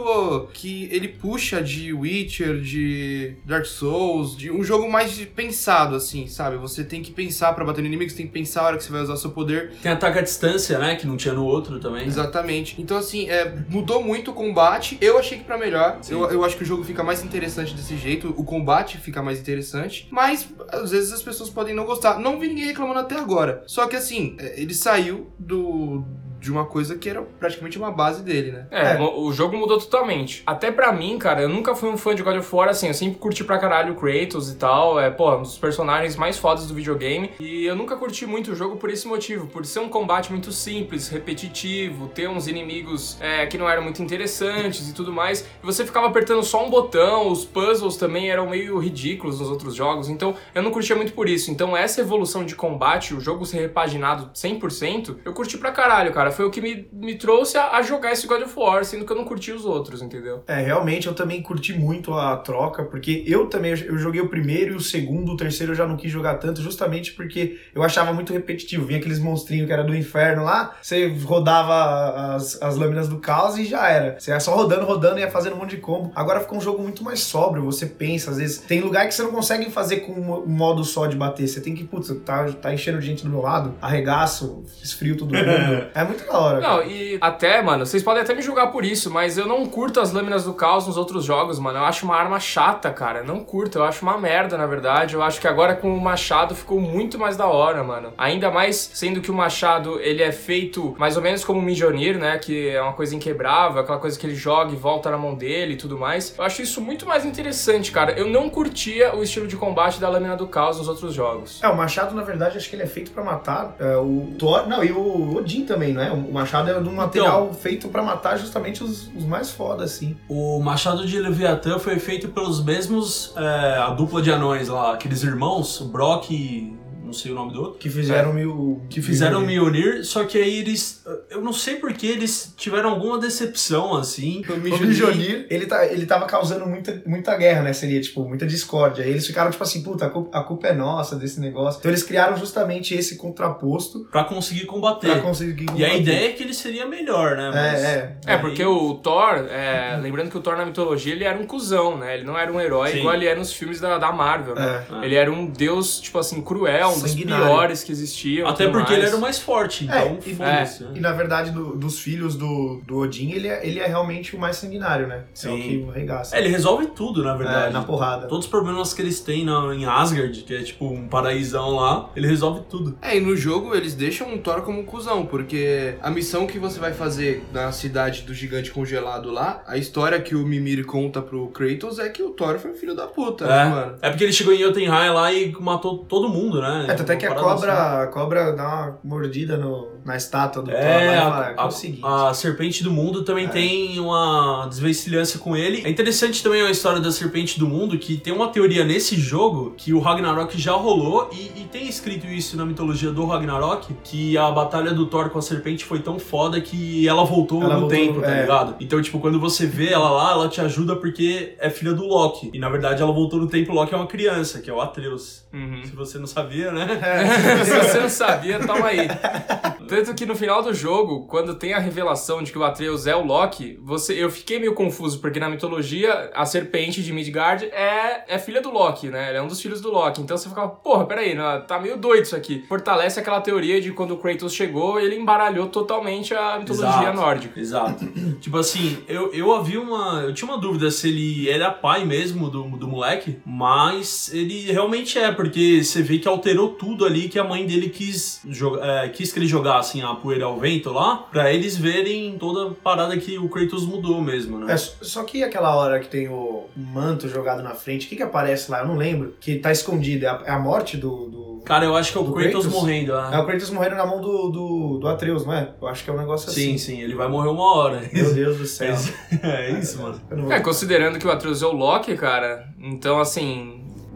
que 0.54 0.88
ele 0.92 1.10
puxa 1.10 1.62
de 1.62 1.92
Witcher, 1.92 2.62
de 2.62 3.36
Dark 3.44 3.66
Souls, 3.66 4.38
de 4.38 4.50
um 4.50 4.64
jogo 4.64 4.90
mais 4.90 5.18
pensado, 5.26 5.96
assim, 5.96 6.28
sabe? 6.28 6.56
Você 6.58 6.84
tem 6.84 7.02
que 7.02 7.12
pensar 7.12 7.54
pra 7.54 7.66
bater 7.66 7.82
no 7.82 7.88
inimigo, 7.88 8.10
você 8.10 8.18
tem 8.18 8.28
que 8.28 8.34
pensar 8.34 8.62
a 8.62 8.68
hora 8.68 8.78
que 8.78 8.84
você 8.84 8.92
vai 8.92 9.02
usar 9.02 9.18
seu 9.18 9.32
poder. 9.32 9.74
Tem 9.82 9.92
ataque 9.92 10.20
à 10.20 10.22
distância, 10.22 10.80
né? 10.80 10.96
Que 10.96 11.06
não 11.06 11.18
tinha 11.18 11.34
no 11.34 11.44
outro 11.44 11.55
também. 11.80 12.06
Exatamente. 12.06 12.82
Então, 12.82 12.98
assim, 12.98 13.30
é, 13.30 13.56
mudou 13.70 14.04
muito 14.04 14.32
o 14.32 14.34
combate. 14.34 14.98
Eu 15.02 15.18
achei 15.18 15.38
que 15.38 15.44
pra 15.44 15.58
melhor. 15.58 16.00
Eu, 16.10 16.30
eu 16.32 16.44
acho 16.44 16.58
que 16.58 16.64
o 16.64 16.66
jogo 16.66 16.84
fica 16.84 17.04
mais 17.04 17.24
interessante 17.24 17.74
desse 17.74 17.98
jeito. 17.98 18.34
O 18.38 18.44
combate 18.44 18.98
fica 18.98 19.22
mais 19.22 19.40
interessante. 19.40 20.08
Mas, 20.12 20.48
às 20.70 20.92
vezes, 20.92 21.12
as 21.12 21.22
pessoas 21.22 21.50
podem 21.50 21.76
não 21.76 21.86
gostar. 21.86 22.20
Não 22.20 22.40
vi 22.40 22.48
ninguém 22.48 22.66
reclamando 22.66 23.00
até 23.00 23.16
agora. 23.16 23.64
Só 23.66 23.88
que, 23.88 23.96
assim, 23.96 24.36
é, 24.40 24.60
ele 24.60 24.74
saiu 24.74 25.32
do. 25.38 26.04
De 26.46 26.52
uma 26.52 26.64
coisa 26.66 26.96
que 26.96 27.10
era 27.10 27.24
praticamente 27.24 27.76
uma 27.76 27.90
base 27.92 28.22
dele, 28.22 28.52
né? 28.52 28.68
É, 28.70 28.82
É. 28.94 29.02
o 29.02 29.32
jogo 29.32 29.58
mudou 29.58 29.80
totalmente. 29.80 30.44
Até 30.46 30.72
pra 30.72 30.92
mim, 30.92 31.18
cara, 31.18 31.42
eu 31.42 31.50
nunca 31.50 31.74
fui 31.74 31.90
um 31.90 31.98
fã 31.98 32.14
de 32.14 32.22
God 32.22 32.38
of 32.38 32.56
War, 32.56 32.70
assim, 32.70 32.88
eu 32.88 32.94
sempre 32.94 33.18
curti 33.18 33.44
pra 33.44 33.58
caralho 33.58 33.94
o 33.94 33.96
Kratos 33.96 34.52
e 34.52 34.56
tal, 34.56 35.00
é, 35.00 35.10
pô, 35.10 35.38
um 35.38 35.42
dos 35.42 35.58
personagens 35.58 36.16
mais 36.16 36.38
fodas 36.38 36.68
do 36.68 36.76
videogame, 36.76 37.32
e 37.40 37.66
eu 37.66 37.76
nunca 37.76 37.96
curti 37.96 38.28
muito 38.28 38.52
o 38.52 38.56
jogo 38.56 38.76
por 38.78 38.92
esse 38.92 39.08
motivo, 39.08 39.48
por 39.48 39.66
ser 39.66 39.80
um 39.80 39.90
combate 39.90 40.32
muito 40.32 40.52
simples, 40.52 41.10
repetitivo, 41.10 42.10
ter 42.10 42.30
uns 42.30 42.48
inimigos 42.48 43.18
é, 43.20 43.48
que 43.48 43.58
não 43.58 43.68
eram 43.68 43.82
muito 43.82 44.04
interessantes 44.04 44.88
e 44.88 44.94
tudo 44.94 45.12
mais, 45.12 45.42
e 45.42 45.66
você 45.66 45.84
ficava 45.84 46.06
apertando 46.06 46.44
só 46.44 46.64
um 46.64 46.70
botão, 46.70 47.28
os 47.32 47.44
puzzles 47.44 47.98
também 47.98 48.30
eram 48.30 48.48
meio 48.52 48.78
ridículos 48.78 49.40
nos 49.40 49.50
outros 49.50 49.74
jogos, 49.74 50.10
então 50.10 50.36
eu 50.54 50.62
não 50.62 50.70
curtia 50.70 50.96
muito 50.96 51.14
por 51.14 51.28
isso. 51.28 51.50
Então 51.50 51.76
essa 51.76 52.02
evolução 52.02 52.46
de 52.46 52.54
combate, 52.56 53.16
o 53.16 53.20
jogo 53.20 53.48
ser 53.48 53.62
repaginado 53.62 54.30
100%, 54.34 55.18
eu 55.26 55.34
curti 55.34 55.58
pra 55.58 55.72
caralho, 55.72 56.14
cara. 56.14 56.35
Foi 56.36 56.46
o 56.46 56.52
que 56.52 56.62
me, 56.62 56.88
me 56.92 57.16
trouxe 57.16 57.58
a, 57.58 57.72
a 57.78 57.82
jogar 57.82 58.12
esse 58.12 58.28
God 58.28 58.42
of 58.44 58.54
War, 58.58 58.84
sendo 58.86 59.06
que 59.06 59.12
eu 59.12 59.16
não 59.16 59.26
curti 59.26 59.52
os 59.52 59.66
outros, 59.66 60.02
entendeu? 60.02 60.44
É, 60.48 60.62
realmente 60.62 61.08
eu 61.08 61.14
também 61.14 61.42
curti 61.42 61.74
muito 61.74 62.14
a 62.14 62.36
troca, 62.38 62.84
porque 62.84 63.24
eu 63.26 63.48
também 63.48 63.72
eu 63.72 63.98
joguei 63.98 64.22
o 64.22 64.30
primeiro 64.30 64.74
e 64.74 64.76
o 64.76 64.82
segundo, 64.82 65.32
o 65.34 65.38
terceiro 65.38 65.72
eu 65.74 65.76
já 65.76 65.88
não 65.88 65.96
quis 65.98 66.12
jogar 66.12 66.36
tanto, 66.36 66.62
justamente 66.62 67.14
porque 67.14 67.58
eu 67.74 67.84
achava 67.84 68.14
muito 68.14 68.34
repetitivo. 68.34 68.86
Vinha 68.86 69.00
aqueles 69.00 69.20
monstrinhos 69.20 69.68
que 69.68 69.74
era 69.74 69.84
do 69.84 69.96
inferno 69.96 70.44
lá, 70.44 70.76
você 70.82 71.08
rodava 71.24 72.36
as, 72.36 72.62
as 72.62 72.76
lâminas 72.76 73.08
do 73.08 73.18
caos 73.20 73.58
e 73.58 73.66
já 73.66 73.88
era. 73.90 74.20
Você 74.20 74.32
ia 74.32 74.40
só 74.40 74.54
rodando, 74.56 74.86
rodando 74.86 75.18
e 75.20 75.22
ia 75.22 75.32
fazendo 75.32 75.56
um 75.56 75.60
monte 75.60 75.72
de 75.76 75.82
combo. 75.82 76.12
Agora 76.16 76.40
ficou 76.40 76.58
um 76.58 76.62
jogo 76.62 76.82
muito 76.82 77.04
mais 77.04 77.22
sóbrio, 77.22 77.64
você 77.64 77.86
pensa, 77.86 78.32
às 78.32 78.38
vezes 78.38 78.58
tem 78.60 78.82
lugar 78.82 79.08
que 79.08 79.14
você 79.14 79.24
não 79.24 79.32
consegue 79.32 79.70
fazer 79.70 79.98
com 80.02 80.12
um 80.14 80.46
modo 80.48 80.84
só 80.84 81.06
de 81.08 81.16
bater. 81.16 81.48
Você 81.48 81.62
tem 81.62 81.74
que, 81.76 81.84
putz, 81.84 82.14
tá, 82.26 82.46
tá 82.54 82.74
enchendo 82.74 83.00
de 83.00 83.06
gente 83.06 83.24
do 83.24 83.30
meu 83.30 83.42
lado, 83.42 83.74
arregaço, 83.82 84.64
esfrio 84.84 85.16
todo 85.18 85.30
mundo. 85.34 85.46
é, 85.94 86.04
mu- 86.04 86.15
muito 86.16 86.32
da 86.32 86.40
hora. 86.40 86.60
Não, 86.60 86.78
cara. 86.78 86.86
e 86.86 87.18
até, 87.22 87.62
mano, 87.62 87.86
vocês 87.86 88.02
podem 88.02 88.24
até 88.24 88.34
me 88.34 88.42
julgar 88.42 88.72
por 88.72 88.84
isso, 88.84 89.12
mas 89.12 89.38
eu 89.38 89.48
não 89.48 89.66
curto 89.66 90.00
as 90.00 90.12
lâminas 90.12 90.46
do 90.46 90.54
caos 90.54 90.88
nos 90.88 90.98
outros 90.98 91.24
jogos, 91.24 91.60
mano. 91.60 91.80
Eu 91.80 91.86
acho 91.86 92.06
uma 92.06 92.16
arma 92.16 92.40
chata, 92.40 92.92
cara. 92.92 93.24
Não 93.24 93.40
curto, 93.40 93.80
eu 93.80 93.84
acho 93.84 94.02
uma 94.02 94.18
merda, 94.18 94.58
na 94.58 94.66
verdade. 94.66 95.16
Eu 95.16 95.22
acho 95.22 95.40
que 95.40 95.48
agora 95.48 95.76
com 95.76 95.96
o 95.96 96.02
machado 96.02 96.56
ficou 96.56 96.80
muito 96.80 97.20
mais 97.20 97.38
da 97.38 97.48
hora, 97.48 97.84
mano. 97.84 98.14
Ainda 98.18 98.50
mais 98.50 98.92
sendo 98.94 99.22
que 99.22 99.32
o 99.32 99.34
machado, 99.34 100.00
ele 100.00 100.24
é 100.24 100.32
feito 100.32 100.96
mais 100.98 101.18
ou 101.18 101.24
menos 101.24 101.44
como 101.44 101.60
o 101.60 101.62
Mjolnir, 101.62 102.18
né? 102.18 102.38
Que 102.38 102.70
é 102.70 102.82
uma 102.82 102.94
coisa 102.94 103.16
inquebrável, 103.16 103.82
aquela 103.82 104.00
coisa 104.00 104.18
que 104.18 104.26
ele 104.26 104.36
joga 104.36 104.72
e 104.72 104.76
volta 104.76 105.10
na 105.10 105.18
mão 105.18 105.36
dele 105.36 105.74
e 105.74 105.78
tudo 105.78 105.98
mais. 105.98 106.34
Eu 106.38 106.44
acho 106.44 106.62
isso 106.62 106.82
muito 106.82 107.06
mais 107.06 107.26
interessante, 107.26 107.92
cara. 107.92 108.12
Eu 108.14 108.28
não 108.28 108.50
curtia 108.50 109.16
o 109.16 109.24
estilo 109.24 109.48
de 109.48 109.56
combate 109.56 110.00
da 110.00 110.10
lâmina 110.10 110.36
do 110.36 110.48
caos 110.48 110.78
nos 110.78 110.88
outros 110.88 111.14
jogos. 111.14 111.62
É, 111.64 111.68
o 111.68 111.76
machado, 111.76 112.16
na 112.16 112.24
verdade, 112.24 112.58
acho 112.58 112.70
que 112.70 112.76
ele 112.76 112.84
é 112.84 112.88
feito 112.88 113.12
pra 113.12 113.24
matar 113.24 113.76
é, 113.80 113.98
o 113.98 114.34
Thor. 114.38 114.68
Não, 114.68 114.84
e 114.84 114.92
o 114.92 115.36
Odin 115.36 115.66
também, 115.66 115.94
não 115.94 116.02
é? 116.02 116.05
O 116.12 116.34
machado 116.34 116.70
é 116.70 116.80
de 116.80 116.90
um 116.90 116.96
material 116.96 117.54
feito 117.54 117.88
pra 117.90 118.02
matar 118.02 118.38
justamente 118.38 118.84
os, 118.84 119.10
os 119.16 119.26
mais 119.26 119.52
foda, 119.52 119.84
assim. 119.84 120.16
O 120.28 120.60
Machado 120.60 121.06
de 121.06 121.20
Leviatã 121.20 121.80
foi 121.80 122.00
feito 122.00 122.30
pelos 122.30 122.64
mesmos, 122.64 123.34
é, 123.36 123.78
a 123.78 123.90
dupla 123.90 124.22
de 124.22 124.32
anões 124.32 124.68
lá, 124.68 124.94
aqueles 124.94 125.24
irmãos, 125.24 125.80
o 125.82 125.86
Brock 125.86 126.32
e 126.32 126.76
sei 127.16 127.32
o 127.32 127.36
nome 127.36 127.52
do 127.54 127.62
outro. 127.62 127.80
Que 127.80 127.90
fizeram 127.90 128.32
mil. 128.34 128.82
Que 128.90 129.02
fizeram 129.02 129.42
Mjolnir, 129.42 130.06
só 130.06 130.24
que 130.26 130.38
aí 130.38 130.60
eles. 130.60 131.04
Eu 131.32 131.42
não 131.42 131.52
sei 131.54 131.78
porque 131.78 132.06
eles 132.06 132.54
tiveram 132.56 132.92
alguma 132.92 133.18
decepção, 133.18 133.96
assim. 133.96 134.44
O 134.48 134.54
O 134.54 134.80
Mjolnir- 134.80 135.48
ele, 135.50 135.66
tá, 135.66 135.86
ele 135.88 136.06
tava 136.06 136.26
causando 136.26 136.66
muita, 136.68 137.02
muita 137.06 137.36
guerra, 137.38 137.64
né? 137.64 137.74
Seria, 137.74 138.00
tipo, 138.02 138.24
muita 138.28 138.46
discórdia. 138.46 139.04
Aí 139.04 139.10
eles 139.12 139.26
ficaram, 139.26 139.50
tipo 139.50 139.64
assim, 139.64 139.82
puta, 139.82 140.06
a 140.06 140.10
culpa, 140.10 140.38
a 140.38 140.44
culpa 140.44 140.68
é 140.68 140.74
nossa 140.74 141.16
desse 141.16 141.40
negócio. 141.40 141.80
Então 141.80 141.90
eles 141.90 142.04
criaram 142.04 142.38
justamente 142.38 142.94
esse 142.94 143.16
contraposto 143.18 144.06
Pra 144.12 144.24
conseguir 144.24 144.66
combater. 144.66 145.08
pra 145.12 145.20
conseguir. 145.22 145.64
E 145.76 145.84
a 145.84 145.90
combater. 145.90 145.98
ideia 146.02 146.30
é 146.30 146.32
que 146.34 146.44
ele 146.44 146.54
seria 146.54 146.86
melhor, 146.86 147.36
né? 147.38 147.52
Mas- 147.54 147.84
É, 147.84 148.18
é. 148.28 148.34
É, 148.34 148.38
porque 148.38 148.64
o 148.66 148.96
Thor, 148.96 149.46
é, 149.50 149.98
lembrando 150.02 150.30
que 150.30 150.38
o 150.38 150.42
Thor 150.42 150.58
na 150.58 150.66
mitologia 150.66 151.14
ele 151.14 151.24
era 151.24 151.38
um 151.40 151.46
cuzão, 151.46 151.98
né? 151.98 152.16
Ele 152.16 152.24
não 152.24 152.38
era 152.38 152.52
um 152.52 152.60
herói 152.60 152.92
Sim. 152.92 153.00
igual 153.00 153.16
ele 153.16 153.28
é 153.28 153.36
nos 153.36 153.54
filmes 153.54 153.80
da, 153.80 153.98
da 153.98 154.12
Marvel, 154.12 154.56
né? 154.56 154.86
É. 155.02 155.06
Ele 155.06 155.16
era 155.16 155.32
um 155.32 155.46
deus, 155.46 156.00
tipo 156.00 156.18
assim, 156.20 156.42
cruel, 156.42 156.90
um 156.90 157.00
Sanguinário. 157.12 157.46
piores 157.46 157.84
que 157.84 157.92
existiam. 157.92 158.48
Até 158.48 158.66
porque 158.68 158.92
mais. 158.92 158.98
ele 158.98 159.06
era 159.08 159.16
o 159.18 159.22
mais 159.22 159.40
forte, 159.40 159.90
É, 159.90 159.98
então 160.06 160.20
e- 160.26 160.36
foda-se. 160.36 160.84
E 160.84 160.88
né? 160.88 161.00
na 161.00 161.12
verdade, 161.12 161.52
do- 161.52 161.76
dos 161.76 162.00
filhos 162.00 162.36
do, 162.36 162.82
do 162.86 162.98
Odin, 162.98 163.32
ele 163.32 163.48
é, 163.48 163.66
ele 163.68 163.80
é 163.80 163.88
realmente 163.88 164.36
o 164.36 164.40
mais 164.40 164.58
sanguinário, 164.58 165.08
né? 165.08 165.24
É 165.44 165.48
o 165.50 165.56
Sim. 165.56 165.62
que 165.62 165.78
o 165.78 165.90
regaça. 165.92 166.36
É, 166.36 166.40
ele 166.40 166.50
resolve 166.50 166.88
tudo, 166.88 167.24
na 167.24 167.36
verdade. 167.36 167.68
É, 167.68 167.70
na 167.72 167.82
porrada. 167.84 168.28
Todos 168.28 168.46
os 168.46 168.52
problemas 168.52 168.94
que 168.94 169.02
eles 169.02 169.20
têm 169.20 169.44
na, 169.46 169.74
em 169.76 169.86
Asgard, 169.86 170.42
que 170.44 170.54
é 170.56 170.62
tipo 170.64 170.86
um 170.88 171.08
paraísão 171.08 171.72
lá, 171.76 172.10
ele 172.16 172.28
resolve 172.28 172.62
tudo. 172.70 172.98
É, 173.02 173.18
e 173.18 173.20
no 173.20 173.36
jogo 173.36 173.76
eles 173.76 173.94
deixam 173.94 174.34
o 174.34 174.38
Thor 174.40 174.62
como 174.62 174.80
um 174.80 174.86
cuzão, 174.86 175.26
porque 175.26 175.96
a 176.02 176.10
missão 176.10 176.46
que 176.48 176.58
você 176.60 176.80
vai 176.80 176.94
fazer 176.94 177.44
na 177.54 177.72
cidade 177.72 178.22
do 178.24 178.34
gigante 178.34 178.72
congelado 178.72 179.32
lá, 179.32 179.64
a 179.68 179.78
história 179.78 180.20
que 180.22 180.36
o 180.36 180.46
Mimir 180.46 180.86
conta 180.86 181.22
pro 181.22 181.48
Kratos 181.48 182.00
é 182.00 182.10
que 182.10 182.22
o 182.24 182.30
Thor 182.32 182.58
foi 182.60 182.72
um 182.72 182.76
filho 182.76 182.96
da 182.96 183.08
puta, 183.08 183.46
né, 183.48 183.66
mano? 183.66 183.96
É, 184.02 184.08
é 184.08 184.10
porque 184.10 184.24
ele 184.24 184.34
chegou 184.34 184.54
em 184.54 184.60
Jotunheim 184.60 185.10
lá 185.10 185.32
e 185.32 185.52
matou 185.60 186.00
todo 186.00 186.30
mundo, 186.30 186.62
né? 186.62 186.85
É, 186.92 186.96
tanto 186.96 187.12
é 187.12 187.16
que 187.16 187.26
a 187.26 187.36
cobra, 187.36 188.04
a 188.04 188.08
cobra 188.08 188.54
dá 188.54 188.64
uma 188.64 189.00
mordida 189.04 189.58
no, 189.58 189.95
na 190.06 190.16
estátua 190.16 190.62
do 190.62 190.70
Thor 190.70 190.80
lá 190.80 190.86
É, 190.86 191.06
e 191.06 191.18
a, 191.18 191.22
fala, 191.24 191.46
é 191.50 191.54
a- 191.58 191.66
o 191.66 191.72
seguinte. 191.72 192.02
a 192.04 192.34
serpente 192.34 192.84
do 192.84 192.92
mundo 192.92 193.24
também 193.24 193.46
É. 193.46 193.50
tem 193.50 194.00
uma 194.00 194.68
desvencilhança 194.70 195.40
com 195.40 195.58
ele. 195.58 195.82
É 195.84 195.90
interessante 195.90 196.44
também 196.44 196.62
a 196.62 196.70
história 196.70 197.00
da 197.00 197.12
serpente 197.12 197.58
do 197.60 197.68
mundo, 197.68 197.98
que 197.98 198.16
tem 198.16 198.32
uma 198.32 198.50
teoria 198.50 198.86
nesse 198.86 199.16
jogo 199.16 199.74
que 199.76 199.92
o 199.94 200.00
Ragnarok 200.00 200.56
já 200.62 200.74
rolou 200.74 201.30
e, 201.34 201.62
e 201.62 201.68
tem 201.72 201.88
escrito 201.90 202.28
isso 202.28 202.56
na 202.56 202.66
mitologia 202.66 203.12
do 203.12 203.26
Ragnarok, 203.26 203.94
que 204.04 204.38
a 204.38 204.52
batalha 204.52 204.94
do 204.94 205.08
Thor 205.08 205.30
com 205.32 205.40
a 205.40 205.42
serpente 205.42 205.84
foi 205.84 206.00
tão 206.00 206.20
foda 206.20 206.62
que 206.62 207.08
ela 207.08 207.26
voltou 207.26 207.64
Ela 207.64 207.74
no 207.74 207.80
voltou, 207.82 207.98
tempo, 207.98 208.22
tá 208.22 208.30
é. 208.32 208.42
ligado? 208.42 208.76
Então, 208.80 209.02
tipo, 209.02 209.18
quando 209.20 209.40
você 209.40 209.66
vê 209.66 209.90
ela 209.92 210.10
lá, 210.12 210.32
ela 210.34 210.48
te 210.48 210.62
ajuda 210.62 210.96
porque 210.96 211.56
é 211.60 211.70
filha 211.72 211.94
do 211.94 212.06
Loki. 212.06 212.52
E 212.54 212.60
na 212.60 212.70
verdade 212.70 213.02
ela 213.02 213.12
voltou 213.12 213.40
no 213.40 213.48
tempo, 213.48 213.72
o 213.72 213.76
Loki 213.76 213.94
é 213.94 213.98
uma 213.98 214.06
criança, 214.06 214.62
que 214.62 214.70
é 214.70 214.74
o 214.74 214.80
Atreus. 214.80 215.44
Uhum. 215.52 215.82
Se 215.84 215.96
você 215.96 216.20
não 216.20 216.28
sabia, 216.28 216.72
né? 216.72 216.86
Se 217.66 217.80
você 217.80 218.00
não 218.02 218.10
sabia, 218.10 218.60
toma 218.60 218.86
aí. 218.88 219.08
Tanto 219.96 220.14
que 220.14 220.26
no 220.26 220.36
final 220.36 220.62
do 220.62 220.74
jogo, 220.74 221.26
quando 221.26 221.56
tem 221.56 221.74
a 221.74 221.80
revelação 221.80 222.44
de 222.44 222.52
que 222.52 222.58
o 222.58 222.66
Atreus 222.66 223.08
é 223.08 223.16
o 223.16 223.24
Loki, 223.26 223.80
você, 223.82 224.22
eu 224.22 224.30
fiquei 224.30 224.60
meio 224.60 224.74
confuso, 224.74 225.20
porque 225.20 225.40
na 225.40 225.48
mitologia, 225.48 226.32
a 226.36 226.46
serpente 226.46 227.02
de 227.02 227.14
Midgard 227.14 227.64
é, 227.68 228.26
é 228.28 228.38
filha 228.38 228.60
do 228.60 228.70
Loki, 228.70 229.08
né? 229.08 229.30
Ela 229.30 229.38
é 229.38 229.42
um 229.42 229.48
dos 229.48 229.62
filhos 229.62 229.80
do 229.80 229.90
Loki. 229.90 230.20
Então 230.22 230.36
você 230.36 230.50
ficava, 230.50 230.68
porra, 230.68 231.06
peraí, 231.06 231.34
né? 231.34 231.64
tá 231.66 231.80
meio 231.80 231.96
doido 231.96 232.24
isso 232.24 232.36
aqui. 232.36 232.66
Fortalece 232.68 233.22
aquela 233.22 233.40
teoria 233.40 233.80
de 233.80 233.94
quando 233.94 234.12
o 234.12 234.18
Kratos 234.18 234.54
chegou, 234.54 235.00
ele 235.00 235.16
embaralhou 235.16 235.68
totalmente 235.68 236.34
a 236.34 236.60
mitologia 236.60 236.90
Exato. 236.90 237.16
nórdica. 237.16 237.58
Exato. 237.58 238.06
tipo 238.42 238.58
assim, 238.58 238.98
eu, 239.08 239.32
eu 239.32 239.56
havia 239.56 239.80
uma. 239.80 240.24
Eu 240.24 240.34
tinha 240.34 240.52
uma 240.52 240.60
dúvida 240.60 240.92
se 240.92 241.08
ele 241.08 241.50
era 241.50 241.72
pai 241.72 242.04
mesmo 242.04 242.50
do, 242.50 242.64
do 242.64 242.86
moleque, 242.86 243.40
mas 243.46 244.30
ele 244.34 244.70
realmente 244.74 245.18
é, 245.18 245.32
porque 245.32 245.82
você 245.82 246.02
vê 246.02 246.18
que 246.18 246.28
alterou 246.28 246.74
tudo 246.74 247.06
ali 247.06 247.30
que 247.30 247.40
a 247.40 247.46
mãe 247.46 247.66
dele 247.66 247.90
quis, 247.90 248.42
é, 248.82 249.08
quis 249.08 249.32
que 249.32 249.40
ele 249.40 249.48
jogasse 249.48 249.85
a 250.12 250.16
poeira 250.16 250.46
ao 250.46 250.58
vento 250.60 250.92
lá, 250.92 251.18
pra 251.32 251.52
eles 251.52 251.78
verem 251.78 252.38
toda 252.38 252.72
a 252.72 252.74
parada 252.74 253.18
que 253.18 253.38
o 253.38 253.48
Kratos 253.50 253.86
mudou 253.86 254.22
mesmo, 254.22 254.60
né? 254.60 254.74
É, 254.74 254.78
só- 254.78 255.24
que 255.24 255.44
aquela 255.44 255.76
hora 255.76 256.00
que 256.00 256.08
tem 256.08 256.28
o 256.28 256.66
manto 256.76 257.28
jogado 257.28 257.62
na 257.64 257.72
frente, 257.76 258.06
o 258.06 258.10
que 258.10 258.16
que 258.16 258.24
aparece 258.24 258.70
lá? 258.70 258.80
Eu 258.82 258.88
não 258.88 258.96
lembro. 258.96 259.36
Que 259.40 259.56
tá 259.58 259.72
escondido. 259.72 260.26
É 260.26 260.30
a, 260.30 260.42
é 260.46 260.52
a 260.52 260.60
morte 260.60 260.98
do... 260.98 261.30
do... 261.30 261.62
Cara, 261.66 261.84
eu 261.86 261.96
acho 261.96 262.12
que 262.12 262.18
é 262.18 262.22
o 262.22 262.32
Kratos, 262.32 262.52
Kratos? 262.52 262.68
morrendo. 262.68 263.14
É 263.14 263.32
né? 263.32 263.40
o 263.40 263.46
Kratos 263.46 263.70
morrendo 263.72 263.96
na 263.96 264.06
mão 264.06 264.22
do, 264.22 264.50
do, 264.50 264.98
do 265.00 265.08
Atreus, 265.08 265.46
não 265.48 265.54
é? 265.54 265.70
Eu 265.82 265.88
acho 265.88 266.04
que 266.04 266.10
é 266.12 266.14
um 266.14 266.18
negócio 266.18 266.52
Sim, 266.52 266.76
assim. 266.76 266.78
sim, 266.78 267.02
ele 267.02 267.16
vai 267.16 267.28
morrer 267.28 267.50
uma 267.50 267.76
hora. 267.76 268.04
Meu 268.14 268.34
Deus 268.34 268.58
do 268.58 268.66
céu. 268.68 268.94
É 269.42 269.72
isso, 269.72 270.00
mano. 270.02 270.22
Eu 270.30 270.38
não 270.38 270.44
vou- 270.46 270.54
É, 270.54 270.60
considerando 270.60 271.18
que 271.18 271.26
o 271.26 271.32
Atreus 271.32 271.64
é 271.64 271.66
o 271.66 271.72
Loki, 271.72 272.16
cara, 272.16 272.68
então 272.80 273.20
assim. 273.20 273.75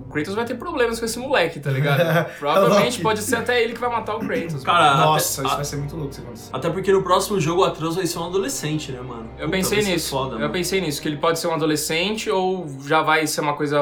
O 0.09 0.11
Kratos 0.11 0.33
vai 0.33 0.43
ter 0.43 0.55
problemas 0.55 0.99
com 0.99 1.05
esse 1.05 1.19
moleque, 1.19 1.59
tá 1.59 1.69
ligado? 1.69 1.99
Provavelmente 2.39 2.93
Loki. 2.93 3.01
pode 3.03 3.21
ser 3.21 3.35
até 3.35 3.63
ele 3.63 3.73
que 3.73 3.79
vai 3.79 3.89
matar 3.91 4.15
o 4.15 4.19
Kratos. 4.19 4.63
Cara, 4.63 4.95
Nossa, 4.97 5.41
até- 5.41 5.47
isso 5.47 5.53
a- 5.53 5.55
vai 5.57 5.65
ser 5.65 5.75
muito 5.77 5.95
louco 5.95 6.13
se 6.13 6.21
acontecer. 6.21 6.49
Até 6.51 6.69
porque 6.69 6.91
no 6.91 7.03
próximo 7.03 7.39
jogo 7.39 7.61
o 7.61 7.65
Atreus 7.65 7.95
vai 7.95 8.07
ser 8.07 8.17
um 8.19 8.25
adolescente, 8.25 8.91
né, 8.91 8.99
mano? 9.01 9.29
Eu 9.37 9.45
Puta, 9.45 9.49
pensei 9.51 9.83
nisso. 9.83 10.09
Foda, 10.09 10.35
eu 10.35 10.39
mano. 10.39 10.51
pensei 10.51 10.81
nisso, 10.81 10.99
que 11.01 11.07
ele 11.07 11.17
pode 11.17 11.37
ser 11.39 11.47
um 11.47 11.53
adolescente 11.53 12.29
ou 12.29 12.67
já 12.87 13.01
vai 13.03 13.27
ser 13.27 13.41
uma 13.41 13.53
coisa 13.55 13.79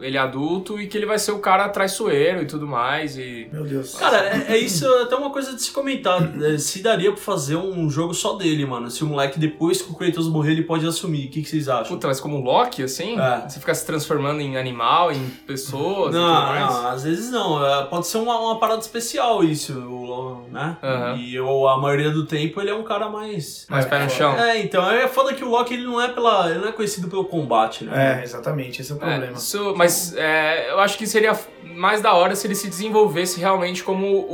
ele 0.00 0.18
adulto 0.18 0.80
e 0.80 0.88
que 0.88 0.96
ele 0.96 1.06
vai 1.06 1.18
ser 1.18 1.30
o 1.32 1.38
cara 1.38 1.68
traiçoeiro 1.68 2.42
e 2.42 2.46
tudo 2.46 2.66
mais 2.66 3.16
e 3.16 3.48
Meu 3.52 3.64
Deus. 3.64 3.94
Cara, 3.94 4.18
é, 4.18 4.46
é 4.54 4.58
isso 4.58 4.84
até 5.02 5.14
uma 5.14 5.30
coisa 5.30 5.54
de 5.54 5.62
se 5.62 5.70
comentar. 5.70 6.20
É, 6.42 6.58
Se 6.58 6.82
daria 6.82 7.12
pra 7.12 7.20
fazer 7.20 7.54
um 7.56 7.88
jogo 7.88 8.12
só 8.14 8.34
dele, 8.34 8.66
mano. 8.66 8.90
Se 8.90 9.04
o 9.04 9.06
moleque, 9.06 9.38
depois 9.38 9.80
que 9.80 9.90
o 9.92 9.94
Kratos 9.94 10.28
morrer, 10.28 10.52
ele 10.52 10.62
pode 10.64 10.86
assumir. 10.86 11.26
O 11.26 11.30
que, 11.30 11.42
que 11.42 11.48
vocês 11.48 11.68
acham? 11.68 11.94
puta, 11.94 12.08
mas 12.08 12.18
como 12.20 12.36
o 12.38 12.42
Loki 12.42 12.82
assim, 12.82 13.18
É. 13.18 13.44
você 13.48 13.60
fica 13.60 13.74
se 13.74 13.86
transformando 13.86 14.40
em 14.40 14.56
animal, 14.56 15.12
em 15.12 15.24
pessoas 15.70 16.14
e 16.14 16.18
tudo 16.18 16.20
Não, 16.20 16.42
mais. 16.42 16.60
não, 16.66 16.86
às 16.88 17.04
vezes 17.04 17.30
não. 17.30 17.66
É, 17.66 17.84
Pode 17.84 18.06
ser 18.06 18.18
uma, 18.18 18.38
uma 18.38 18.58
parada 18.58 18.80
especial 18.80 19.42
isso, 19.44 19.72
o- 19.78 20.46
né? 20.50 20.76
Aham. 20.82 21.16
E 21.16 21.34
eu, 21.34 21.68
a 21.68 21.78
maioria 21.78 22.10
do 22.10 22.24
tempo 22.26 22.60
ele 22.60 22.70
é 22.70 22.74
um 22.74 22.82
cara 22.82 23.08
mais. 23.08 23.66
Mais 23.68 23.84
pé 23.86 23.98
no 23.98 24.10
chão. 24.10 24.34
É, 24.38 24.58
então 24.60 24.88
é 24.90 25.06
foda 25.08 25.32
que 25.34 25.44
o 25.44 25.48
Loki 25.48 25.74
ele 25.74 25.84
não 25.84 26.00
é 26.00 26.08
pela. 26.08 26.50
ele 26.50 26.58
não 26.60 26.68
é 26.68 26.72
conhecido 26.72 27.08
pelo 27.08 27.24
combate, 27.24 27.84
né? 27.84 28.20
É, 28.20 28.24
exatamente, 28.24 28.80
esse 28.80 28.92
é 28.92 28.94
o 28.94 28.98
É, 28.98 29.00
problema. 29.00 29.36
isso- 29.36 29.74
mas 29.76 30.14
é, 30.16 30.70
eu 30.70 30.80
acho 30.80 30.96
que 30.98 31.06
seria 31.06 31.38
mais 31.62 32.00
da 32.00 32.12
hora 32.14 32.34
se 32.34 32.46
ele 32.46 32.54
se 32.54 32.68
desenvolvesse 32.68 33.38
realmente 33.38 33.84
como 33.84 34.26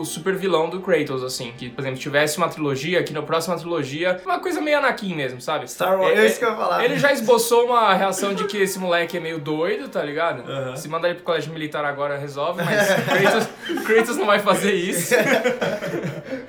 o 0.00 0.04
super 0.04 0.36
vilão 0.36 0.68
do 0.68 0.80
Kratos, 0.80 1.22
assim. 1.24 1.52
Que, 1.56 1.70
por 1.70 1.80
exemplo, 1.80 1.98
tivesse 1.98 2.36
uma 2.38 2.48
trilogia, 2.48 3.02
que 3.02 3.12
na 3.12 3.22
próxima 3.22 3.56
trilogia, 3.56 4.20
uma 4.24 4.38
coisa 4.38 4.60
meio 4.60 4.78
Anakin 4.78 5.14
mesmo, 5.14 5.40
sabe? 5.40 5.70
Star 5.70 5.98
Wars, 5.98 6.18
É, 6.18 6.22
é 6.22 6.26
isso 6.26 6.38
que 6.38 6.44
eu 6.44 6.50
ia 6.50 6.56
falar. 6.56 6.84
Ele 6.84 6.98
já 6.98 7.12
esboçou 7.12 7.66
uma 7.66 7.94
reação 7.94 8.34
de 8.34 8.44
que 8.44 8.58
esse 8.58 8.78
moleque 8.78 9.16
é 9.16 9.20
meio 9.20 9.38
doido, 9.38 9.88
tá 9.88 10.02
ligado? 10.02 10.42
Aham. 10.50 10.76
Se 10.80 10.88
mandar 10.88 11.08
ele 11.08 11.16
pro 11.16 11.24
colégio 11.24 11.52
militar 11.52 11.84
agora 11.84 12.16
resolve, 12.16 12.62
mas 12.62 12.88
Kratos, 13.04 13.84
Kratos 13.86 14.16
não 14.16 14.26
vai 14.26 14.38
fazer 14.38 14.74
isso. 14.74 15.14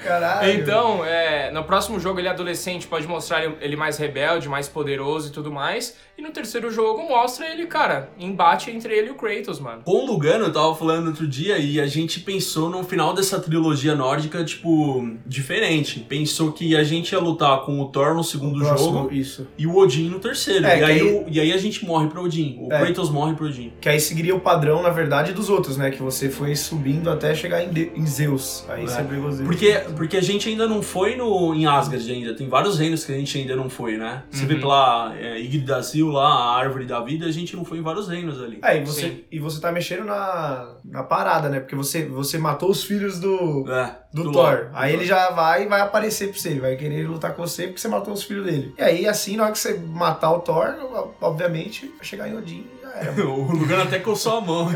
Caralho. 0.04 0.52
Então, 0.52 1.06
é, 1.06 1.52
no 1.52 1.64
próximo 1.64 2.00
jogo 2.00 2.20
ele 2.20 2.28
é 2.28 2.32
adolescente, 2.32 2.88
pode 2.88 3.08
mostrar 3.08 3.44
ele, 3.44 3.58
ele 3.62 3.76
mais 3.76 3.98
rebelde, 3.98 4.48
mais 4.48 4.68
poderoso 4.68 5.30
e 5.30 5.32
tudo 5.32 5.52
mais. 5.52 5.98
E 6.22 6.24
no 6.24 6.30
terceiro 6.30 6.70
jogo 6.70 7.02
mostra 7.10 7.50
ele, 7.50 7.66
cara, 7.66 8.12
embate 8.20 8.70
entre 8.70 8.94
ele 8.96 9.08
e 9.08 9.10
o 9.10 9.16
Kratos, 9.16 9.60
mano. 9.60 9.82
Com 9.84 10.04
o 10.04 10.06
Lugano, 10.06 10.46
eu 10.46 10.54
tava 10.54 10.76
falando 10.76 11.08
outro 11.08 11.28
dia 11.28 11.58
e 11.58 11.82
a 11.82 11.88
gente 11.88 12.20
pensou 12.20 12.70
no 12.70 12.84
final 12.84 13.12
dessa 13.12 13.40
trilogia 13.40 13.96
nórdica, 13.96 14.44
tipo, 14.44 15.10
diferente. 15.26 16.00
Pensou 16.02 16.52
que 16.52 16.76
a 16.76 16.84
gente 16.84 17.12
ia 17.14 17.20
lutar 17.20 17.62
com 17.62 17.80
o 17.82 17.86
Thor 17.88 18.14
no 18.14 18.24
segundo 18.24 18.60
Próximo, 18.60 18.92
jogo 18.94 19.12
Isso. 19.12 19.48
e 19.58 19.66
o 19.66 19.76
Odin 19.76 20.10
no 20.10 20.20
terceiro. 20.20 20.64
É, 20.64 20.80
e, 20.80 20.84
aí, 20.84 20.92
aí- 21.00 21.02
o- 21.02 21.26
e 21.28 21.40
aí 21.40 21.52
a 21.54 21.58
gente 21.58 21.84
morre 21.84 22.08
pro 22.08 22.22
Odin. 22.24 22.56
O 22.62 22.72
É. 22.72 22.80
Kratos 22.82 23.10
morre 23.10 23.34
pro 23.34 23.48
Odin. 23.48 23.74
Que 23.82 23.90
aí 23.90 24.00
seguiria 24.00 24.36
o 24.36 24.40
padrão, 24.40 24.84
na 24.84 24.92
verdade, 24.92 25.34
dos 25.34 25.50
outros, 25.50 25.76
né? 25.76 25.90
Que 25.90 26.04
você 26.04 26.30
foi 26.30 26.56
subindo 26.56 27.10
até 27.10 27.34
chegar 27.34 27.64
em, 27.64 27.70
De- 27.72 27.92
em 27.96 28.06
Zeus. 28.06 28.64
Aí 28.70 28.84
É. 28.84 28.88
você 28.88 29.02
pegou 29.04 29.32
Zeus. 29.32 29.48
Porque, 29.48 29.72
porque 29.98 30.18
a 30.18 30.22
gente 30.22 30.48
ainda 30.48 30.68
não 30.68 30.84
foi 30.84 31.16
no, 31.16 31.56
em 31.56 31.66
Asgard 31.66 32.12
ainda. 32.12 32.36
Tem 32.36 32.48
vários 32.48 32.78
reinos 32.78 33.04
que 33.04 33.12
a 33.12 33.16
gente 33.16 33.36
ainda 33.40 33.56
não 33.56 33.72
foi, 33.72 33.98
né? 33.98 34.22
Você 34.30 34.46
vê 34.46 34.54
Uhum. 34.54 34.60
pela 34.60 35.16
é, 35.20 35.40
Yggdrasil 35.40 36.11
lá 36.12 36.28
a 36.28 36.58
árvore 36.58 36.86
da 36.86 37.00
vida, 37.02 37.26
a 37.26 37.32
gente 37.32 37.56
não 37.56 37.66
foi 37.66 37.80
em 37.80 37.82
vários 37.82 38.08
reinos 38.08 38.42
ali. 38.42 38.60
É, 38.64 38.78
e 38.78 38.86
você, 38.86 39.02
Sim. 39.02 39.24
e 39.32 39.40
você 39.40 39.60
tá 39.60 39.72
mexendo 39.72 40.06
na, 40.06 40.76
na 40.84 41.04
parada, 41.04 41.50
né? 41.50 41.60
Porque 41.60 41.76
você, 41.76 42.06
você 42.06 42.38
matou 42.38 42.70
os 42.70 42.84
filhos 42.84 43.20
do, 43.20 43.66
É, 43.72 43.98
do, 44.14 44.24
do 44.24 44.32
Thor. 44.32 44.70
Aí 44.74 44.94
ele 44.94 45.06
já 45.06 45.30
vai 45.32 45.64
e 45.64 45.68
vai 45.68 45.82
aparecer 45.82 46.30
pra 46.30 46.40
você. 46.40 46.50
Ele 46.50 46.60
vai 46.60 46.76
querer 46.76 47.08
lutar 47.08 47.34
com 47.34 47.46
você 47.46 47.68
porque 47.68 47.80
você 47.80 47.88
matou 47.88 48.14
os 48.14 48.24
filhos 48.24 48.46
dele. 48.46 48.74
E 48.78 48.82
aí, 48.82 49.08
assim, 49.08 49.36
na 49.38 49.44
hora 49.44 49.52
que 49.52 49.60
você 49.60 49.74
matar 49.78 50.32
o 50.32 50.40
Thor, 50.40 51.16
obviamente, 51.22 51.88
vai 51.98 52.06
chegar 52.06 52.28
em 52.28 52.38
Odin 52.38 52.66
mano. 52.96 53.34
O 53.34 53.52
Lugan 53.56 53.84
até 53.84 54.00
coçou 54.00 54.38
a 54.38 54.42
mão. 54.42 54.70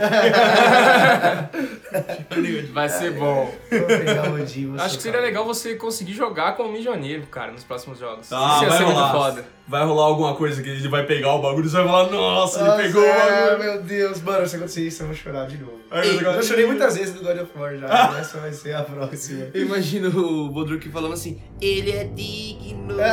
Vai 2.73 2.89
ser 2.89 3.12
bom. 3.12 3.54
O 3.71 4.82
Acho 4.82 4.97
que 4.97 5.04
seria 5.04 5.21
legal 5.21 5.45
você 5.45 5.75
conseguir 5.75 6.13
jogar 6.13 6.56
como 6.56 6.71
Mijoneiro, 6.71 7.25
cara, 7.28 7.51
nos 7.51 7.63
próximos 7.63 7.99
jogos. 7.99 8.32
Ah, 8.32 8.54
Isso 8.56 8.63
ia 8.63 8.69
vai 8.69 8.78
ser 8.78 8.84
muito 8.86 8.97
rolar. 8.97 9.12
foda. 9.12 9.45
Vai 9.67 9.84
rolar 9.84 10.04
alguma 10.06 10.36
coisa 10.36 10.62
que 10.62 10.69
ele 10.69 10.88
vai 10.88 11.06
pegar 11.06 11.34
o 11.34 11.41
bagulho 11.41 11.65
e 11.65 11.69
você 11.69 11.78
vai 11.78 11.86
falar, 11.88 12.12
nossa, 12.12 12.60
ele 12.60 12.67
Nossa, 12.67 12.82
pegou 12.84 13.01
o 13.01 13.06
é, 13.06 13.49
bagulho. 13.49 13.63
meu 13.63 13.82
Deus, 13.84 14.21
mano, 14.21 14.45
se 14.47 14.56
acontecer 14.58 14.82
isso, 14.86 15.01
eu 15.04 15.08
vou 15.08 15.15
chorar 15.15 15.47
de 15.47 15.58
novo. 15.58 15.80
Deus. 15.91 16.21
Eu 16.21 16.43
chorei 16.43 16.65
muitas 16.65 16.95
vezes 16.97 17.15
no 17.15 17.21
God 17.23 17.39
of 17.41 17.51
War 17.58 17.75
já. 17.78 17.88
Essa 18.19 18.39
vai 18.39 18.51
ser 18.54 18.75
a 18.75 18.84
próxima. 18.84 19.47
Eu 19.54 19.63
imagino 19.63 20.10
o 20.10 20.49
Bodruk 20.49 20.88
falando 20.89 21.13
assim, 21.13 21.41
ele 21.62 21.91
é 21.91 22.04
digno. 22.04 22.95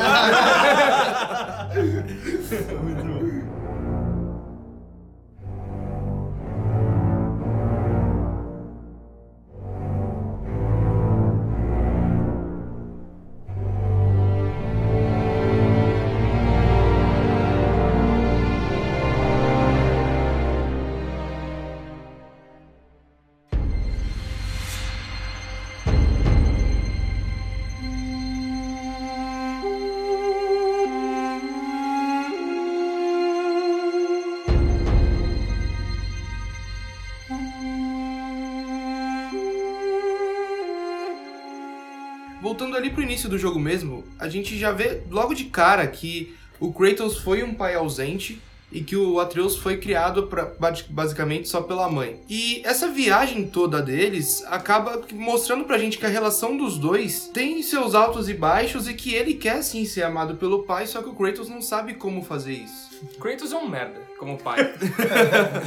Voltando 42.53 42.77
ali 42.77 42.91
pro 42.91 43.01
início 43.03 43.31
do 43.31 43.39
jogo 43.39 43.59
mesmo, 43.59 44.05
a 44.19 44.29
gente 44.29 44.59
já 44.59 44.71
vê 44.73 45.01
logo 45.11 45.33
de 45.33 45.45
cara 45.45 45.87
que 45.87 46.35
o 46.61 46.71
Kratos 46.71 47.17
foi 47.17 47.43
um 47.43 47.55
pai 47.55 47.75
ausente 47.77 48.39
e 48.71 48.83
que 48.83 48.95
o 48.95 49.19
Atreus 49.21 49.57
foi 49.57 49.79
criado 49.79 50.25
pra, 50.27 50.45
basi- 50.61 50.85
basicamente 50.87 51.49
só 51.49 51.63
pela 51.63 51.89
mãe. 51.91 52.21
E 52.29 52.61
essa 52.63 52.89
viagem 52.89 53.47
toda 53.49 53.81
deles 53.81 54.45
acaba 54.49 55.01
mostrando 55.15 55.65
pra 55.65 55.79
gente 55.79 55.97
que 55.97 56.05
a 56.05 56.11
relação 56.11 56.55
dos 56.55 56.77
dois 56.77 57.31
tem 57.33 57.63
seus 57.63 57.95
altos 57.95 58.29
e 58.29 58.35
baixos 58.35 58.87
e 58.87 58.93
que 58.93 59.15
ele 59.15 59.33
quer 59.33 59.63
sim 59.63 59.87
ser 59.87 60.03
amado 60.03 60.35
pelo 60.37 60.65
pai, 60.65 60.87
só 60.87 61.01
que 61.01 61.09
o 61.09 61.15
Kratos 61.15 61.49
não 61.49 61.63
sabe 61.63 61.95
como 61.95 62.23
fazer 62.23 62.53
isso. 62.53 62.93
Kratos 63.19 63.51
é 63.51 63.57
um 63.57 63.67
merda, 63.67 63.99
como 64.23 64.39
pai. 64.39 64.61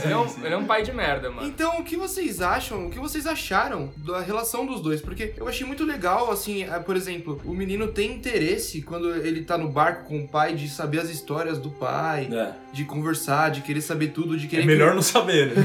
ele, 0.03 0.13
é 0.13 0.17
um, 0.17 0.45
ele 0.45 0.53
é 0.53 0.57
um 0.57 0.65
pai 0.65 0.81
de 0.83 0.93
merda, 0.93 1.29
mano. 1.29 1.45
Então, 1.47 1.79
o 1.79 1.83
que 1.83 1.97
vocês 1.97 2.41
acham, 2.41 2.87
o 2.87 2.89
que 2.89 2.97
vocês 2.99 3.27
acharam 3.27 3.91
da 3.97 4.21
relação 4.21 4.65
dos 4.65 4.79
dois? 4.81 5.01
Porque 5.01 5.33
eu 5.37 5.47
achei 5.47 5.67
muito 5.67 5.83
legal, 5.83 6.31
assim, 6.31 6.63
eh, 6.63 6.79
por 6.79 6.95
exemplo, 6.95 7.41
o 7.43 7.53
menino 7.53 7.87
tem 7.89 8.13
interesse 8.13 8.81
quando 8.81 9.13
ele 9.15 9.41
tá 9.43 9.57
no 9.57 9.67
barco 9.69 10.05
com 10.05 10.19
o 10.19 10.27
pai 10.27 10.53
de 10.55 10.69
saber 10.69 10.99
as 11.01 11.09
histórias 11.09 11.57
do 11.59 11.69
pai, 11.69 12.29
É, 12.31 12.53
de 12.71 12.85
conversar, 12.85 13.51
de 13.51 13.61
querer 13.61 13.81
saber 13.81 14.07
tudo, 14.09 14.37
de 14.37 14.47
querer. 14.47 14.63
é 14.63 14.65
melhor 14.65 14.95
não 14.95 15.01
saber, 15.01 15.47
né? 15.55 15.63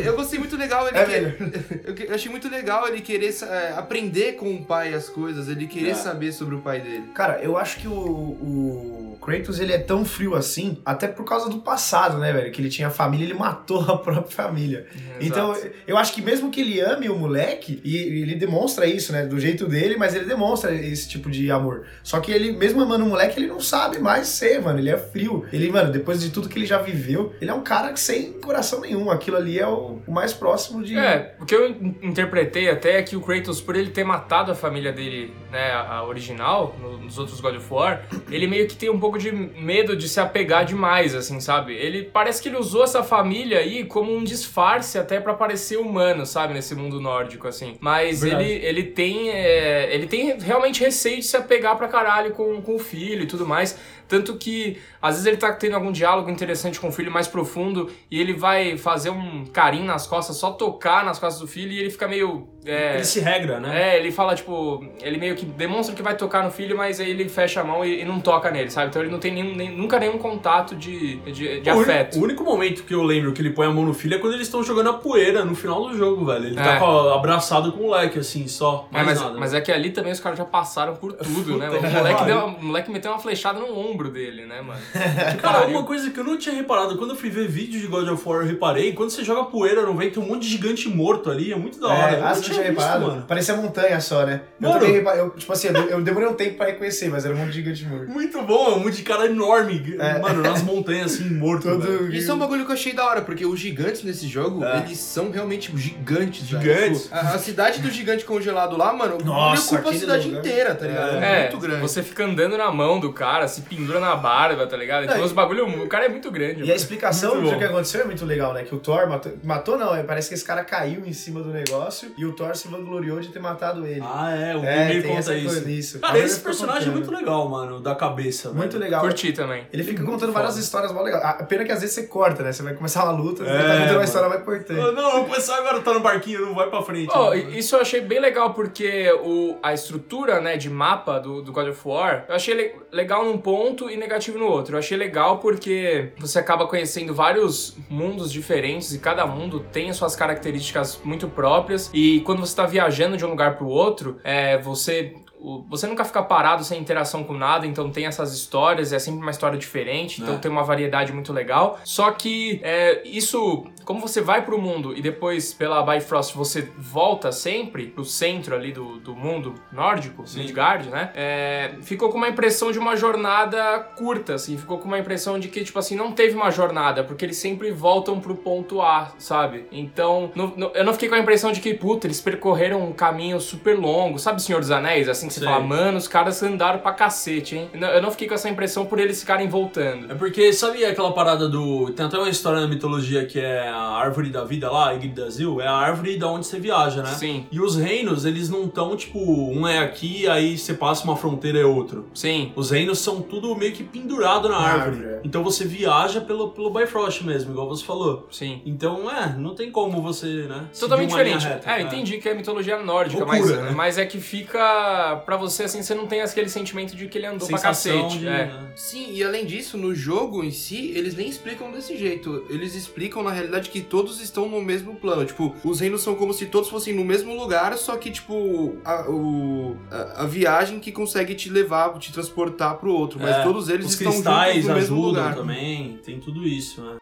Eu 0.04 0.16
gostei 0.16 0.38
muito 0.38 0.56
legal 0.56 0.86
ele 0.88 0.96
É 0.98 1.04
que- 1.92 2.04
eu 2.04 2.14
achei 2.14 2.30
muito 2.30 2.48
legal 2.48 2.88
ele 2.88 3.00
querer 3.00 3.34
eh, 3.42 3.74
aprender 3.76 4.32
com 4.36 4.54
o 4.54 4.64
pai 4.64 4.94
as 4.94 5.08
coisas, 5.08 5.48
ele 5.48 5.66
querer 5.66 5.90
É. 5.90 5.94
saber 5.94 6.32
sobre 6.32 6.54
o 6.54 6.60
pai 6.60 6.80
dele. 6.80 7.04
Cara, 7.14 7.40
eu 7.42 7.56
acho 7.56 7.78
que 7.78 7.88
o, 7.88 7.92
o 7.92 9.18
Kratos 9.22 9.60
ele 9.60 9.72
é 9.72 9.78
tão 9.78 10.04
frio 10.04 10.34
assim, 10.34 10.78
até 10.84 11.06
por 11.06 11.24
causa 11.24 11.48
do 11.48 11.58
passado, 11.58 11.81
né, 12.18 12.32
velho? 12.32 12.50
Que 12.52 12.60
ele 12.60 12.68
tinha 12.68 12.90
família, 12.90 13.24
ele 13.24 13.34
matou 13.34 13.80
a 13.80 13.98
própria 13.98 14.22
família. 14.22 14.86
Então, 15.20 15.52
Exato. 15.52 15.70
eu 15.86 15.96
acho 15.96 16.12
que 16.12 16.22
mesmo 16.22 16.50
que 16.50 16.60
ele 16.60 16.80
ame 16.80 17.08
o 17.08 17.16
moleque, 17.16 17.80
e 17.84 17.96
ele 17.96 18.34
demonstra 18.34 18.86
isso, 18.86 19.12
né, 19.12 19.24
do 19.26 19.38
jeito 19.38 19.66
dele, 19.66 19.96
mas 19.96 20.14
ele 20.14 20.24
demonstra 20.24 20.74
esse 20.74 21.08
tipo 21.08 21.30
de 21.30 21.50
amor. 21.50 21.86
Só 22.02 22.20
que 22.20 22.30
ele, 22.32 22.52
mesmo 22.52 22.80
amando 22.82 23.04
o 23.04 23.08
moleque, 23.08 23.38
ele 23.38 23.46
não 23.46 23.60
sabe 23.60 23.98
mais 23.98 24.28
ser, 24.28 24.60
mano. 24.60 24.78
Ele 24.78 24.90
é 24.90 24.96
frio. 24.98 25.44
Ele, 25.52 25.70
mano, 25.70 25.90
depois 25.92 26.20
de 26.20 26.30
tudo 26.30 26.48
que 26.48 26.58
ele 26.58 26.66
já 26.66 26.78
viveu, 26.78 27.32
ele 27.40 27.50
é 27.50 27.54
um 27.54 27.62
cara 27.62 27.94
sem 27.96 28.32
coração 28.40 28.80
nenhum. 28.80 29.10
Aquilo 29.10 29.36
ali 29.36 29.58
é 29.58 29.66
o, 29.66 30.00
mais 30.08 30.32
próximo 30.32 30.82
de. 30.82 30.96
É, 30.96 31.34
o 31.40 31.44
que 31.44 31.54
eu 31.54 31.68
in- 31.70 31.96
interpretei 32.02 32.68
até 32.70 32.98
é 32.98 33.02
que 33.02 33.16
o 33.16 33.20
Kratos, 33.20 33.60
por 33.60 33.76
ele 33.76 33.90
ter 33.90 34.04
matado 34.04 34.50
a 34.52 34.54
família 34.54 34.92
dele, 34.92 35.32
né, 35.50 35.72
a 35.72 36.04
original, 36.04 36.76
no- 36.80 36.98
nos 36.98 37.18
outros 37.18 37.40
God 37.40 37.56
of 37.56 37.66
War, 37.72 38.02
ele 38.30 38.46
meio 38.46 38.66
que 38.66 38.76
tem 38.76 38.90
um 38.90 38.98
pouco 39.00 39.18
de 39.18 39.30
medo 39.32 39.96
de 39.96 40.08
se 40.08 40.20
apegar 40.20 40.64
demais, 40.64 41.14
assim, 41.14 41.40
sabe? 41.40 41.71
Ele 41.72 42.02
parece 42.04 42.42
que 42.42 42.48
ele 42.48 42.56
usou 42.56 42.84
essa 42.84 43.02
família 43.02 43.58
aí 43.58 43.84
como 43.84 44.14
um 44.14 44.22
disfarce 44.22 44.98
até 44.98 45.20
pra 45.20 45.34
parecer 45.34 45.76
humano, 45.76 46.24
sabe, 46.26 46.54
nesse 46.54 46.74
mundo 46.74 47.00
nórdico, 47.00 47.48
assim. 47.48 47.76
Mas 47.80 48.20
Verdade. 48.20 48.44
ele, 48.44 48.64
ele 48.64 48.82
tem 48.84 49.30
é, 49.30 49.94
ele 49.94 50.06
tem 50.06 50.38
realmente 50.38 50.80
receio 50.80 51.16
de 51.16 51.24
se 51.24 51.36
apegar 51.36 51.76
pra 51.76 51.88
caralho 51.88 52.32
com, 52.32 52.60
com 52.62 52.76
o 52.76 52.78
filho 52.78 53.22
e 53.22 53.26
tudo 53.26 53.46
mais. 53.46 53.78
Tanto 54.12 54.36
que, 54.36 54.76
às 55.00 55.14
vezes, 55.14 55.26
ele 55.26 55.38
tá 55.38 55.50
tendo 55.54 55.74
algum 55.74 55.90
diálogo 55.90 56.28
interessante 56.30 56.78
com 56.78 56.88
o 56.88 56.92
filho 56.92 57.10
mais 57.10 57.26
profundo 57.26 57.90
e 58.10 58.20
ele 58.20 58.34
vai 58.34 58.76
fazer 58.76 59.08
um 59.08 59.46
carinho 59.46 59.86
nas 59.86 60.06
costas, 60.06 60.36
só 60.36 60.50
tocar 60.50 61.02
nas 61.02 61.18
costas 61.18 61.40
do 61.40 61.48
filho 61.48 61.72
e 61.72 61.78
ele 61.80 61.88
fica 61.90 62.06
meio. 62.06 62.46
É, 62.64 62.94
Ele 62.94 63.04
se 63.04 63.18
regra, 63.18 63.58
né? 63.58 63.94
é, 63.94 63.98
ele 63.98 64.12
fala, 64.12 64.36
tipo, 64.36 64.84
ele 65.02 65.18
meio 65.18 65.34
que 65.34 65.44
demonstra 65.44 65.96
que 65.96 66.02
vai 66.02 66.16
tocar 66.16 66.44
no 66.44 66.50
filho, 66.52 66.76
mas 66.76 67.00
aí 67.00 67.10
ele 67.10 67.28
fecha 67.28 67.60
a 67.60 67.64
mão 67.64 67.84
e, 67.84 68.02
e 68.02 68.04
não 68.04 68.20
toca 68.20 68.52
nele, 68.52 68.70
sabe? 68.70 68.86
Então 68.88 69.02
ele 69.02 69.10
não 69.10 69.18
tem 69.18 69.32
nenhum, 69.34 69.56
nem- 69.56 69.76
nunca 69.76 69.98
nenhum 69.98 70.16
contato 70.16 70.76
de, 70.76 71.16
de, 71.32 71.60
de 71.60 71.70
O 71.70 71.80
afeto. 71.80 72.20
O 72.20 72.22
único 72.22 72.44
momento 72.44 72.84
que 72.84 72.94
eu 72.94 73.02
lembro 73.02 73.32
que 73.32 73.42
ele 73.42 73.50
põe 73.50 73.66
a 73.66 73.70
mão 73.70 73.84
no 73.84 73.92
filho 73.92 74.14
é 74.14 74.18
quando 74.18 74.34
eles 74.34 74.46
estão 74.46 74.62
jogando 74.62 74.90
a 74.90 74.92
poeira 74.92 75.44
no 75.44 75.56
final 75.56 75.88
do 75.88 75.96
jogo, 75.96 76.24
velho. 76.26 76.46
Ele 76.46 76.54
tá 76.54 76.76
É. 76.76 76.78
a- 76.78 77.14
abraçado 77.16 77.72
com 77.72 77.80
o 77.80 77.86
moleque, 77.88 78.20
assim, 78.20 78.46
só. 78.46 78.86
É, 78.92 79.02
mas, 79.02 79.20
nada. 79.20 79.36
mas 79.40 79.54
é 79.54 79.60
que 79.60 79.72
ali 79.72 79.90
também 79.90 80.12
os 80.12 80.20
caras 80.20 80.38
já 80.38 80.44
passaram 80.44 80.94
por 80.94 81.14
tudo, 81.18 81.56
né? 81.58 81.68
O 81.68 81.82
moleque, 81.82 82.22
deu, 82.26 82.38
o 82.46 82.62
moleque 82.64 82.90
meteu 82.92 83.10
uma 83.10 83.18
flechada 83.18 83.58
no 83.58 83.76
ombro 83.76 84.01
dele, 84.10 84.46
né, 84.46 84.60
mano? 84.60 84.80
Cara, 85.40 85.66
uma 85.66 85.84
coisa 85.84 86.10
que 86.10 86.18
eu 86.18 86.24
não 86.24 86.36
tinha 86.38 86.54
reparado, 86.54 86.96
quando 86.98 87.10
eu 87.10 87.16
fui 87.16 87.30
ver 87.30 87.48
vídeo 87.48 87.80
de 87.80 87.86
God 87.86 88.08
of 88.08 88.22
War, 88.28 88.42
eu 88.42 88.46
reparei, 88.46 88.92
quando 88.92 89.10
você 89.10 89.24
joga 89.24 89.44
poeira 89.44 89.82
no 89.82 89.94
vento, 89.96 90.14
tem 90.14 90.22
um 90.22 90.26
monte 90.26 90.42
de 90.42 90.48
gigante 90.48 90.88
morto 90.88 91.30
ali, 91.30 91.52
é 91.52 91.56
muito 91.56 91.78
da 91.80 91.88
hora. 91.88 92.16
É, 92.16 92.20
eu 92.20 92.26
ah, 92.26 92.34
você 92.34 92.42
tinha 92.42 92.62
reparado? 92.62 93.06
mano. 93.06 93.24
Parecia 93.26 93.56
montanha 93.56 94.00
só, 94.00 94.24
né? 94.26 94.42
Eu 94.60 94.68
Mano. 94.68 94.80
também 94.80 94.94
reparei. 94.96 95.20
Eu, 95.20 95.30
tipo 95.30 95.52
assim, 95.52 95.68
eu, 95.68 95.74
eu 95.88 96.00
demorei 96.02 96.28
um 96.28 96.34
tempo 96.34 96.56
pra 96.56 96.66
reconhecer, 96.66 97.08
mas 97.08 97.24
era 97.24 97.34
um 97.34 97.38
monte 97.38 97.48
de 97.50 97.54
gigante 97.56 97.84
morto. 97.84 98.08
Muito 98.10 98.42
bom, 98.42 98.72
é 98.72 98.74
um 98.74 98.80
monte 98.80 98.96
de 98.96 99.02
cara 99.02 99.26
enorme, 99.26 99.96
É. 99.98 100.18
mano, 100.18 100.42
nas 100.42 100.62
montanhas, 100.62 101.14
assim, 101.14 101.30
morto, 101.30 101.64
velho. 101.78 101.80
Todo... 101.98 102.14
Isso 102.14 102.30
é 102.30 102.34
um 102.34 102.38
bagulho 102.38 102.64
que 102.64 102.70
eu 102.70 102.74
achei 102.74 102.92
da 102.92 103.04
hora, 103.06 103.22
porque 103.22 103.44
os 103.46 103.58
gigantes 103.58 104.02
nesse 104.02 104.26
jogo, 104.28 104.64
É. 104.64 104.78
eles 104.78 104.98
são 104.98 105.30
realmente 105.30 105.70
gigantes. 105.76 106.46
Gigantes. 106.46 107.02
Tipo, 107.04 107.14
a, 107.14 107.20
a 107.20 107.38
cidade 107.38 107.80
do 107.80 107.90
gigante 107.90 108.24
congelado 108.24 108.76
lá, 108.76 108.92
mano, 108.92 109.18
Nossa, 109.24 109.74
ocupa 109.74 109.90
a 109.90 109.94
cidade 109.94 110.26
lugar. 110.28 110.40
inteira, 110.40 110.74
tá 110.74 110.86
ligado? 110.86 111.16
É, 111.22 111.38
É, 111.38 111.40
muito 111.42 111.58
grande. 111.58 111.80
você 111.80 112.02
fica 112.02 112.24
andando 112.24 112.56
na 112.56 112.70
mão 112.70 112.98
do 113.00 113.12
cara, 113.12 113.46
se 113.48 113.62
pendura 113.92 114.00
na 114.00 114.16
barba, 114.16 114.66
tá 114.66 114.76
ligado? 114.76 115.04
Então 115.04 115.18
Não, 115.18 115.24
os 115.24 115.32
bagulho, 115.32 115.66
o 115.84 115.88
cara 115.88 116.06
é 116.06 116.08
muito 116.08 116.30
grande. 116.30 116.60
E 116.60 116.62
a 116.62 116.66
mano. 116.66 116.74
explicação 116.76 117.36
Muito 117.36 117.50
do 117.52 117.58
que 117.58 117.64
aconteceu 117.64 118.00
é 118.00 118.04
muito 118.04 118.24
legal, 118.24 118.52
né? 118.52 118.62
Que 118.64 118.74
o 118.74 118.78
Thor 118.78 119.08
matou, 119.08 119.32
matou 119.44 119.78
não, 119.78 119.94
é, 119.94 120.02
parece 120.02 120.28
que 120.28 120.34
esse 120.34 120.44
cara 120.44 120.64
caiu 120.64 121.04
em 121.06 121.12
cima 121.12 121.40
do 121.42 121.50
negócio 121.50 122.12
e 122.16 122.24
o 122.24 122.32
Thor 122.32 122.54
se 122.56 122.68
vangloriou 122.68 123.20
de 123.20 123.28
ter 123.28 123.38
matado 123.40 123.86
ele. 123.86 124.02
Ah, 124.02 124.30
é, 124.34 124.56
o 124.56 124.64
É, 124.64 124.88
tem 124.88 125.02
conta 125.02 125.18
essa 125.18 125.34
isso. 125.34 125.46
coisa. 125.62 125.98
Cara, 126.00 126.12
Agora 126.12 126.18
esse 126.18 126.34
ele 126.34 126.38
ficou 126.38 126.44
personagem 126.44 126.82
é 126.82 126.84
contando. 126.92 126.94
muito 127.10 127.14
legal, 127.24 127.48
mano, 127.48 127.80
da 127.80 127.94
cabeça, 127.94 128.48
velho. 128.48 128.58
Muito 128.58 128.78
legal. 128.78 129.00
Curti 129.00 129.32
também. 129.32 129.66
Ele 129.72 129.82
fica 129.82 129.98
Muito 130.00 130.12
contando 130.12 130.32
foda. 130.32 130.44
várias 130.44 130.56
histórias 130.58 130.92
mó 130.92 131.02
legais. 131.02 131.22
A 131.24 131.44
pena 131.44 131.64
que 131.64 131.72
às 131.72 131.80
vezes 131.80 131.94
você 131.94 132.06
corta, 132.06 132.42
né? 132.42 132.52
Você 132.52 132.62
vai 132.62 132.74
começar 132.74 133.04
uma 133.04 133.12
luta, 133.12 133.42
É, 133.44 133.46
tá 133.46 133.52
contando 133.62 133.78
mano. 133.80 133.94
uma 133.98 134.04
história 134.04 134.28
mais 134.28 134.40
importante. 134.40 134.80
Ah, 134.80 134.92
Não, 134.92 135.18
eu 135.18 135.24
começar 135.24 135.56
agora, 135.58 135.80
tá 135.80 135.92
no 135.94 136.00
barquinho, 136.00 136.40
não 136.46 136.54
vai 136.54 136.68
pra 136.70 136.82
frente. 136.82 137.10
Oh, 137.14 137.24
mano. 137.26 137.50
isso 137.50 137.76
eu 137.76 137.80
achei 137.80 138.00
bem 138.00 138.20
legal 138.20 138.54
porque 138.54 139.10
o, 139.22 139.56
a 139.62 139.72
estrutura 139.72 140.40
né, 140.40 140.56
de 140.56 140.70
mapa 140.70 141.18
do, 141.18 141.42
do 141.42 141.52
God 141.52 141.68
of 141.68 141.80
War 141.84 142.24
eu 142.28 142.34
achei 142.34 142.54
le- 142.54 142.74
legal 142.92 143.24
num 143.24 143.38
ponto 143.38 143.88
e 143.90 143.96
negativo 143.96 144.38
no 144.38 144.46
outro. 144.46 144.74
Eu 144.74 144.78
achei 144.78 144.96
legal 144.98 145.38
porque 145.38 146.10
você 146.18 146.38
acaba 146.38 146.66
conhecendo 146.66 147.14
vários 147.14 147.74
mundos 147.88 148.30
diferentes 148.30 148.92
e 148.92 148.98
cada 148.98 149.26
mundo 149.26 149.64
tem 149.72 149.88
as 149.88 149.96
suas 149.96 150.14
características 150.14 151.00
muito 151.02 151.26
próprias. 151.26 151.90
E 151.94 152.20
quando 152.20 152.40
você 152.40 152.54
tá 152.54 152.66
viajando 152.66 153.16
de 153.16 153.24
um 153.24 153.30
lugar 153.30 153.56
pro 153.56 153.66
outro, 153.66 154.18
é, 154.22 154.58
você 154.58 155.14
o- 155.14 155.21
você 155.68 155.86
nunca 155.86 156.04
fica 156.04 156.22
parado 156.22 156.64
sem 156.64 156.80
interação 156.80 157.24
com 157.24 157.32
nada, 157.34 157.66
então 157.66 157.90
tem 157.90 158.06
essas 158.06 158.32
histórias, 158.32 158.92
é 158.92 158.98
sempre 158.98 159.20
uma 159.20 159.30
história 159.30 159.58
diferente, 159.58 160.20
então 160.22 160.34
É. 160.34 160.38
tem 160.38 160.50
uma 160.50 160.62
variedade 160.62 161.12
muito 161.12 161.32
legal. 161.32 161.78
Só 161.84 162.10
que 162.12 162.60
é, 162.62 163.02
isso, 163.04 163.64
como 163.84 164.00
você 164.00 164.20
vai 164.20 164.42
pro 164.44 164.60
mundo 164.60 164.96
e 164.96 165.02
depois 165.02 165.52
pela 165.52 165.82
Bifrost 165.82 166.34
você 166.36 166.68
volta 166.78 167.32
sempre 167.32 167.86
pro 167.86 168.04
centro 168.04 168.54
ali 168.54 168.72
do, 168.72 168.98
do 169.00 169.14
mundo 169.14 169.54
nórdico, 169.72 170.26
Sim. 170.26 170.40
Midgard, 170.40 170.88
né? 170.88 171.10
É, 171.14 171.74
ficou 171.82 172.08
com 172.10 172.18
uma 172.18 172.28
impressão 172.28 172.70
de 172.70 172.78
uma 172.78 172.96
jornada 172.96 173.78
curta, 173.96 174.34
assim, 174.34 174.56
ficou 174.56 174.78
com 174.78 174.86
uma 174.86 174.98
impressão 174.98 175.38
de 175.38 175.48
que, 175.48 175.64
tipo 175.64 175.78
assim, 175.78 175.96
não 175.96 176.12
teve 176.12 176.34
uma 176.36 176.50
jornada, 176.50 177.02
porque 177.04 177.24
eles 177.24 177.36
sempre 177.36 177.70
voltam 177.70 178.20
pro 178.20 178.34
ponto 178.36 178.80
A, 178.80 179.12
sabe? 179.18 179.66
Então, 179.72 180.30
eu 180.74 180.84
não 180.84 180.92
fiquei 180.92 181.08
com 181.08 181.14
a 181.14 181.18
impressão 181.18 181.52
de 181.52 181.60
que, 181.60 181.74
puta, 181.74 182.06
eles 182.06 182.20
percorreram 182.20 182.82
um 182.82 182.92
caminho 182.92 183.40
super 183.40 183.78
longo, 183.78 184.18
sabe 184.18 184.40
Senhor 184.42 184.60
dos 184.60 184.70
Anéis? 184.70 185.08
Assim 185.08 185.28
você 185.32 185.40
Sei. 185.40 185.48
fala, 185.48 185.60
mano, 185.64 185.98
os 185.98 186.08
caras 186.08 186.42
andaram 186.42 186.78
pra 186.80 186.92
cacete, 186.92 187.56
hein? 187.56 187.70
Não, 187.74 187.88
Eu 187.88 188.02
não 188.02 188.10
fiquei 188.10 188.28
com 188.28 188.34
essa 188.34 188.48
impressão 188.48 188.84
por 188.86 188.98
eles 188.98 189.20
ficarem 189.20 189.48
voltando. 189.48 190.10
É 190.10 190.14
porque, 190.14 190.52
sabe 190.52 190.84
aquela 190.84 191.12
parada 191.12 191.48
do. 191.48 191.90
Tem 191.92 192.06
até 192.06 192.18
uma 192.18 192.28
história 192.28 192.60
na 192.60 192.66
mitologia 192.68 193.24
que 193.24 193.38
é 193.38 193.68
a 193.68 193.76
árvore 193.92 194.30
da 194.30 194.44
vida 194.44 194.70
lá, 194.70 194.92
Yggdrasil, 194.92 195.60
é 195.60 195.66
a 195.66 195.74
árvore 195.74 196.16
da 196.16 196.28
onde 196.28 196.46
você 196.46 196.58
viaja, 196.58 197.02
né? 197.02 197.10
Sim. 197.10 197.46
E 197.50 197.60
os 197.60 197.76
reinos, 197.76 198.24
eles 198.24 198.48
não 198.48 198.64
estão, 198.64 198.96
tipo, 198.96 199.18
um 199.18 199.66
é 199.66 199.78
aqui, 199.78 200.28
aí 200.28 200.56
você 200.58 200.74
passa 200.74 201.04
uma 201.04 201.16
fronteira 201.16 201.58
é 201.58 201.64
outro. 201.64 202.06
Sim. 202.14 202.52
Os 202.56 202.70
reinos 202.70 202.98
são 202.98 203.20
tudo 203.20 203.54
meio 203.56 203.72
que 203.72 203.82
pendurado 203.84 204.48
na 204.48 204.60
Na 204.60 204.66
árvore. 204.66 204.96
árvore, 204.96 205.14
é. 205.14 205.20
Então 205.24 205.42
você 205.42 205.64
viaja 205.64 206.20
pelo, 206.20 206.50
pelo 206.50 206.70
Bifrost 206.70 207.22
mesmo, 207.24 207.52
igual 207.52 207.68
você 207.68 207.84
falou. 207.84 208.26
Sim. 208.30 208.60
Então, 208.64 209.10
é, 209.10 209.34
não 209.36 209.54
tem 209.54 209.70
como 209.70 210.00
você, 210.02 210.46
né? 210.48 210.64
Totalmente 210.78 211.10
diferente. 211.10 211.46
reta, 211.46 211.70
é, 211.70 211.82
entendi 211.82 212.18
que 212.18 212.28
é 212.28 212.34
mitologia 212.34 212.78
nórdica, 212.82 213.24
Loucura, 213.24 213.40
mas, 213.56 213.64
né? 213.64 213.70
mas 213.74 213.98
é 213.98 214.06
que 214.06 214.20
fica 214.20 215.21
pra 215.24 215.36
você 215.36 215.64
assim, 215.64 215.82
você 215.82 215.94
não 215.94 216.06
tem 216.06 216.20
aquele 216.20 216.48
sentimento 216.48 216.94
de 216.96 217.06
que 217.08 217.18
ele 217.18 217.26
andou 217.26 217.46
pra 217.48 217.58
Sensação 217.58 218.02
cacete. 218.02 218.18
de, 218.20 218.26
é. 218.26 218.46
né? 218.46 218.72
Sim, 218.76 219.12
e 219.12 219.22
além 219.24 219.44
disso, 219.46 219.76
no 219.78 219.94
jogo 219.94 220.42
em 220.44 220.50
si, 220.50 220.92
eles 220.94 221.14
nem 221.14 221.28
explicam 221.28 221.70
desse 221.72 221.96
jeito. 221.96 222.44
Eles 222.50 222.74
explicam, 222.74 223.22
na 223.22 223.30
realidade, 223.30 223.70
que 223.70 223.80
todos 223.80 224.20
estão 224.20 224.48
no 224.48 224.60
mesmo 224.62 224.94
plano. 224.96 225.24
Tipo, 225.24 225.54
os 225.64 225.80
reinos 225.80 226.02
são 226.02 226.14
como 226.14 226.32
se 226.32 226.46
todos 226.46 226.68
fossem 226.68 226.94
no 226.94 227.04
mesmo 227.04 227.34
lugar, 227.34 227.76
só 227.76 227.96
que, 227.96 228.10
tipo, 228.10 228.76
a, 228.84 229.08
o- 229.10 229.76
a, 229.90 230.22
a 230.22 230.26
viagem 230.26 230.78
que 230.80 230.92
consegue 230.92 231.34
te 231.34 231.48
levar, 231.50 231.92
te 231.98 232.12
transportar 232.12 232.76
pro 232.76 232.92
outro. 232.92 233.18
Mas 233.20 233.36
É, 233.36 233.42
todos 233.42 233.68
eles 233.68 233.86
Os 233.86 233.92
estão 233.94 234.12
cristais 234.12 234.66
no 234.66 234.74
mesmo 234.74 235.00
lugar. 235.00 235.34
também, 235.34 235.98
tem 236.04 236.18
tudo 236.20 236.46
isso, 236.46 236.82
né? 236.82 236.96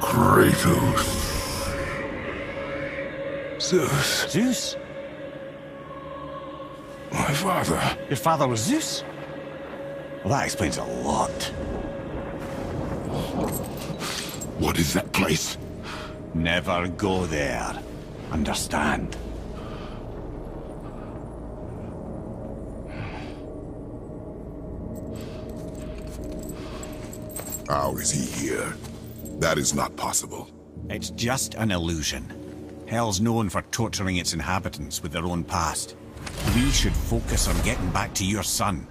Kratos. 0.00 1.37
Zeus, 3.60 4.30
Zeus? 4.30 4.76
my 7.12 7.34
father. 7.34 7.98
Your 8.08 8.16
father 8.16 8.46
was 8.46 8.60
Zeus? 8.60 9.02
Well, 10.24 10.28
that 10.28 10.44
explains 10.44 10.76
a 10.78 10.84
lot. 10.84 11.42
What 14.58 14.78
is 14.78 14.92
that 14.94 15.12
place? 15.12 15.58
Never 16.34 16.88
go 16.88 17.26
there. 17.26 17.72
Understand? 18.30 19.16
How 27.68 27.96
is 27.96 28.10
he 28.10 28.46
here? 28.46 28.74
That 29.40 29.58
is 29.58 29.74
not 29.74 29.94
possible. 29.96 30.48
It's 30.88 31.10
just 31.10 31.54
an 31.54 31.70
illusion. 31.70 32.37
Hell's 32.88 33.20
known 33.20 33.50
for 33.50 33.60
torturing 33.70 34.16
its 34.16 34.32
inhabitants 34.32 35.02
with 35.02 35.12
their 35.12 35.26
own 35.26 35.44
past. 35.44 35.94
We 36.54 36.70
should 36.70 36.94
focus 36.94 37.46
on 37.46 37.62
getting 37.62 37.90
back 37.90 38.14
to 38.14 38.24
your 38.24 38.42
son. 38.42 38.86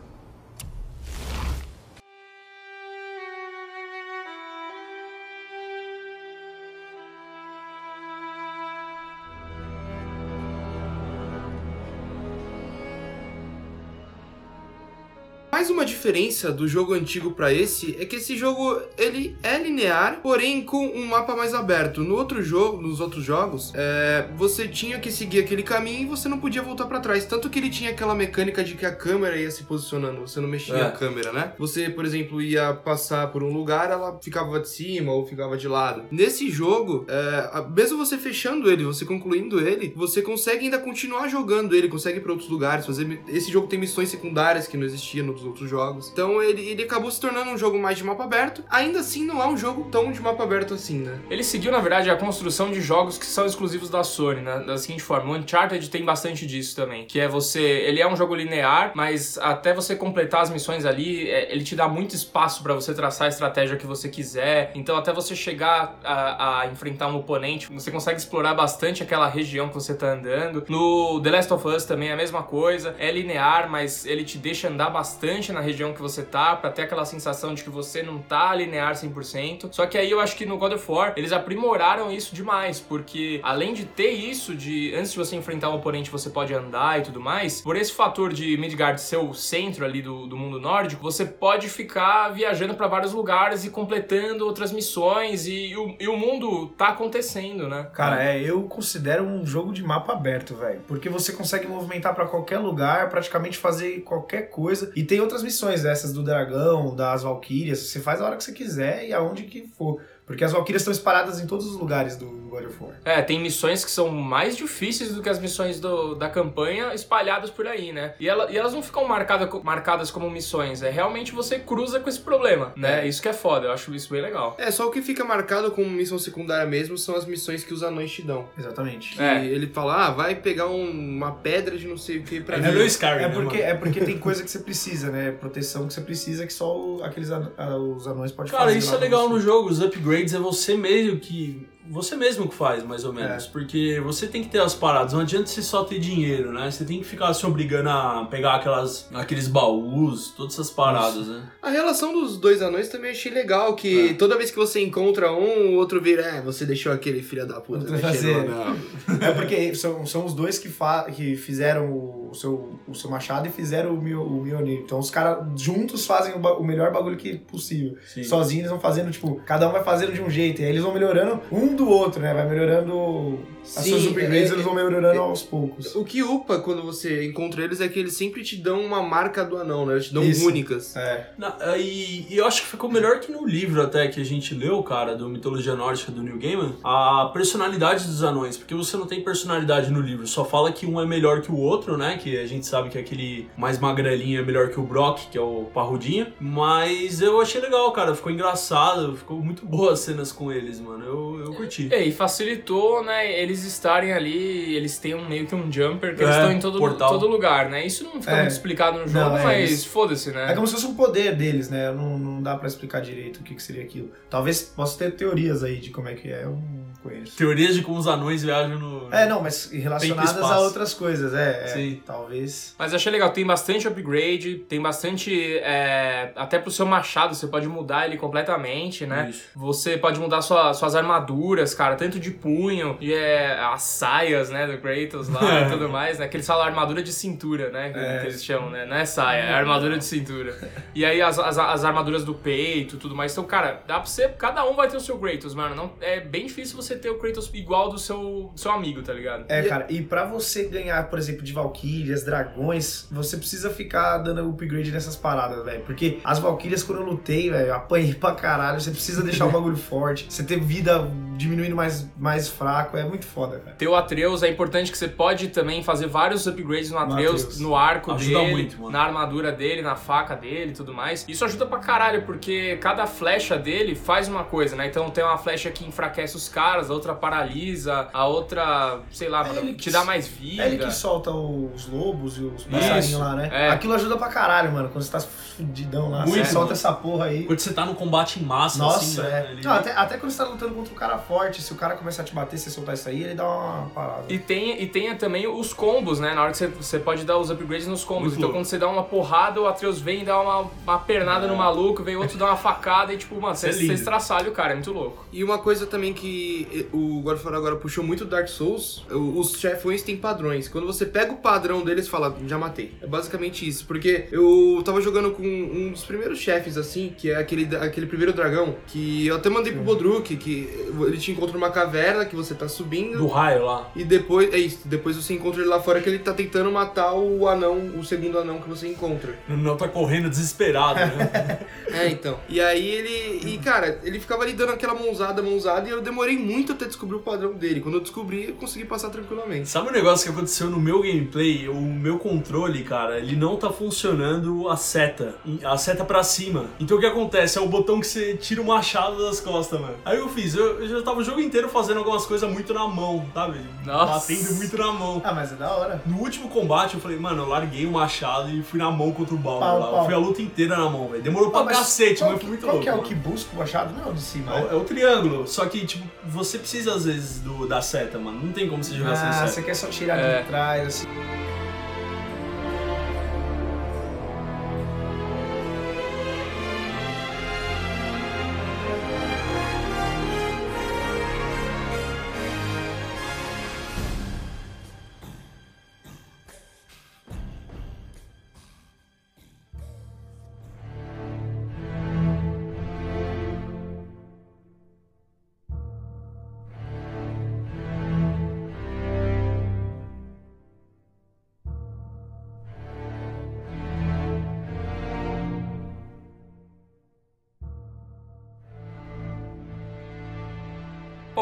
Diferença 16.12 16.52
do 16.54 16.68
jogo 16.68 16.94
antigo 16.94 17.32
pra 17.32 17.54
esse 17.54 17.98
é 18.00 18.06
que 18.06 18.16
esse 18.16 18.38
jogo 18.38 18.80
ele 18.98 19.36
é 19.44 19.58
linear, 19.58 20.22
porém 20.24 20.64
com 20.64 20.88
um 20.88 21.06
mapa 21.06 21.36
mais 21.36 21.54
aberto. 21.54 22.02
No 22.02 22.16
outro 22.16 22.42
jogo, 22.42 22.82
nos 22.82 23.02
outros 23.02 23.26
jogos, 23.26 23.74
é, 23.76 24.30
você 24.38 24.68
tinha 24.70 25.00
que 25.00 25.12
seguir 25.12 25.40
aquele 25.40 25.64
caminho 25.64 26.04
e 26.04 26.06
você 26.06 26.30
não 26.30 26.40
podia 26.40 26.62
voltar 26.62 26.86
pra 26.86 27.02
trás. 27.02 27.26
Tanto 27.26 27.50
que 27.50 27.60
ele 27.60 27.70
tinha 27.70 27.90
aquela 27.90 28.16
mecânica 28.16 28.64
de 28.64 28.76
que 28.76 28.86
a 28.86 28.96
câmera 28.96 29.36
ia 29.36 29.52
se 29.52 29.64
posicionando, 29.64 30.22
você 30.22 30.40
não 30.40 30.48
mexia 30.48 30.76
É. 30.76 30.82
a 30.84 30.92
câmera, 30.92 31.34
né? 31.34 31.52
Você, 31.60 31.90
por 31.90 32.06
exemplo, 32.06 32.42
ia 32.42 32.74
passar 32.74 33.28
por 33.32 33.44
um 33.44 33.52
lugar, 33.52 33.92
ela 33.92 34.18
ficava 34.24 34.60
de 34.62 34.70
cima 34.70 35.12
ou 35.12 35.26
ficava 35.28 35.58
de 35.58 35.68
lado. 35.68 36.04
Nesse 36.10 36.50
jogo, 36.50 37.06
é, 37.10 37.66
mesmo 37.76 37.98
você 37.98 38.18
fechando 38.18 38.72
ele, 38.72 38.86
você 38.86 39.04
concluindo 39.04 39.60
ele, 39.60 39.92
você 39.96 40.22
consegue 40.22 40.66
ainda 40.66 40.80
continuar 40.80 41.28
jogando 41.28 41.76
ele, 41.76 41.90
consegue 41.90 42.20
ir 42.20 42.22
pra 42.22 42.32
outros 42.32 42.50
lugares, 42.50 42.86
fazer. 42.86 43.20
Esse 43.28 43.52
jogo 43.52 43.68
tem 43.68 43.78
missões 43.78 44.08
secundárias 44.10 44.68
que 44.68 44.78
não 44.78 44.86
existiam 44.86 45.26
nos 45.26 45.44
outros 45.44 45.70
jogos. 45.70 45.97
Então 46.12 46.42
ele, 46.42 46.62
ele 46.70 46.84
acabou 46.84 47.10
se 47.10 47.20
tornando 47.20 47.52
um 47.52 47.58
jogo 47.58 47.78
mais 47.80 47.98
de 47.98 48.04
mapa 48.04 48.24
aberto. 48.24 48.64
Ainda 48.70 49.00
assim, 49.00 49.26
não 49.26 49.42
é 49.42 49.48
um 49.48 49.58
jogo 49.58 49.90
tão 49.92 50.12
de 50.12 50.22
mapa 50.22 50.44
aberto 50.44 50.74
assim, 50.74 51.00
né? 51.00 51.20
Ele 51.30 51.44
seguiu, 51.44 51.72
na 51.72 51.80
verdade, 51.80 52.10
a 52.10 52.16
construção 52.16 52.72
de 52.72 52.82
jogos 52.82 53.18
que 53.18 53.26
são 53.26 53.46
exclusivos 53.46 53.90
da 53.90 54.04
Sony, 54.04 54.42
né? 54.42 54.60
da 54.60 54.78
seguinte 54.78 55.04
forma. 55.04 55.34
O 55.34 55.38
Uncharted 55.38 55.90
tem 55.90 56.04
bastante 56.04 56.46
disso 56.46 56.76
também. 56.76 57.06
Que 57.06 57.20
é 57.20 57.28
você. 57.28 57.62
Ele 57.62 58.02
é 58.02 58.08
um 58.08 58.16
jogo 58.16 58.36
linear, 58.36 58.92
mas 58.96 59.38
até 59.38 59.74
você 59.74 59.96
completar 59.96 60.42
as 60.42 60.50
missões 60.50 60.86
ali, 60.86 61.30
é, 61.30 61.52
ele 61.52 61.64
te 61.64 61.76
dá 61.76 61.88
muito 61.88 62.16
espaço 62.16 62.62
pra 62.64 62.74
você 62.74 62.94
traçar 62.94 63.26
a 63.26 63.30
estratégia 63.30 63.78
que 63.78 63.86
você 63.86 64.10
quiser. 64.10 64.72
Então, 64.76 64.98
até 64.98 65.14
você 65.14 65.36
chegar 65.36 66.00
a, 66.04 66.62
a 66.62 66.68
enfrentar 66.68 67.08
um 67.08 67.18
oponente, 67.18 67.72
você 67.72 67.92
consegue 67.92 68.20
explorar 68.20 68.54
bastante 68.54 69.04
aquela 69.04 69.28
região 69.28 69.70
que 69.70 69.76
você 69.76 69.94
tá 69.94 70.14
andando. 70.14 70.64
No 70.68 71.22
The 71.22 71.32
Last 71.32 71.54
of 71.54 71.68
Us 71.68 71.86
também 71.86 72.10
é 72.10 72.14
a 72.14 72.18
mesma 72.18 72.44
coisa. 72.44 72.96
É 73.00 73.12
linear, 73.12 73.70
mas 73.70 74.06
ele 74.06 74.24
te 74.24 74.38
deixa 74.38 74.68
andar 74.68 74.90
bastante 74.90 75.52
na 75.52 75.62
região 75.62 75.77
que 75.94 76.02
você 76.02 76.24
tá, 76.24 76.56
pra 76.56 76.70
ter 76.70 76.84
aquela 76.84 77.06
sensação 77.06 77.54
de 77.54 77.64
que 77.64 77.70
você 77.70 78.02
não 78.02 78.20
tá 78.20 78.54
linear 78.54 78.94
100%. 78.94 79.70
Só 79.72 79.86
que 79.86 79.98
aí 79.98 80.10
eu 80.10 80.20
acho 80.20 80.36
que 80.36 80.46
no 80.46 80.58
God 80.58 80.74
of 80.74 80.92
War 80.92 81.14
eles 81.16 81.32
aprimoraram 81.32 82.12
isso 82.12 82.34
demais, 82.34 82.80
porque 82.80 83.40
além 83.44 83.74
de 83.74 83.86
ter 83.86 84.12
isso 84.12 84.56
de 84.56 84.94
antes 84.96 85.12
de 85.12 85.18
você 85.18 85.36
enfrentar 85.36 85.70
um 85.70 85.76
oponente 85.76 86.10
você 86.10 86.30
pode 86.30 86.54
andar 86.54 87.00
e 87.00 87.04
tudo 87.04 87.20
mais, 87.20 87.62
por 87.62 87.76
esse 87.76 87.92
fator 87.92 88.34
de 88.34 88.58
Midgard 88.58 89.00
ser 89.00 89.18
o 89.18 89.34
centro 89.34 89.86
ali 89.86 90.02
do, 90.02 90.28
do 90.28 90.38
mundo 90.38 90.60
nórdico, 90.60 91.02
você 91.02 91.26
pode 91.26 91.70
ficar 91.70 92.30
viajando 92.30 92.76
pra 92.76 92.88
vários 92.88 93.14
lugares 93.14 93.66
e 93.66 93.70
completando 93.70 94.46
outras 94.46 94.72
missões 94.72 95.48
e, 95.48 95.76
o, 95.76 95.96
e 96.00 96.08
o 96.08 96.18
mundo 96.18 96.68
tá 96.78 96.90
acontecendo, 96.90 97.68
né? 97.68 97.90
Cara, 97.94 98.24
é, 98.24 98.42
eu 98.42 98.64
considero 98.64 99.24
um 99.24 99.46
jogo 99.46 99.74
de 99.74 99.84
mapa 99.84 100.14
aberto, 100.14 100.56
velho. 100.56 100.82
Porque 100.88 101.10
você 101.10 101.32
consegue 101.32 101.68
movimentar 101.68 102.14
pra 102.16 102.26
qualquer 102.26 102.60
lugar, 102.60 103.10
praticamente 103.10 103.58
fazer 103.58 104.02
qualquer 104.02 104.50
coisa. 104.50 104.92
E 104.96 105.04
tem 105.04 105.20
outras 105.20 105.44
missões 105.44 105.67
dessas 105.76 106.14
do 106.14 106.24
dragão, 106.24 106.96
das 106.96 107.24
valquírias. 107.24 107.80
Você 107.80 108.00
faz 108.00 108.22
a 108.22 108.26
hora 108.26 108.38
que 108.38 108.44
você 108.44 108.52
quiser 108.52 109.08
e 109.08 109.14
aonde 109.14 109.44
que 109.44 109.68
for. 109.68 110.02
Porque 110.28 110.44
as 110.44 110.52
valquírias 110.52 110.82
estão 110.82 110.92
espalhadas 110.92 111.40
em 111.40 111.48
todos 111.48 111.66
os 111.66 111.78
lugares 111.80 112.18
do 112.18 112.26
God 112.50 112.66
of 112.66 112.76
War. 112.84 112.94
É, 113.06 113.22
tem 113.22 113.40
missões 113.40 113.84
que 113.86 113.90
são 113.90 114.10
mais 114.10 114.58
difíceis 114.58 115.16
do 115.16 115.22
que 115.24 115.30
as 115.30 115.40
missões 115.40 115.80
do- 115.80 116.16
da 116.16 116.30
campanha 116.30 116.94
espalhadas 116.94 117.50
por 117.50 117.66
aí, 117.66 117.94
né? 117.94 118.14
E, 118.20 118.28
ela- 118.28 118.52
e 118.52 118.58
elas 118.58 118.74
não 118.74 118.84
ficam 118.84 119.08
marcada, 119.08 119.50
marcadas 119.64 120.12
como 120.12 120.30
missões, 120.30 120.84
é 120.84 120.90
realmente 120.90 121.32
você 121.32 121.58
cruza 121.60 122.00
com 122.02 122.10
esse 122.10 122.20
problema, 122.20 122.74
né? 122.76 123.08
Isso 123.08 123.22
que 123.22 123.30
é 123.30 123.34
foda, 123.34 123.68
eu 123.68 123.72
acho 123.72 123.96
isso 123.96 124.10
bem 124.12 124.22
legal. 124.22 124.56
É, 124.60 124.70
só 124.70 124.88
o 124.88 124.92
que 124.92 125.02
fica 125.02 125.24
marcado 125.24 125.72
como 125.72 125.90
missão 125.90 126.20
secundária 126.20 126.66
mesmo 126.66 126.98
são 126.98 127.16
as 127.16 127.26
missões 127.26 127.64
que 127.64 127.74
os 127.74 127.82
anões 127.82 128.12
te 128.12 128.22
dão. 128.22 128.50
Exatamente. 128.58 129.16
Que 129.16 129.22
É. 129.24 129.46
ele 129.46 129.68
fala, 129.68 130.08
ah, 130.08 130.12
vai 130.12 130.36
pegar 130.36 130.68
um- 130.68 130.90
uma 130.92 131.32
pedra 131.32 131.78
de 131.78 131.88
não 131.88 131.98
sei 131.98 132.18
o 132.18 132.24
que 132.24 132.42
pra 132.42 132.58
É 132.58 132.60
mim. 132.62 132.72
no 132.74 132.84
Skyrim, 132.84 133.12
É 133.16 133.20
né, 133.20 133.30
porque, 133.30 133.58
mano? 133.60 133.70
é 133.70 133.74
porque 133.76 134.02
tem 134.02 134.18
coisa 134.18 134.44
que 134.44 134.52
você 134.52 134.60
precisa, 134.60 135.10
né? 135.10 135.32
Proteção 135.32 135.88
que 135.88 135.94
você 135.94 136.02
precisa 136.02 136.46
que 136.46 136.52
só 136.52 136.76
o- 136.78 137.02
aqueles 137.04 137.30
an- 137.32 137.52
ah, 137.58 137.78
os 137.78 138.06
anões 138.08 138.34
podem 138.34 138.52
fazer. 138.52 138.64
Cara, 138.66 138.78
isso 138.78 138.92
lá 138.92 138.98
é 138.98 139.00
legal 139.00 139.22
você. 139.28 139.34
no 139.34 139.40
jogo. 139.40 139.70
Os 139.70 139.80
upgrades 139.82 140.17
é 140.34 140.40
você 140.40 140.76
meio 140.76 141.20
que. 141.20 141.67
Você 141.90 142.16
mesmo 142.16 142.48
que 142.48 142.56
faz, 142.56 142.84
mais 142.84 143.04
ou 143.06 143.14
menos. 143.14 143.46
É. 143.46 143.50
Porque 143.50 144.00
você 144.04 144.28
tem 144.28 144.44
que 144.44 144.50
ter 144.50 144.60
as 144.60 144.74
paradas. 144.74 145.14
Não 145.14 145.22
adianta 145.22 145.48
você 145.48 145.62
só 145.62 145.84
ter 145.84 146.00
dinheiro, 146.00 146.52
né? 146.52 146.70
Você 146.70 146.84
tem 146.86 147.00
que 147.00 147.06
ficar 147.06 147.34
se 147.34 147.46
obrigando 147.46 147.90
a 147.90 148.26
pegar 148.30 148.56
aquelas, 148.56 149.08
aqueles 149.14 149.48
baús, 149.48 150.34
todas 150.36 150.54
essas 150.54 150.70
paradas, 150.70 151.28
né? 151.28 151.44
A 151.62 151.70
relação 151.70 152.14
dos 152.14 152.38
dois 152.38 152.62
anões 152.62 152.90
também 152.90 153.12
achei 153.12 153.32
legal, 153.32 153.76
que 153.76 154.10
É. 154.10 154.14
toda 154.14 154.38
vez 154.38 154.50
que 154.52 154.58
você 154.58 154.82
encontra 154.82 155.32
um, 155.32 155.74
o 155.74 155.76
outro 155.76 156.02
vira, 156.02 156.22
é, 156.24 156.42
você 156.42 156.66
deixou 156.66 156.92
aquele 156.92 157.22
filho 157.22 157.46
da 157.48 157.60
puta 157.62 157.90
mexer 157.90 158.02
fazer. 158.02 158.34
no 158.48 158.62
anão." 158.62 158.78
É 159.28 159.32
porque 159.32 159.74
são, 159.76 160.06
são 160.06 160.26
os 160.26 160.34
dois 160.34 160.60
que, 160.60 160.70
fa 160.70 161.04
que 161.06 161.36
fizeram 161.36 161.92
o 161.92 162.32
seu, 162.34 162.78
o 162.88 162.94
seu 162.94 163.10
machado 163.10 163.48
e 163.48 163.52
fizeram 163.52 163.94
o, 163.94 164.02
Mio, 164.02 164.22
o 164.22 164.44
Mjolnir. 164.44 164.80
Então 164.84 165.00
os 165.00 165.10
caras 165.10 165.46
juntos 165.60 166.06
fazem 166.06 166.34
o, 166.34 166.38
o 166.38 166.64
melhor 166.64 166.92
bagulho 166.92 167.18
que 167.18 167.38
possível. 167.38 167.98
Sim. 168.06 168.24
Sozinhos 168.24 168.58
eles 168.60 168.72
vão 168.72 168.80
fazendo, 168.80 169.10
tipo, 169.12 169.42
cada 169.46 169.68
um 169.68 169.72
vai 169.72 169.84
fazendo 169.84 170.12
de 170.14 170.22
um 170.22 170.30
jeito. 170.30 170.62
E 170.62 170.66
aí 170.66 170.72
eles 170.72 170.84
vão 170.84 170.94
melhorando 170.94 171.42
um 171.52 171.76
do 171.78 171.90
outro, 171.90 172.22
né? 172.22 172.34
Vai 172.34 172.48
melhorando. 172.48 173.40
As 173.64 173.84
Sim, 173.84 173.90
suas 173.92 174.06
upgrades 174.08 174.50
é- 174.50 174.54
eles 174.54 174.64
vão 174.64 174.74
melhorando 174.74 175.20
aos 175.20 175.44
poucos. 175.44 175.94
O 175.96 176.04
que 176.06 176.24
upa 176.24 176.60
quando 176.60 176.82
você 176.84 177.26
encontra 177.26 177.62
eles 177.64 177.82
é 177.82 177.88
que 177.90 178.00
eles 178.00 178.14
sempre 178.14 178.42
te 178.44 178.56
dão 178.56 178.80
uma 178.82 179.02
marca 179.04 179.44
do 179.44 179.58
anão, 179.58 179.86
né? 179.86 179.94
Eles 179.96 180.06
te 180.08 180.14
dão 180.14 180.24
Isso. 180.24 180.48
únicas. 180.48 180.96
É. 180.96 181.32
Na- 181.38 181.56
e, 181.78 182.26
e 182.30 182.38
eu 182.38 182.46
acho 182.46 182.62
que 182.62 182.68
ficou 182.68 182.90
melhor 182.90 183.20
que 183.20 183.30
no 183.32 183.46
livro 183.46 183.82
até 183.82 184.08
que 184.08 184.22
a 184.22 184.24
gente 184.26 184.56
leu, 184.56 184.82
cara, 184.84 185.16
do 185.16 185.28
Mitologia 185.28 185.76
Nórdica 185.76 186.12
do 186.14 186.24
Neil 186.24 186.38
Gaiman, 186.40 186.76
a 186.84 187.30
personalidade 187.34 188.06
dos 188.08 188.24
anões, 188.24 188.56
porque 188.58 188.74
você 188.74 188.96
não 188.96 189.06
tem 189.06 189.22
personalidade 189.22 189.92
no 189.92 190.00
livro, 190.00 190.26
só 190.28 190.46
fala 190.46 190.72
que 190.72 190.86
um 190.86 191.00
é 191.02 191.06
melhor 191.06 191.42
que 191.42 191.52
o 191.52 191.58
outro, 191.58 191.98
né, 191.98 192.18
que 192.18 192.38
a 192.40 192.46
gente 192.48 192.66
sabe 192.66 192.90
que 192.90 192.98
aquele 192.98 193.48
mais 193.58 193.78
magrelinho 193.80 194.40
é 194.40 194.44
melhor 194.44 194.70
que 194.70 194.80
o 194.80 194.84
Brock, 194.84 195.30
que 195.30 195.38
é 195.38 195.42
o 195.42 195.66
parrudinho, 195.74 196.28
mas 196.40 197.22
eu 197.22 197.42
achei 197.42 197.60
legal, 197.60 197.92
cara, 197.92 198.16
ficou 198.16 198.32
engraçado, 198.32 199.16
ficou 199.18 199.40
muito 199.40 199.66
boas 199.66 199.88
as 199.98 200.00
cenas 200.02 200.32
com 200.32 200.52
eles, 200.52 200.80
mano, 200.80 201.04
eu, 201.04 201.40
eu 201.46 201.54
curti. 201.54 201.67
É, 201.92 202.04
e 202.04 202.12
facilitou, 202.12 203.04
né, 203.04 203.40
eles 203.42 203.64
estarem 203.64 204.14
ali, 204.14 204.76
eles 204.76 204.98
têm 204.98 205.16
um, 205.16 205.28
meio 205.28 205.46
que 205.46 205.54
um 205.56 205.72
jumper 205.72 206.16
que 206.16 206.22
É, 206.22 206.26
eles 206.26 206.36
estão 206.36 206.52
em 206.52 206.60
todo, 206.60 206.80
portal. 206.80 207.10
todo 207.10 207.28
lugar, 207.28 207.70
né? 207.70 207.86
Isso 207.86 208.04
não 208.04 208.22
fica 208.22 208.32
É. 208.34 208.40
muito 208.42 208.52
explicado 208.52 209.00
no 209.00 209.06
Não, 209.06 209.24
jogo, 209.26 209.38
é, 209.38 209.44
mas 209.44 209.86
foda-se, 209.86 210.32
né? 210.32 210.52
É 210.52 210.56
como 210.56 210.66
se 210.68 210.74
fosse 210.74 210.86
um 210.86 210.96
poder 210.96 211.36
deles, 211.36 211.70
né? 211.70 211.92
Não, 211.92 212.18
não 212.18 212.42
dá 212.42 212.56
pra 212.56 212.68
explicar 212.68 213.02
direito 213.02 213.38
o 213.38 213.44
que, 213.44 213.54
que 213.56 213.62
seria 213.64 213.84
aquilo. 213.84 214.12
Talvez 214.30 214.62
possa 214.62 214.98
ter 214.98 215.12
teorias 215.12 215.64
aí 215.64 215.78
de 215.78 215.90
como 215.90 216.08
é 216.10 216.14
que 216.14 216.30
é, 216.32 216.44
eu 216.44 216.52
não 216.52 216.88
conheço. 217.04 217.36
Teorias 217.38 217.76
de 217.76 217.82
como 217.82 217.98
os 217.98 218.08
anões 218.08 218.44
viajam 218.44 218.78
no... 218.80 219.14
É, 219.14 219.26
não, 219.28 219.42
mas 219.42 219.70
relacionadas 219.72 220.38
a 220.44 220.60
outras 220.60 220.94
coisas, 220.94 221.34
é. 221.34 221.64
é 221.64 221.68
Sim. 221.68 222.02
Talvez. 222.06 222.76
Mas 222.78 222.94
achei 222.94 223.12
legal, 223.12 223.30
tem 223.32 223.46
bastante 223.46 223.88
upgrade, 223.88 224.56
tem 224.68 224.82
bastante. 224.82 225.58
é, 225.60 226.32
até 226.36 226.60
pro 226.60 226.72
seu 226.72 226.86
machado, 226.86 227.34
você 227.36 227.48
pode 227.48 227.68
mudar 227.68 228.06
ele 228.06 228.18
completamente, 228.18 229.06
né? 229.06 229.30
Isso. 229.30 229.44
Você 229.56 229.98
pode 229.98 230.20
mudar 230.20 230.42
sua- 230.42 230.74
suas 230.74 230.96
armaduras, 230.96 231.57
cara, 231.74 231.96
tanto 231.96 232.20
de 232.20 232.32
punho, 232.32 232.98
e 233.00 233.14
é, 233.14 233.58
as 233.60 233.84
saias, 233.84 234.50
né, 234.50 234.68
do 234.68 234.78
Kratos 234.80 235.30
lá 235.30 235.62
e 235.62 235.70
tudo 235.70 235.90
mais, 235.90 236.20
né? 236.20 236.28
Que 236.28 236.38
eles 236.38 236.48
falam 236.48 236.66
armadura 236.66 237.02
de 237.02 237.12
cintura, 237.14 237.70
né? 237.70 237.92
Que, 237.92 238.00
É. 238.00 238.20
que 238.20 238.28
eles 238.28 238.44
chamam, 238.44 238.70
né? 238.70 238.86
Não 238.86 238.96
é 238.96 239.06
saia, 239.06 239.42
é 239.42 239.54
armadura 239.54 239.98
de 239.98 240.06
cintura. 240.06 240.56
E 240.94 241.06
aí 241.06 241.22
as, 241.22 241.38
as, 241.40 241.58
as 241.58 241.84
armaduras 241.84 242.24
do 242.24 242.34
peito 242.34 242.96
e 242.96 243.00
tudo 243.00 243.16
mais. 243.16 243.32
Então, 243.32 243.44
cara, 243.46 243.82
dá 243.88 243.96
pra 243.96 244.06
você. 244.06 244.28
Cada 244.30 244.66
um 244.66 244.76
vai 244.76 244.88
ter 244.88 244.98
o 244.98 245.00
seu 245.00 245.18
Kratos, 245.18 245.54
mano. 245.56 245.76
Não, 245.76 245.92
é 246.02 246.20
bem 246.20 246.46
difícil 246.48 246.76
você 246.76 246.96
ter 246.96 247.10
o 247.10 247.18
Kratos 247.20 247.50
igual 247.54 247.90
do 247.90 247.98
seu, 247.98 248.52
do 248.54 248.60
seu 248.60 248.72
amigo, 248.72 249.02
tá 249.02 249.14
ligado? 249.14 249.46
É, 249.50 249.64
cara, 249.64 249.86
e 249.90 250.02
pra 250.02 250.26
você 250.26 250.66
ganhar, 250.66 251.10
por 251.10 251.18
exemplo, 251.20 251.44
de 251.44 251.54
Valkyrias, 251.54 252.24
dragões, 252.24 253.08
você 253.12 253.38
precisa 253.38 253.70
ficar 253.70 254.18
dando 254.20 254.48
upgrade 254.50 254.92
nessas 254.92 255.16
paradas, 255.16 255.64
velho. 255.66 255.82
Porque 255.82 256.20
as 256.24 256.40
Valkyrias, 256.40 256.84
quando 256.84 257.02
eu 257.02 257.06
lutei, 257.06 257.50
velho, 257.50 257.74
apanhei 257.74 258.14
pra 258.14 258.34
caralho. 258.34 258.80
Você 258.80 258.92
precisa 258.92 259.24
deixar 259.24 259.46
o 259.46 259.52
bagulho 259.52 259.78
forte. 259.78 260.26
Você 260.30 260.44
ter 260.44 260.60
vida 260.60 261.08
diminuindo 261.38 261.76
mais, 261.76 262.10
mais 262.18 262.48
fraco, 262.50 262.98
é 262.98 263.04
muito 263.04 263.26
foda, 263.26 263.60
cara. 263.60 263.76
Ter 263.76 263.88
o 263.88 263.96
Atreus 263.96 264.44
é 264.44 264.50
importante 264.50 264.92
que 264.92 264.98
você 264.98 265.08
pode 265.08 265.50
também 265.50 265.84
fazer 265.84 266.08
vários 266.08 266.46
upgrades 266.48 266.92
no 266.92 266.98
Atreus, 267.00 267.42
Atreus. 267.44 267.60
no 267.60 267.76
arco 267.76 268.12
Ajuda 268.12 268.40
dele, 268.40 268.52
muito, 268.52 268.78
mano. 268.80 268.92
na 268.92 269.02
armadura 269.04 269.52
dele, 269.52 269.82
na 269.82 269.96
faca 269.96 270.36
dele 270.36 270.72
e 270.72 270.74
tudo 270.74 270.94
mais. 270.94 271.26
Isso 271.28 271.46
ajuda 271.46 271.66
pra 271.66 271.80
caralho, 271.80 272.24
porque 272.24 272.78
cada 272.78 273.06
flecha 273.08 273.58
dele 273.58 273.96
faz 273.96 274.28
uma 274.28 274.44
coisa, 274.44 274.76
né? 274.76 274.88
Então 274.88 275.10
tem 275.10 275.24
uma 275.24 275.38
flecha 275.38 275.70
que 275.72 275.86
enfraquece 275.86 276.36
os 276.36 276.50
caras, 276.50 276.90
a 276.90 276.94
outra 276.94 277.14
paralisa, 277.14 278.08
a 278.14 278.26
outra, 278.28 279.00
sei 279.12 279.30
lá, 279.30 279.48
É 279.48 279.74
te 279.74 279.92
dá 279.92 280.04
mais 280.04 280.28
vida. 280.28 280.64
É 280.64 280.68
ele 280.68 280.78
que 280.78 280.92
solta 280.92 281.32
os 281.32 281.88
lobos 281.88 282.38
e 282.38 282.42
os 282.44 282.64
passarinhos 282.64 283.14
lá, 283.20 283.36
né? 283.36 283.50
é. 283.52 283.70
Aquilo 283.70 283.94
ajuda 283.94 284.18
pra 284.18 284.28
caralho, 284.30 284.72
mano. 284.72 284.90
Quando 284.90 285.04
você 285.04 285.12
tá 285.12 285.20
fudidão 285.20 286.10
lá, 286.10 286.26
Muito, 286.26 286.36
você 286.46 286.52
solta 286.52 286.60
mano. 286.68 286.72
essa 286.74 286.94
porra 286.94 287.26
aí. 287.26 287.44
Quando 287.46 287.60
você 287.60 287.74
tá 287.74 287.86
no 287.86 287.96
combate 287.96 288.40
em 288.40 288.44
massa, 288.44 288.78
Nossa, 288.80 288.98
assim, 289.00 289.22
né? 289.22 289.46
é. 289.48 289.52
ele- 289.52 289.64
Não, 289.64 289.72
até, 289.74 289.92
até 289.92 290.18
quando 290.18 290.32
você 290.32 290.38
tá 290.38 290.50
lutando 290.50 290.74
contra 290.74 290.94
um 290.94 290.96
cara 290.96 291.18
forte, 291.28 291.62
se 291.62 291.72
o 291.74 291.76
cara 291.76 291.96
começar 291.96 292.22
a 292.22 292.26
te 292.26 292.34
bater, 292.34 292.58
você 292.58 292.70
soltar 292.70 292.96
isso 292.96 293.10
aí, 293.10 293.24
ele 293.24 293.36
dá 293.36 293.48
uma 293.48 293.90
parada. 293.94 294.26
E 294.30 294.40
tem, 294.40 294.82
e 294.82 294.88
tem 294.88 295.16
também 295.16 295.48
os 295.48 295.74
combos, 295.74 296.20
né? 296.20 296.34
Na 296.34 296.44
hora 296.44 296.52
que 296.52 296.58
você, 296.58 296.68
você 296.68 297.00
pode 297.00 297.24
dar 297.24 297.38
os 297.38 297.50
upgrades 297.50 297.88
nos 297.88 298.04
combos. 298.04 298.24
Muito 298.24 298.34
então 298.38 298.50
louco. 298.50 298.58
quando 298.58 298.66
você 298.66 298.78
dá 298.78 298.88
uma 298.88 299.04
porrada, 299.04 299.62
o 299.62 299.68
Atreus 299.68 300.00
vem 300.00 300.22
e 300.22 300.26
dá 300.26 300.40
uma, 300.40 300.70
uma 300.84 301.00
pernada 301.00 301.48
no 301.48 301.56
maluco, 301.56 302.04
vem 302.04 302.16
outro 302.16 302.38
dar 302.38 302.46
uma 302.46 302.58
facada 302.58 303.14
e 303.14 303.18
tipo, 303.18 303.40
mano, 303.40 303.56
você, 303.56 303.70
É 303.70 303.74
você 303.74 303.94
estraçalha 303.94 304.50
o 304.50 304.54
cara, 304.54 304.72
é 304.72 304.76
muito 304.76 304.92
louco. 304.92 305.26
E 305.32 305.44
uma 305.44 305.58
coisa 305.58 305.86
também 305.86 306.14
que 306.14 306.88
o 306.94 307.22
God 307.22 307.36
of 307.36 307.48
agora 307.48 307.76
puxou 307.76 308.04
muito 308.04 308.26
do 308.26 308.32
Dark 308.32 308.48
Souls, 308.48 309.06
os 309.10 309.54
chefões 309.54 310.02
têm 310.02 310.18
padrões. 310.18 310.68
Quando 310.68 310.86
você 310.86 311.06
pega 311.06 311.32
o 311.32 311.38
padrão 311.38 311.84
deles, 311.84 312.08
fala, 312.08 312.36
já 312.46 312.58
matei. 312.58 312.94
É 313.02 313.08
basicamente 313.08 313.68
isso. 313.68 313.86
Porque 313.86 314.28
eu 314.32 314.82
tava 314.84 315.02
jogando 315.02 315.32
com 315.32 315.44
um 315.44 315.92
dos 315.92 316.04
primeiros 316.04 316.40
chefes, 316.40 316.78
assim, 316.78 317.14
que 317.18 317.32
é 317.32 317.36
aquele, 317.36 317.76
aquele 317.76 318.06
primeiro 318.06 318.34
dragão, 318.34 318.76
que 318.88 319.28
eu 319.28 319.36
até 319.36 319.50
mandei 319.50 319.74
pro 319.74 319.84
Bodruk, 319.84 320.36
que 320.36 320.70
ele 321.06 321.17
te 321.20 321.32
encontra 321.32 321.54
numa 321.54 321.70
caverna 321.70 322.26
que 322.26 322.36
você 322.36 322.54
tá 322.54 322.68
subindo. 322.68 323.18
Do 323.18 323.28
raio 323.28 323.66
lá. 323.66 323.90
E 323.96 324.04
depois, 324.04 324.54
é 324.54 324.58
isso, 324.58 324.80
depois 324.86 325.16
você 325.16 325.34
encontra 325.34 325.62
ele 325.62 325.70
lá 325.70 325.80
fora 325.80 326.02
que 326.02 326.10
ele 326.10 326.20
tá 326.20 326.34
tentando 326.34 326.72
matar 326.72 327.14
o 327.14 327.48
anão, 327.48 327.92
o 327.98 328.04
segundo 328.04 328.40
anão 328.40 328.60
que 328.60 328.70
você 328.70 328.88
encontra. 328.88 329.38
O 329.50 329.54
não 329.54 329.78
tá 329.78 329.88
correndo 329.88 330.30
desesperado, 330.30 331.00
né? 331.00 331.60
É, 331.90 332.10
então. 332.10 332.38
E 332.50 332.60
aí 332.60 332.86
ele. 332.86 333.54
E 333.54 333.58
cara, 333.60 334.00
ele 334.04 334.20
ficava 334.20 334.44
ali 334.44 334.54
dando 334.54 334.74
aquela 334.74 334.94
mãozada, 334.94 335.42
mãozada, 335.42 335.88
e 335.88 335.92
eu 335.92 336.02
demorei 336.02 336.38
muito 336.38 336.74
até 336.74 336.86
descobrir 336.86 337.16
o 337.16 337.20
padrão 337.20 337.54
dele. 337.54 337.80
Quando 337.80 337.96
eu 337.96 338.02
descobri, 338.02 338.50
eu 338.50 338.56
consegui 338.56 338.86
passar 338.86 339.10
tranquilamente. 339.10 339.70
Sabe 339.70 339.90
um 339.90 339.92
negócio 339.92 340.26
que 340.26 340.32
aconteceu 340.32 340.70
no 340.70 340.80
meu 340.80 341.02
gameplay? 341.02 341.68
O 341.70 341.80
meu 341.80 342.20
controle, 342.20 342.84
cara, 342.84 343.20
ele 343.20 343.36
não 343.36 343.56
tá 343.56 343.70
funcionando 343.72 344.68
a 344.70 344.76
seta. 344.76 345.36
A 345.64 345.78
seta 345.78 346.04
pra 346.04 346.24
cima. 346.24 346.66
Então 346.80 346.98
o 346.98 347.00
que 347.00 347.06
acontece? 347.06 347.58
É 347.58 347.62
o 347.62 347.68
botão 347.68 348.00
que 348.00 348.08
você 348.08 348.36
tira 348.36 348.62
o 348.62 348.66
machado 348.66 349.24
das 349.24 349.40
costas, 349.40 349.80
mano. 349.80 349.96
Aí 350.06 350.18
eu 350.18 350.30
fiz, 350.30 350.56
eu, 350.56 350.82
eu 350.82 350.88
já 350.88 351.02
tava 351.08 351.20
o 351.22 351.24
jogo 351.24 351.40
inteiro 351.40 351.70
fazendo 351.70 351.98
algumas 352.00 352.26
coisas 352.26 352.50
muito 352.52 352.74
na 352.74 352.88
mão, 352.88 353.26
sabe? 353.34 353.60
Nossa. 353.86 354.14
Batendo 354.34 354.56
muito 354.56 354.78
na 354.78 354.92
mão. 354.92 355.22
Ah, 355.24 355.34
mas 355.34 355.52
é 355.52 355.56
da 355.56 355.72
hora. 355.72 356.02
No 356.06 356.18
último 356.20 356.50
combate 356.50 356.96
eu 356.96 357.00
falei, 357.00 357.18
mano, 357.18 357.44
eu 357.44 357.48
larguei 357.50 357.86
o 357.86 357.92
machado 357.92 358.50
e 358.50 358.62
fui 358.62 358.80
na 358.80 358.92
mão 358.92 359.12
contra 359.12 359.34
o 359.34 359.38
Pau, 359.42 359.60
lá. 359.60 359.76
Eu 359.76 359.82
pau. 359.92 360.06
fui 360.06 360.14
a 360.14 360.18
luta 360.18 360.42
inteira 360.42 360.78
na 360.78 360.90
mão, 360.90 361.08
velho. 361.08 361.24
Demorou 361.24 361.50
pra 361.50 361.62
Ah, 361.62 361.64
mas 361.64 361.78
cacete, 361.78 362.20
qual 362.20 362.32
mas 362.32 362.40
foi 362.42 362.50
muito 362.50 362.62
qual 362.62 362.72
louco. 362.76 362.84
que 362.84 362.90
é 362.90 362.94
o 362.96 363.02
que 363.02 363.16
busca 363.16 363.50
o 363.54 363.60
machado? 363.60 363.94
Não 363.98 364.08
é 364.08 364.10
o 364.10 364.14
de 364.14 364.22
cima, 364.22 364.54
É 364.56 364.60
é? 364.72 364.76
o, 364.76 364.84
triângulo, 364.84 365.48
só 365.48 365.66
que, 365.66 365.86
tipo, 365.86 366.06
você 366.26 366.58
precisa 366.60 366.94
às 366.94 367.06
vezes 367.06 367.40
do, 367.40 367.68
da 367.68 367.82
seta, 367.82 368.20
mano. 368.20 368.40
Não 368.44 368.52
tem 368.52 368.68
como 368.70 368.84
você 368.84 368.96
jogar 368.96 369.16
sem 369.16 369.28
Ah, 369.30 369.34
seta. 369.34 369.48
você 369.48 369.62
quer 369.64 369.74
só 369.76 369.88
tirar 369.88 370.18
É. 370.20 370.42
de 370.42 370.48
trás, 370.48 370.88
assim. 370.88 371.08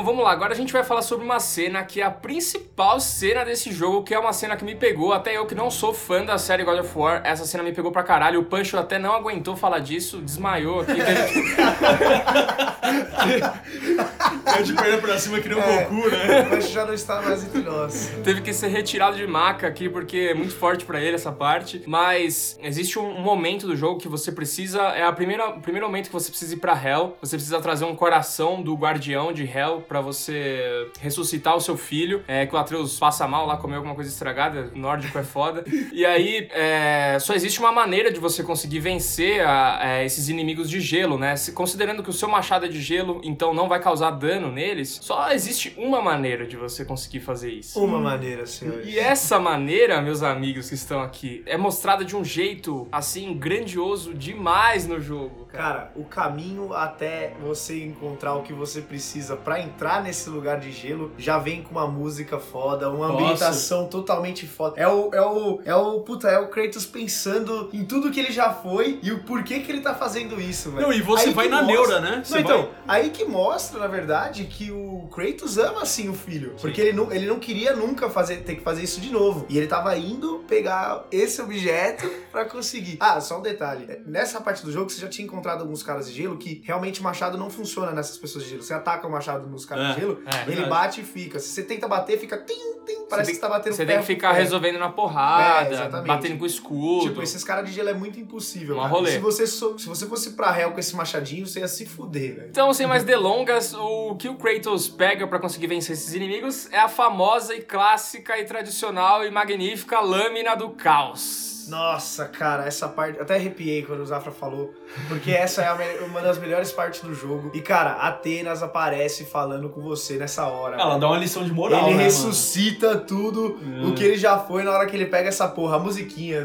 Vamos 0.05 0.23
lá. 0.23 0.31
Agora 0.31 0.53
a 0.53 0.55
gente 0.55 0.71
vai 0.71 0.83
falar 0.83 1.01
sobre 1.01 1.25
uma 1.25 1.39
cena 1.39 1.83
que 1.83 1.99
é 1.99 2.03
a 2.03 2.11
principal 2.11 2.99
cena 2.99 3.43
desse 3.43 3.71
jogo, 3.71 4.03
que 4.03 4.13
é 4.13 4.19
uma 4.19 4.31
cena 4.31 4.55
que 4.55 4.63
me 4.63 4.75
pegou. 4.75 5.11
Até 5.11 5.35
eu 5.35 5.47
que 5.47 5.55
não 5.55 5.71
sou 5.71 5.91
fã 5.93 6.23
da 6.23 6.37
série 6.37 6.63
God 6.63 6.79
of 6.79 6.97
War, 6.97 7.21
essa 7.25 7.45
cena 7.45 7.63
me 7.63 7.73
pegou 7.73 7.91
pra 7.91 8.03
caralho. 8.03 8.39
O 8.39 8.45
Pancho 8.45 8.77
até 8.77 8.99
não 8.99 9.13
aguentou 9.13 9.55
falar 9.55 9.79
disso, 9.79 10.21
desmaiou 10.21 10.81
aqui. 10.81 10.93
Eu 14.57 14.63
de 14.63 14.73
perna 14.73 14.97
pra 14.99 15.17
cima 15.17 15.39
que 15.39 15.49
nem 15.49 15.57
o 15.57 15.61
É. 15.61 15.83
Goku, 15.85 16.09
né? 16.09 16.47
Mas 16.49 16.69
já 16.69 16.85
não 16.85 16.93
está 16.93 17.21
mais 17.21 17.43
entre 17.43 17.61
nós. 17.61 18.11
Teve 18.23 18.41
que 18.41 18.53
ser 18.53 18.67
retirado 18.67 19.17
de 19.17 19.25
maca 19.27 19.67
aqui 19.67 19.89
porque 19.89 20.17
é 20.31 20.33
muito 20.33 20.53
forte 20.55 20.85
pra 20.85 20.99
ele 21.01 21.15
essa 21.15 21.31
parte. 21.31 21.81
Mas 21.87 22.57
existe 22.61 22.99
um 22.99 23.19
momento 23.21 23.65
do 23.67 23.75
jogo 23.75 23.99
que 23.99 24.07
você 24.07 24.31
precisa. 24.31 24.81
É 24.89 25.03
a 25.03 25.11
primeira, 25.11 25.49
o 25.49 25.61
primeiro 25.61 25.87
momento 25.87 26.07
que 26.07 26.13
você 26.13 26.29
precisa 26.29 26.53
ir 26.53 26.57
pra 26.57 26.73
Hell. 26.73 27.17
Você 27.21 27.35
precisa 27.37 27.59
trazer 27.61 27.85
um 27.85 27.95
coração 27.95 28.61
do 28.61 28.75
guardião 28.75 29.33
de 29.33 29.43
Hell 29.43 29.83
pra 29.87 30.01
você 30.01 30.87
ressuscitar 30.99 31.55
o 31.55 31.61
seu 31.61 31.77
filho. 31.77 32.23
É 32.27 32.45
que 32.45 32.55
o 32.55 32.57
Atreus 32.57 32.97
passa 32.99 33.27
mal 33.27 33.45
lá, 33.45 33.57
comeu 33.57 33.77
alguma 33.77 33.95
coisa 33.95 34.09
estragada. 34.09 34.69
Nórdico 34.75 35.17
é 35.17 35.23
foda. 35.23 35.63
E 35.91 36.05
aí, 36.05 36.47
é, 36.51 37.17
só 37.19 37.33
existe 37.33 37.59
uma 37.59 37.71
maneira 37.71 38.11
de 38.11 38.19
você 38.19 38.43
conseguir 38.43 38.79
vencer 38.79 39.45
a- 39.45 39.79
é, 39.81 40.05
esses 40.05 40.29
inimigos 40.29 40.69
de 40.69 40.79
gelo, 40.79 41.17
né? 41.17 41.35
Se- 41.35 41.51
Considerando 41.51 42.03
que 42.03 42.09
o 42.09 42.13
seu 42.13 42.27
machado 42.27 42.65
é 42.65 42.67
de 42.67 42.81
gelo, 42.81 43.21
então 43.23 43.53
não 43.53 43.67
vai 43.69 43.79
causar 43.79 44.11
dano 44.11 44.34
dano 44.35 44.51
neles, 44.51 44.99
só 45.01 45.31
existe 45.31 45.73
uma 45.77 46.01
maneira 46.01 46.45
de 46.45 46.55
você 46.55 46.83
conseguir 46.83 47.21
fazer 47.21 47.51
isso. 47.51 47.83
Uma 47.83 47.99
maneira, 47.99 48.45
senhores. 48.45 48.87
E 48.87 48.99
essa 48.99 49.39
maneira, 49.39 50.01
meus 50.01 50.21
amigos 50.21 50.69
que 50.69 50.75
estão 50.75 51.01
aqui, 51.01 51.41
é 51.45 51.57
mostrada 51.57 52.03
de 52.03 52.15
um 52.15 52.23
jeito, 52.23 52.87
assim, 52.91 53.33
grandioso 53.33 54.13
demais 54.13 54.87
no 54.87 54.99
jogo, 54.99 55.44
cara. 55.55 55.91
O 55.95 56.03
caminho 56.03 56.73
até 56.73 57.33
você 57.41 57.83
encontrar 57.83 58.35
o 58.35 58.43
que 58.43 58.53
você 58.53 58.81
precisa 58.81 59.35
pra 59.35 59.59
entrar 59.59 60.03
nesse 60.03 60.29
lugar 60.29 60.59
de 60.59 60.71
gelo 60.71 61.11
já 61.17 61.37
vem 61.39 61.63
com 61.63 61.71
uma 61.71 61.87
música 61.87 62.39
foda, 62.39 62.89
uma 62.89 63.07
Nossa. 63.07 63.23
ambientação 63.23 63.87
totalmente 63.87 64.45
foda. 64.47 64.79
É 64.79 64.87
o, 64.87 65.09
é 65.13 65.21
o, 65.21 65.61
é 65.65 65.75
o, 65.75 65.99
puta, 66.01 66.27
é 66.29 66.37
o 66.39 66.47
Kratos 66.49 66.85
pensando 66.85 67.69
em 67.73 67.85
tudo 67.85 68.11
que 68.11 68.19
ele 68.19 68.31
já 68.31 68.53
foi 68.53 68.99
e 69.01 69.11
o 69.11 69.23
porquê 69.23 69.59
que 69.59 69.71
ele 69.71 69.81
tá 69.81 69.93
fazendo 69.95 70.39
isso, 70.39 70.71
velho. 70.71 70.87
Não, 70.87 70.93
e 70.93 71.01
você 71.01 71.27
Aí 71.29 71.33
vai 71.33 71.47
na 71.47 71.61
mostra- 71.61 71.73
neura, 71.73 71.99
né? 72.01 72.23
Não, 72.29 72.39
então, 72.39 72.69
vai- 72.85 73.03
aí 73.03 73.09
que 73.09 73.23
mostra, 73.25 73.79
na 73.79 73.87
verdade, 73.87 74.43
que 74.45 74.71
o 74.71 75.07
Kratos 75.13 75.57
ama 75.57 75.81
assim 75.83 76.09
o 76.09 76.13
filho. 76.13 76.55
Porque 76.59 76.81
ele 76.81 76.93
não, 76.93 77.11
ele 77.11 77.25
não 77.27 77.39
queria 77.39 77.75
nunca 77.75 78.09
fazer, 78.09 78.37
ter 78.37 78.55
que 78.55 78.61
fazer 78.61 78.83
isso 78.83 78.99
de 78.99 79.11
novo. 79.11 79.45
E 79.49 79.57
ele 79.57 79.67
tava 79.67 79.95
indo 79.97 80.43
pegar 80.47 81.05
esse 81.11 81.41
objeto 81.41 82.09
pra 82.31 82.45
conseguir. 82.45 82.97
Ah, 82.99 83.19
só 83.21 83.39
um 83.39 83.41
detalhe. 83.41 84.01
Nessa 84.05 84.41
parte 84.41 84.63
do 84.65 84.71
jogo, 84.71 84.89
você 84.89 84.99
já 85.01 85.07
tinha 85.07 85.25
encontrado 85.25 85.44
alguns 85.61 85.83
caras 85.83 86.07
de 86.07 86.13
gelo 86.13 86.37
que 86.37 86.61
realmente 86.65 86.99
o 86.99 87.03
machado 87.03 87.37
não 87.37 87.49
funciona 87.49 87.91
nessas 87.91 88.17
pessoas 88.17 88.43
de 88.43 88.51
gelo. 88.51 88.63
Você 88.63 88.73
ataca 88.73 89.07
o 89.07 89.11
machado 89.11 89.47
nos 89.47 89.65
caras 89.65 89.91
É, 89.91 89.93
de 89.93 89.99
gelo, 90.01 90.21
é, 90.25 90.35
ele 90.43 90.45
verdade. 90.47 90.69
bate 90.69 91.01
e 91.01 91.03
fica. 91.03 91.39
Se 91.39 91.49
você 91.49 91.63
tenta 91.63 91.87
bater, 91.87 92.17
fica 92.19 92.37
tim, 92.37 92.53
tim, 92.85 93.05
parece 93.09 93.27
tem- 93.31 93.35
que 93.35 93.35
você 93.35 93.39
tá 93.41 93.49
batendo 93.49 93.73
Você 93.73 93.85
tem 93.85 93.99
que 93.99 94.05
ficar 94.05 94.31
resolvendo 94.33 94.79
na 94.79 94.85
É, 94.87 94.91
porrada, 94.91 95.69
exatamente. 95.73 96.07
batendo 96.07 96.37
com 96.39 96.45
escudo. 96.45 97.07
Tipo, 97.09 97.21
esses 97.21 97.43
caras 97.43 97.65
de 97.67 97.71
gelo 97.73 97.89
é 97.89 97.93
muito 97.93 98.19
impossível. 98.19 98.75
Um 98.75 98.79
cara. 98.79 98.89
rolê. 98.91 99.11
Se 99.11 99.19
você, 99.19 99.47
so- 99.47 99.77
se 99.79 99.87
você 99.87 100.05
fosse 100.07 100.31
pra 100.31 100.51
réu 100.51 100.71
com 100.71 100.79
esse 100.79 100.95
machadinho, 100.95 101.45
você 101.45 101.59
ia 101.59 101.67
se 101.67 101.85
fuder, 101.85 102.35
velho. 102.35 102.47
Então, 102.49 102.73
sem 102.73 102.87
mais 102.87 103.03
delongas, 103.03 103.73
o 103.73 104.15
que 104.15 104.27
o 104.29 104.35
Kratos 104.35 104.87
pega 104.89 105.27
pra 105.27 105.39
conseguir 105.39 105.67
vencer 105.67 105.93
esses 105.93 106.13
inimigos 106.13 106.67
é 106.71 106.79
a 106.79 106.87
famosa 106.89 107.55
e 107.55 107.61
clássica 107.61 108.37
e 108.39 108.45
tradicional 108.45 109.23
e 109.25 109.31
magnífica 109.31 109.99
lâmina 109.99 110.55
do 110.55 110.69
caos. 110.71 111.54
Nossa, 111.69 112.25
cara, 112.25 112.65
essa 112.65 112.87
parte. 112.87 113.19
Até 113.19 113.35
arrepiei 113.35 113.83
quando 113.83 114.01
o 114.01 114.05
Zafra 114.05 114.31
falou. 114.31 114.73
Porque 115.07 115.31
essa 115.31 115.61
é 115.61 115.77
me- 115.77 116.05
uma 116.05 116.21
das 116.21 116.37
melhores 116.37 116.71
partes 116.71 117.01
do 117.01 117.13
jogo. 117.13 117.51
E, 117.53 117.61
cara, 117.61 117.91
Atenas 117.93 118.61
aparece 118.63 119.25
falando 119.25 119.69
com 119.69 119.81
você 119.81 120.17
nessa 120.17 120.45
hora. 120.47 120.75
Ela 120.79 120.97
dá 120.97 121.07
uma 121.07 121.17
lição 121.17 121.43
de 121.43 121.51
moral, 121.51 121.87
ele 121.87 121.97
né, 121.97 122.03
ressuscita 122.03 122.97
tudo 122.97 123.59
o 123.85 123.93
que 123.93 124.03
ele 124.03 124.17
já 124.17 124.37
foi 124.39 124.63
na 124.63 124.71
hora 124.71 124.85
que 124.85 124.95
ele 124.95 125.05
pega 125.07 125.29
essa 125.29 125.47
porra, 125.47 125.75
a 125.75 125.79
musiquinha. 125.79 126.41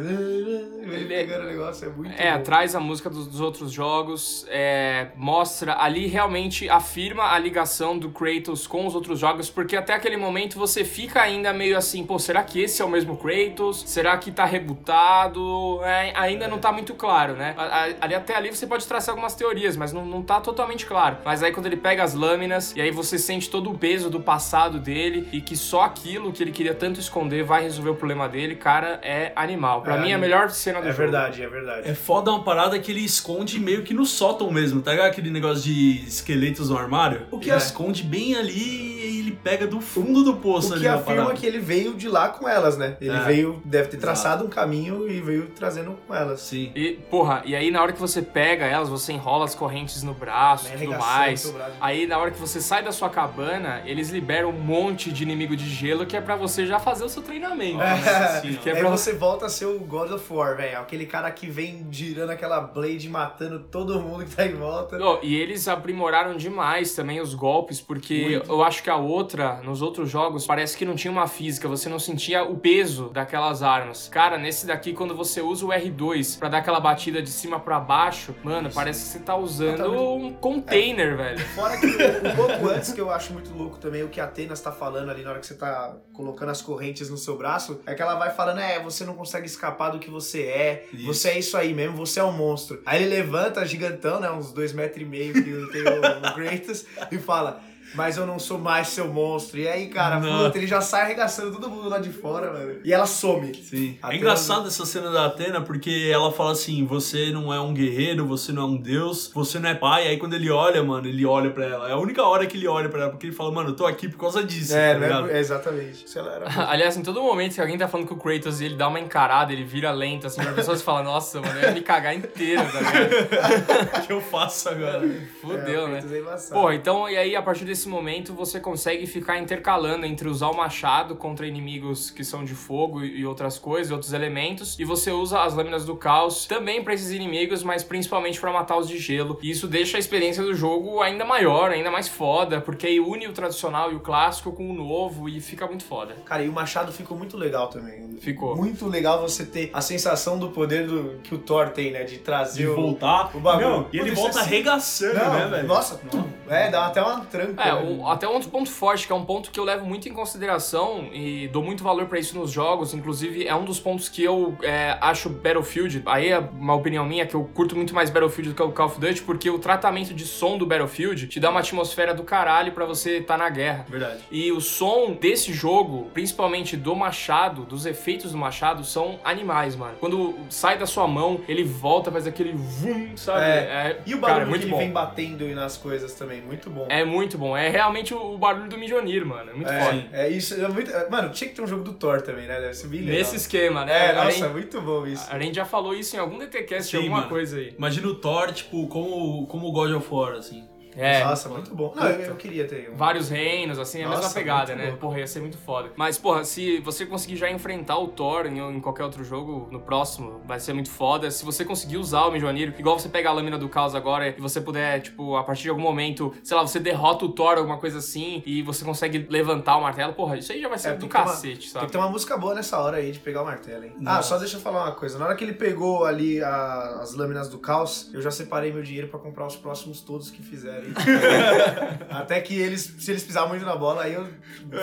Ele 0.97 1.07
pegando 1.07 1.45
o 1.45 1.49
negócio, 1.49 1.87
é 1.89 1.91
muito 1.93 2.15
É, 2.21 2.37
bom. 2.37 2.43
traz 2.43 2.75
a 2.75 2.81
música 2.81 3.09
dos, 3.11 3.27
dos 3.27 3.41
outros 3.41 3.73
jogos, 3.73 4.47
é, 4.49 5.09
mostra 5.17 5.77
ali 5.81 6.07
realmente 6.07 6.69
afirma 6.69 7.33
a 7.33 7.39
ligação 7.39 7.99
do 7.99 8.11
Kratos 8.11 8.67
com 8.67 8.87
os 8.87 8.95
outros 8.95 9.19
jogos, 9.19 9.49
porque 9.51 9.77
até 9.77 9.95
aquele 9.95 10.17
momento 10.17 10.59
você 10.59 10.85
fica 10.85 11.21
ainda 11.21 11.53
meio 11.53 11.77
assim, 11.77 12.05
pô, 12.05 12.19
será 12.19 12.43
que 12.43 12.61
esse 12.61 12.81
é 12.83 12.85
o 12.85 12.89
mesmo 12.89 13.17
Kratos? 13.17 13.83
Será 13.87 14.17
que 14.19 14.31
tá 14.31 14.45
rebutado? 14.45 15.81
É, 15.85 16.13
ainda 16.17 16.49
não 16.49 16.59
tá 16.59 16.73
muito 16.73 16.95
claro, 16.95 17.35
né? 17.35 17.55
Ali 18.01 18.15
até 18.15 18.35
ali 18.37 18.49
você 18.55 18.67
pode 18.67 18.87
traçar 18.87 19.13
algumas 19.13 19.35
teorias, 19.35 19.77
mas 19.77 19.93
não, 19.93 20.05
não 20.05 20.23
tá 20.23 20.41
totalmente 20.41 20.87
claro. 20.87 21.19
Mas 21.25 21.43
aí 21.43 21.53
quando 21.53 21.67
ele 21.67 21.77
pega 21.77 22.03
as 22.03 22.15
lâminas, 22.15 22.75
e 22.77 22.81
aí 22.81 22.91
você 22.91 23.19
sente 23.19 23.49
todo 23.51 23.71
o 23.71 23.79
peso 23.79 24.11
do 24.11 24.21
passado 24.21 24.79
dele, 24.79 25.29
e 25.33 25.41
que 25.41 25.57
só 25.57 25.83
aquilo 25.83 26.33
que 26.33 26.43
ele 26.43 26.53
queria 26.53 26.75
tanto 26.75 27.01
esconder 27.01 27.43
vai 27.45 27.63
resolver 27.63 27.91
o 27.91 27.95
problema 27.95 28.29
dele, 28.29 28.55
cara, 28.57 28.99
é 29.03 29.33
animal. 29.37 29.83
Pra 29.83 29.97
É, 29.97 30.01
mim 30.01 30.11
é 30.11 30.15
a 30.15 30.19
melhor 30.19 30.51
cena 30.51 30.80
do 30.81 30.89
É 30.89 30.91
jogo. 30.93 31.03
verdade, 31.03 31.43
é 31.43 31.49
verdade. 31.49 31.89
É 31.89 31.95
foda 31.95 32.31
uma 32.31 32.43
parada 32.43 32.79
que 32.79 32.91
ele 32.91 33.05
esconde 33.05 33.59
meio 33.61 33.83
que 33.83 33.95
no 33.95 34.05
sótão 34.07 34.51
mesmo, 34.51 34.81
tá 34.83 34.91
ligado? 34.93 35.07
Aquele 35.09 35.31
negócio 35.31 35.63
de 35.65 36.03
esqueletos 36.07 36.71
no 36.71 36.77
armário. 36.79 37.23
O 37.31 37.39
que 37.39 37.51
é- 37.51 37.57
esconde 37.57 38.03
bem 38.03 38.35
ali 38.37 39.00
ele 39.31 39.39
pega 39.43 39.67
do 39.67 39.81
fundo 39.81 40.23
do 40.25 40.35
poço 40.37 40.71
O 40.71 40.73
ali 40.75 40.83
que 40.83 40.89
afirma 40.89 41.23
parada. 41.23 41.35
que 41.41 41.47
ele 41.47 41.59
veio 41.59 41.95
de 41.95 42.09
lá 42.09 42.29
com 42.29 42.49
elas, 42.49 42.77
né? 42.77 42.97
Ele 43.01 43.17
É. 43.17 43.21
veio, 43.21 43.61
deve 43.65 43.89
ter 43.89 43.97
traçado 43.97 44.45
um 44.45 44.49
caminho 44.49 45.09
e 45.11 45.21
veio 45.21 45.47
trazendo 45.55 45.97
com 46.07 46.15
elas. 46.15 46.41
Sim. 46.41 46.73
E, 46.75 46.93
porra, 47.11 47.43
e 47.45 47.55
aí 47.55 47.71
na 47.71 47.81
hora 47.83 47.93
que 47.93 48.01
você 48.01 48.21
pega 48.23 48.65
elas, 48.67 48.89
você 48.89 49.13
enrola 49.13 49.45
as 49.45 49.55
correntes 49.55 50.03
no 50.03 50.15
braço 50.15 50.67
e 50.67 50.77
Vai 50.77 50.87
tudo 50.87 50.99
mais. 50.99 51.51
braço. 51.51 51.73
Aí 51.81 52.07
na 52.07 52.19
hora 52.19 52.31
que 52.31 52.39
você 52.39 52.61
sai 52.61 52.83
da 52.83 52.93
sua 52.93 53.09
cabana, 53.09 53.83
eles 53.85 54.11
liberam 54.11 54.51
um 54.51 54.61
monte 54.61 55.11
de 55.13 55.23
inimigo 55.23 55.57
de 55.57 55.69
gelo 55.69 56.05
que 56.07 56.17
é 56.17 56.21
pra 56.21 56.37
você 56.37 56.67
já 56.67 56.79
fazer 56.79 57.05
o 57.05 57.09
seu 57.09 57.23
treinamento. 57.23 57.77
né? 57.79 57.91
Nossa 58.01 58.41
senhora. 58.41 58.61
Que 58.63 58.71
é 58.71 58.77
Aí 58.77 58.83
você 58.83 59.13
volta 59.13 59.47
a 59.47 59.49
ser 59.49 59.67
o 59.67 59.79
God 59.79 60.11
of 60.13 60.33
War, 60.33 60.57
velho. 60.57 60.79
Aquele 60.79 61.07
cara 61.07 61.31
que 61.31 61.47
vem 61.49 61.87
girando 61.91 62.31
aquela 62.31 62.61
blade, 62.61 63.09
matando 63.09 63.59
todo 63.61 64.01
mundo 64.01 64.25
que 64.25 64.35
tá 64.35 64.47
em 64.47 64.55
volta. 64.55 64.99
Oh, 65.01 65.19
e 65.23 65.35
eles 65.37 65.69
aprimoraram 65.69 66.37
demais 66.37 66.95
também 66.95 67.21
os 67.21 67.35
golpes, 67.35 67.81
porque 67.81 68.43
eu 68.49 68.63
acho 68.63 68.83
que 68.83 68.91
a 68.91 68.97
outra, 68.97 69.20
nos 69.65 69.83
outros 69.83 70.11
jogos, 70.11 70.47
parece 70.47 70.77
que 70.77 70.85
não 70.85 70.95
tinha 70.95 71.11
uma 71.11 71.27
física, 71.27 71.69
você 71.69 71.89
não 71.89 71.99
sentia 71.99 72.43
o 72.45 72.57
peso 72.57 73.09
daquelas 73.11 73.63
armas. 73.63 74.09
Cara, 74.09 74.39
nesse 74.39 74.67
daqui, 74.67 74.93
quando 74.93 75.15
você 75.15 75.41
usa 75.41 75.65
o 75.67 75.69
R2 75.69 76.39
pra 76.39 76.49
dar 76.49 76.59
aquela 76.59 76.81
batida 76.81 77.23
de 77.23 77.31
cima 77.31 77.59
pra 77.61 77.79
baixo, 77.81 78.35
mano, 78.43 78.71
parece 78.73 79.03
que 79.05 79.09
você 79.13 79.19
tá 79.21 79.37
usando 79.37 79.77
Totalmente. 79.77 80.03
um 80.25 80.33
container, 80.35 81.17
velho. 81.17 81.39
Fora 81.55 81.77
que 81.79 81.87
o- 81.87 82.29
um 82.33 82.37
pouco 82.37 82.69
antes, 82.69 82.93
que 82.93 83.01
eu 83.01 83.11
acho 83.11 83.33
muito 83.33 83.53
louco 83.53 83.79
também, 83.79 84.03
o 84.03 84.09
que 84.09 84.21
a 84.21 84.25
Atenas 84.25 84.61
tá 84.61 84.73
falando 84.73 85.11
ali 85.11 85.23
na 85.23 85.31
hora 85.31 85.41
que 85.41 85.47
você 85.47 85.55
tá 85.55 85.97
colocando 86.13 86.51
as 86.51 86.63
correntes 86.63 87.09
no 87.11 87.17
seu 87.17 87.37
braço, 87.37 87.81
é 87.87 87.95
que 87.95 88.03
ela 88.03 88.15
vai 88.15 88.31
falando, 88.31 88.61
é, 88.61 88.81
você 88.83 89.05
não 89.05 89.15
consegue 89.15 89.47
escapar 89.47 89.91
do 89.91 89.99
que 89.99 90.11
você 90.11 90.43
é, 90.43 90.87
Isso. 90.93 91.05
você 91.07 91.29
é 91.31 91.39
isso 91.39 91.57
aí 91.57 91.73
mesmo, 91.75 91.97
você 91.97 92.21
é 92.21 92.25
um 92.25 92.33
monstro. 92.33 92.81
Aí 92.87 93.03
ele 93.03 93.15
levanta, 93.15 93.65
gigantão, 93.67 94.21
né, 94.21 94.31
uns 94.31 94.53
dois 94.53 94.73
metros 94.73 95.03
e 95.03 95.05
meio 95.05 95.33
que 95.33 95.43
tem 95.43 95.83
o, 95.83 96.29
o 96.29 96.35
Kratos, 96.35 96.85
e 97.11 97.19
fala... 97.19 97.61
Mas 97.95 98.17
eu 98.17 98.27
não 98.27 98.39
sou 98.39 98.59
mais 98.59 98.89
seu 98.89 99.09
monstro. 99.09 99.59
E 99.59 99.69
aí, 99.69 99.89
cara, 99.89 100.21
Não. 100.21 100.45
puta, 100.45 100.59
ele 100.59 100.67
já 100.67 100.81
sai 100.81 101.03
arregaçando 101.03 101.53
todo 101.53 101.69
mundo 101.69 101.89
lá 101.89 101.99
de 101.99 102.11
fora, 102.11 102.53
mano. 102.53 102.77
E 102.85 102.93
ela 102.93 103.07
some. 103.07 103.55
Sim. 103.55 103.99
Até 104.03 104.15
é 104.15 104.19
engraçado 104.19 104.69
essa 104.69 104.87
cena 104.87 105.11
da 105.11 105.27
Atena 105.27 105.61
porque 105.61 106.11
ela 106.13 106.33
fala 106.33 106.53
assim: 106.53 106.85
você 106.85 107.31
não 107.31 107.53
é 107.53 107.61
um 107.61 107.75
guerreiro, 107.75 108.27
você 108.27 108.53
não 108.53 108.63
é 108.63 108.67
um 108.67 108.77
deus, 108.77 109.31
você 109.35 109.59
não 109.59 109.69
é 109.69 109.75
pai. 109.75 110.07
Aí 110.09 110.17
quando 110.17 110.35
ele 110.35 110.51
olha, 110.51 110.83
mano, 110.83 111.07
ele 111.09 111.25
olha 111.27 111.51
pra 111.51 111.65
ela. 111.65 111.89
É 111.89 111.93
a 111.93 111.99
única 111.99 112.23
hora 112.23 112.47
que 112.47 112.57
ele 112.57 112.69
olha 112.69 112.89
pra 112.89 113.03
ela, 113.03 113.11
porque 113.11 113.27
ele 113.27 113.35
fala, 113.35 113.51
mano, 113.53 113.71
eu 113.71 113.77
tô 113.77 113.87
aqui 113.87 114.09
por 114.09 114.19
causa 114.19 114.43
disso. 114.45 114.75
É, 114.75 114.95
tá 114.95 115.01
né? 115.01 115.07
ligado? 115.07 115.31
Exatamente. 115.31 116.09
Se 116.09 116.19
ela 116.19 116.35
era... 116.35 116.47
Aliás, 116.71 116.97
em 116.97 117.03
todo 117.03 117.23
momento, 117.23 117.55
se 117.55 117.61
alguém 117.61 117.77
tá 117.77 117.89
falando 117.89 118.07
com 118.07 118.15
o 118.15 118.19
Kratos 118.19 118.61
e 118.61 118.67
ele 118.67 118.77
dá 118.77 118.89
uma 118.89 119.01
encarada, 119.01 119.53
ele 119.53 119.65
vira 119.65 119.91
lento, 119.91 120.27
assim, 120.27 120.41
pra 120.41 120.53
pessoa 120.53 120.77
se 120.77 120.83
fala, 120.83 121.03
nossa, 121.03 121.41
mano, 121.41 121.59
eu 121.59 121.69
ia 121.69 121.71
me 121.73 121.81
cagar 121.81 122.15
inteiro, 122.15 122.63
tá 122.63 122.81
ligado? 122.81 123.91
O 124.01 124.07
que 124.07 124.13
eu 124.13 124.21
faço 124.21 124.69
agora? 124.69 125.09
Fudeu, 125.41 125.87
é, 125.87 125.91
né? 125.91 126.01
É. 126.01 126.53
Pô, 126.53 126.73
então, 126.73 127.09
e 127.09 127.17
aí 127.17 127.35
a 127.35 127.43
partir 127.43 127.65
desse 127.65 127.80
momento 127.89 128.33
você 128.35 128.59
consegue 128.61 129.07
ficar 129.07 129.39
intercalando 129.39 130.07
entre 130.07 130.29
usar 130.29 130.49
o 130.49 130.57
machado 130.57 131.15
contra 131.17 131.47
inimigos 131.47 132.11
que 132.11 132.25
são 132.25 132.45
de 132.45 132.55
fogo 132.55 133.05
e 133.05 133.25
outras 133.27 133.59
coisas, 133.59 133.93
outros 133.93 134.13
elementos, 134.13 134.79
e 134.79 134.85
você 134.85 135.11
usa 135.11 135.41
as 135.43 135.55
lâminas 135.55 135.85
do 135.85 135.97
caos 135.97 136.47
também 136.47 136.83
pra 136.83 136.95
esses 136.95 137.11
inimigos, 137.11 137.63
mas 137.63 137.83
principalmente 137.83 138.41
pra 138.41 138.53
matar 138.53 138.77
os 138.77 138.89
de 138.89 138.99
gelo. 138.99 139.39
E 139.43 139.51
isso 139.51 139.67
deixa 139.67 139.97
a 139.97 140.01
experiência 140.01 140.43
do 140.43 140.55
jogo 140.55 141.01
ainda 141.01 141.25
maior, 141.25 141.71
ainda 141.71 141.91
mais 141.91 142.09
foda, 142.09 142.61
porque 142.61 142.87
aí 142.87 143.01
une 143.01 143.27
o 143.27 143.33
tradicional 143.33 143.93
e 143.93 143.95
o 143.95 144.01
clássico 144.01 144.53
com 144.53 144.69
o 144.71 144.75
novo 144.75 145.29
e 145.29 145.41
fica 145.41 145.67
muito 145.67 145.85
foda. 145.85 146.15
Cara, 146.25 146.43
e 146.43 146.49
o 146.49 146.53
Machado 146.53 146.93
ficou 146.93 147.17
muito 147.17 147.37
legal 147.37 147.69
também. 147.69 148.11
Ficou. 148.21 148.57
Muito 148.57 148.87
legal 148.87 149.21
você 149.21 149.45
ter 149.47 149.71
a 149.73 149.81
sensação 149.81 150.39
do 150.39 150.49
poder 150.51 150.87
do, 150.87 151.19
que 151.23 151.35
o 151.35 151.39
Thor 151.39 151.71
tem, 151.71 151.91
né? 151.91 152.05
De 152.05 152.19
trazer 152.19 152.63
De 152.65 152.69
o... 152.69 152.77
voltar. 152.77 153.31
o 153.35 153.41
bagulho. 153.41 153.69
Não, 153.69 153.87
e 153.93 153.99
ele 153.99 154.11
Puta, 154.11 154.21
volta 154.23 154.39
é 154.39 154.41
assim- 154.43 154.51
arregaçando, 154.51 155.15
Não, 155.15 155.33
né, 155.35 155.47
velho? 155.49 155.69
Nossa, 155.69 155.97
tum, 155.97 156.25
é, 156.49 156.71
dá 156.71 156.87
até 156.87 157.01
uma 157.03 157.21
tranca. 157.25 157.63
É, 157.63 157.70
o- 157.75 158.07
até 158.09 158.29
um 158.29 158.33
outro 158.35 158.51
ponto 158.51 158.71
forte, 158.71 159.07
que 159.07 159.13
é 159.13 159.17
um 159.17 159.25
ponto 159.25 159.51
que 159.51 159.59
eu 159.61 159.65
levo 159.65 159.85
muito 159.85 160.09
em 160.09 160.13
consideração 160.13 161.09
e 161.13 161.49
dou 161.49 161.63
muito 161.63 161.83
valor 161.85 162.07
pra 162.07 162.19
isso 162.19 162.39
nos 162.39 162.51
jogos, 162.51 162.95
inclusive 162.95 163.47
é 163.47 163.55
um 163.55 163.65
dos 163.65 163.79
pontos 163.81 164.09
que 164.09 164.23
eu 164.25 164.57
é, 164.63 164.97
acho 165.01 165.29
Battlefield, 165.29 166.03
aí 166.07 166.29
é 166.29 166.39
uma 166.39 166.75
opinião 166.75 167.05
minha, 167.05 167.27
que 167.27 167.35
eu 167.35 167.45
curto 167.55 167.77
muito 167.77 167.95
mais 167.95 168.11
Battlefield 168.11 168.51
do 168.51 168.55
que 168.55 168.63
o 168.63 168.73
Call 168.73 168.87
of 168.87 169.01
Duty, 169.01 169.23
porque 169.23 169.51
o 169.51 169.59
tratamento 169.59 170.15
de 170.15 170.25
som 170.25 170.57
do 170.59 170.67
Battlefield 170.67 171.27
te 171.27 171.39
dá 171.41 171.51
uma 171.51 171.61
atmosfera 171.61 172.15
do 172.15 172.23
caralho 172.25 172.73
pra 172.73 172.85
você 172.85 173.19
estar 173.19 173.37
na 173.39 173.49
guerra. 173.49 173.87
Verdade. 173.89 174.21
E 174.31 174.51
o 174.53 174.61
som 174.61 175.13
desse 175.21 175.53
jogo, 175.53 176.11
principalmente 176.13 176.77
do 176.77 176.95
machado, 176.95 177.63
dos 177.65 177.87
efeitos 177.87 178.33
do 178.33 178.39
machado, 178.39 178.85
são 178.85 179.19
animais, 179.25 179.77
mano. 179.77 179.95
Quando 180.01 180.35
sai 180.49 180.79
da 180.79 180.87
sua 180.87 181.07
mão, 181.07 181.41
ele 181.49 181.65
volta, 181.65 182.11
faz 182.11 182.27
aquele 182.27 182.53
vum, 182.53 183.17
sabe? 183.17 183.41
É. 183.45 184.01
E 184.07 184.15
o 184.15 184.21
cara, 184.21 184.35
barulho 184.35 184.47
é 184.47 184.51
muito 184.51 184.61
que 184.61 184.67
ele 184.67 184.73
bom. 184.73 184.79
vem 184.79 184.91
batendo 184.91 185.47
nas 185.55 185.77
coisas 185.77 186.15
também, 186.15 186.41
muito 186.41 186.71
bom. 186.71 186.87
É 186.89 187.05
muito 187.05 187.37
bom. 187.39 187.57
É 187.63 187.69
realmente 187.69 188.13
o, 188.15 188.35
o 188.35 188.39
barulho 188.39 188.69
do 188.69 188.77
Mijonir, 188.79 189.25
mano. 189.25 189.51
É 189.51 189.55
muito 189.55 189.71
É, 189.71 189.85
foda. 189.85 190.09
é 190.13 190.29
isso, 190.29 190.55
é 190.55 190.69
muito... 190.69 190.91
é, 190.91 191.09
Mano, 191.09 191.31
tinha 191.31 191.49
que 191.51 191.57
ter 191.57 191.63
um 191.63 191.67
jogo 191.67 191.83
do 191.85 191.93
Thor 191.95 192.21
também, 192.23 192.47
né? 192.47 192.61
Deve 192.61 192.75
ser 192.75 192.89
bem 192.89 193.01
legal. 193.01 193.17
Nesse 193.17 193.37
esquema, 193.37 193.85
né? 193.85 194.11
É, 194.11 194.13
nossa, 194.15 194.31
gente, 194.33 194.49
muito 194.49 194.81
bom 194.81 195.07
isso. 195.07 195.27
a 195.31 195.39
gente 195.39 195.55
já 195.55 195.65
falou 195.65 195.95
isso 195.95 196.17
em 196.17 196.19
algum 196.19 196.39
DTCast, 196.39 196.91
Sim, 196.91 196.97
alguma 196.99 197.19
mano. 197.19 197.29
coisa 197.29 197.57
aí. 197.59 197.75
Imagina 197.77 198.07
o 198.09 198.15
Thor, 198.15 198.53
tipo, 198.53 198.87
como, 198.89 199.47
como 199.47 199.69
o 199.69 199.73
God 199.73 199.93
of 199.93 200.07
War, 200.11 200.33
assim. 200.35 200.65
É. 200.97 201.25
Nossa, 201.25 201.49
muito 201.49 201.75
bom. 201.75 201.93
Não, 201.95 202.07
eu, 202.09 202.21
eu 202.31 202.37
queria 202.37 202.67
ter 202.67 202.91
um. 202.91 202.97
Vários 202.97 203.29
reinos, 203.29 203.79
assim, 203.79 204.01
é 204.01 204.05
a 204.05 204.09
mesma 204.09 204.31
pegada, 204.31 204.75
né? 204.75 204.85
louco. 204.87 204.99
Porra, 204.99 205.21
ia 205.21 205.27
ser 205.27 205.41
muito 205.41 205.57
foda. 205.59 205.91
Mas, 205.97 206.19
porra, 206.19 206.45
se 206.45 206.79
você 206.81 207.07
conseguir 207.07 207.37
já 207.37 207.51
enfrentar 207.51 207.99
o 207.99 208.09
Thor 208.09 208.47
em, 208.47 208.59
em 208.59 208.81
qualquer 208.81 209.05
outro 209.05 209.23
jogo, 209.25 209.69
no 209.71 209.81
próximo, 209.81 210.41
vai 210.47 210.59
ser 210.61 210.73
muito 210.73 210.91
foda. 210.91 211.31
Se 211.31 211.45
você 211.45 211.65
conseguir 211.65 211.97
usar 211.97 212.25
o 212.25 212.33
Mjolnir, 212.33 212.75
igual 212.79 212.99
você 212.99 213.09
pega 213.09 213.29
a 213.29 213.33
lâmina 213.33 213.57
do 213.59 213.69
caos 213.69 213.95
agora 213.95 214.29
e 214.29 214.41
você 214.41 214.61
puder, 214.61 215.01
tipo, 215.01 215.37
a 215.37 215.45
partir 215.45 215.63
de 215.65 215.71
algum 215.71 215.83
momento, 215.83 216.35
sei 216.43 216.57
lá, 216.57 216.63
você 216.67 216.79
derrota 216.81 217.25
o 217.25 217.29
Thor, 217.31 217.57
alguma 217.59 217.79
coisa 217.79 217.99
assim, 217.99 218.43
e 218.45 218.63
você 218.63 218.85
consegue 218.85 219.27
levantar 219.31 219.77
o 219.77 219.83
martelo, 219.83 220.13
porra, 220.13 220.37
isso 220.39 220.53
aí 220.53 220.61
já 220.61 220.69
vai 220.69 220.79
ser 220.79 220.89
É, 220.89 220.93
do 220.95 221.01
tem 221.01 221.09
que 221.09 221.15
ter 221.15 221.21
uma- 221.23 221.31
cacete, 221.31 221.59
Tem 221.61 221.69
sabe? 221.69 221.87
que 221.87 221.93
ter 221.93 221.99
uma 221.99 222.09
música 222.11 222.37
boa 222.37 222.55
nessa 222.55 222.79
hora 222.79 222.97
aí 222.99 223.13
de 223.13 223.19
pegar 223.19 223.43
o 223.43 223.45
martelo, 223.45 223.85
hein? 223.85 223.93
Ah, 224.01 224.17
Nossa. 224.17 224.29
só 224.31 224.39
deixa 224.39 224.57
eu 224.57 224.61
falar 224.61 224.85
uma 224.85 224.93
coisa. 224.93 225.19
Na 225.19 225.27
hora 225.27 225.35
que 225.37 225.45
ele 225.45 225.55
pegou 225.55 226.05
ali 226.05 226.43
a- 226.43 226.99
as 227.01 227.15
lâminas 227.15 227.49
do 227.49 227.59
caos, 227.59 228.11
eu 228.13 228.21
já 228.21 228.31
separei 228.31 228.73
meu 228.73 228.83
dinheiro 228.83 229.09
pra 229.09 229.19
comprar 229.19 229.47
os 229.47 229.57
próximos 229.57 230.01
todos 230.01 230.31
que 230.31 230.43
Até 232.11 232.41
que 232.41 232.59
eles, 232.59 232.95
se 232.99 233.11
eles 233.11 233.23
pisarem 233.23 233.49
muito 233.49 233.65
na 233.65 233.77
bola, 233.77 234.05
aí 234.05 234.15
eu 234.15 234.29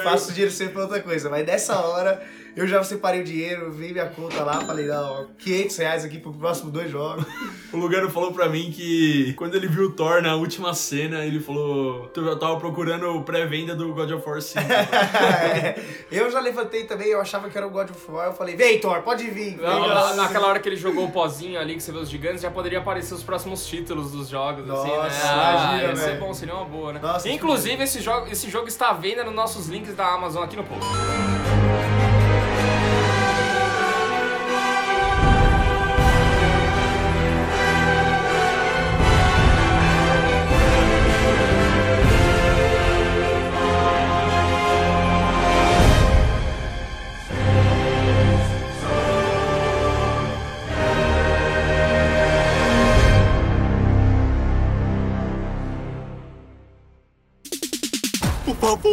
faço 0.04 0.30
o 0.30 0.34
dinheiro 0.34 0.54
sempre 0.54 0.74
pra 0.74 0.84
outra 0.84 1.02
coisa. 1.02 1.30
Mas 1.30 1.45
dessa 1.45 1.80
hora, 1.80 2.22
eu 2.58 2.68
já 2.68 2.84
separei 2.84 3.22
o 3.22 3.24
dinheiro, 3.24 3.72
vi 3.72 3.93
minha 3.93 4.08
conta 4.08 4.43
lá, 4.43 4.60
falei, 4.62 4.86
não, 4.88 5.28
500 5.39 5.78
reais 5.78 6.03
aqui 6.03 6.18
pro 6.18 6.34
próximo 6.34 6.72
dois 6.72 6.91
jogos. 6.91 7.24
O 7.74 7.76
Lugano 7.76 8.10
falou 8.10 8.32
pra 8.32 8.47
mim 8.47 8.72
que 8.72 9.34
quando 9.34 9.55
ele 9.55 9.68
viu 9.68 9.88
o 9.88 9.91
Thor 9.91 10.22
na 10.22 10.36
última 10.36 10.74
cena, 10.74 11.26
ele 11.26 11.38
falou: 11.41 12.10
Eu 12.16 12.39
tava 12.39 12.55
procurando 12.58 13.22
pré-venda 13.24 13.76
do 13.76 13.93
God 13.93 14.10
of 14.12 14.28
War 14.30 14.41
5. 14.41 14.64
É, 15.53 15.78
eu 16.10 16.32
já 16.32 16.39
levantei 16.39 16.86
também, 16.86 17.10
eu 17.10 17.20
achava 17.20 17.49
que 17.49 17.58
era 17.58 17.68
o 17.68 17.70
God 17.70 17.89
of 17.89 18.10
War, 18.12 18.28
eu 18.28 18.34
falei, 18.34 18.55
vem 18.55 18.80
Thor, 18.80 19.01
pode 19.01 19.30
vir. 19.30 19.58
Não, 19.58 19.86
na- 19.86 19.95
nossa. 19.95 20.16
naquela 20.16 20.47
hora 20.47 20.60
que 20.62 20.70
ele 20.70 20.78
jogou 20.78 21.05
o 21.08 21.12
pozinho 21.12 21.60
ali, 21.60 21.76
que 21.76 21.84
você 21.84 21.91
vê 21.91 21.97
os 21.99 22.10
gigantes, 22.10 22.41
já 22.41 22.49
poderia 22.49 22.80
aparecer 22.80 23.14
os 23.14 23.22
próximos 23.24 23.66
títulos 23.68 24.12
dos 24.12 24.30
jogos, 24.30 24.68
assim, 24.70 24.89
né? 24.89 24.95
Nossa, 24.97 25.28
Ah, 25.30 25.51
imagina, 25.74 25.89
ia 25.89 25.95
ser 25.97 26.18
bom, 26.20 26.34
seria 26.34 26.55
uma 26.55 26.66
boa, 26.66 26.93
né? 26.93 26.99
Nossa, 27.03 27.28
Inclusive, 27.30 27.84
esse 27.84 28.01
jogo, 28.01 28.28
esse 28.32 28.49
jogo 28.49 28.70
está 28.70 28.91
à 28.91 28.93
venda 28.93 29.26
nos 29.26 29.36
nossos 29.36 29.68
links 29.68 29.93
da 29.93 30.08
Amazon 30.14 30.43
aqui 30.43 30.55
no 30.55 30.64
post. 30.64 30.86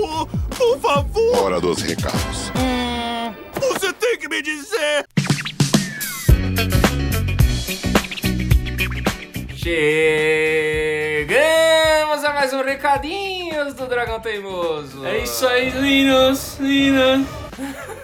Favor, 0.06 0.28
por 0.56 0.78
favor, 0.80 1.38
Hora 1.44 1.60
dos 1.60 1.80
recados. 1.82 2.50
você 3.60 3.92
tem 3.92 4.18
que 4.18 4.28
me 4.28 4.42
dizer. 4.42 5.06
Chegamos 10.84 12.22
a 12.24 12.32
mais 12.34 12.52
um 12.52 12.62
Recadinhos 12.62 13.74
do 13.74 13.86
Dragão 13.86 14.20
Teimoso. 14.20 15.04
É 15.06 15.18
isso 15.18 15.46
aí, 15.46 15.70
Linus, 15.70 16.58
Linus. 16.60 17.26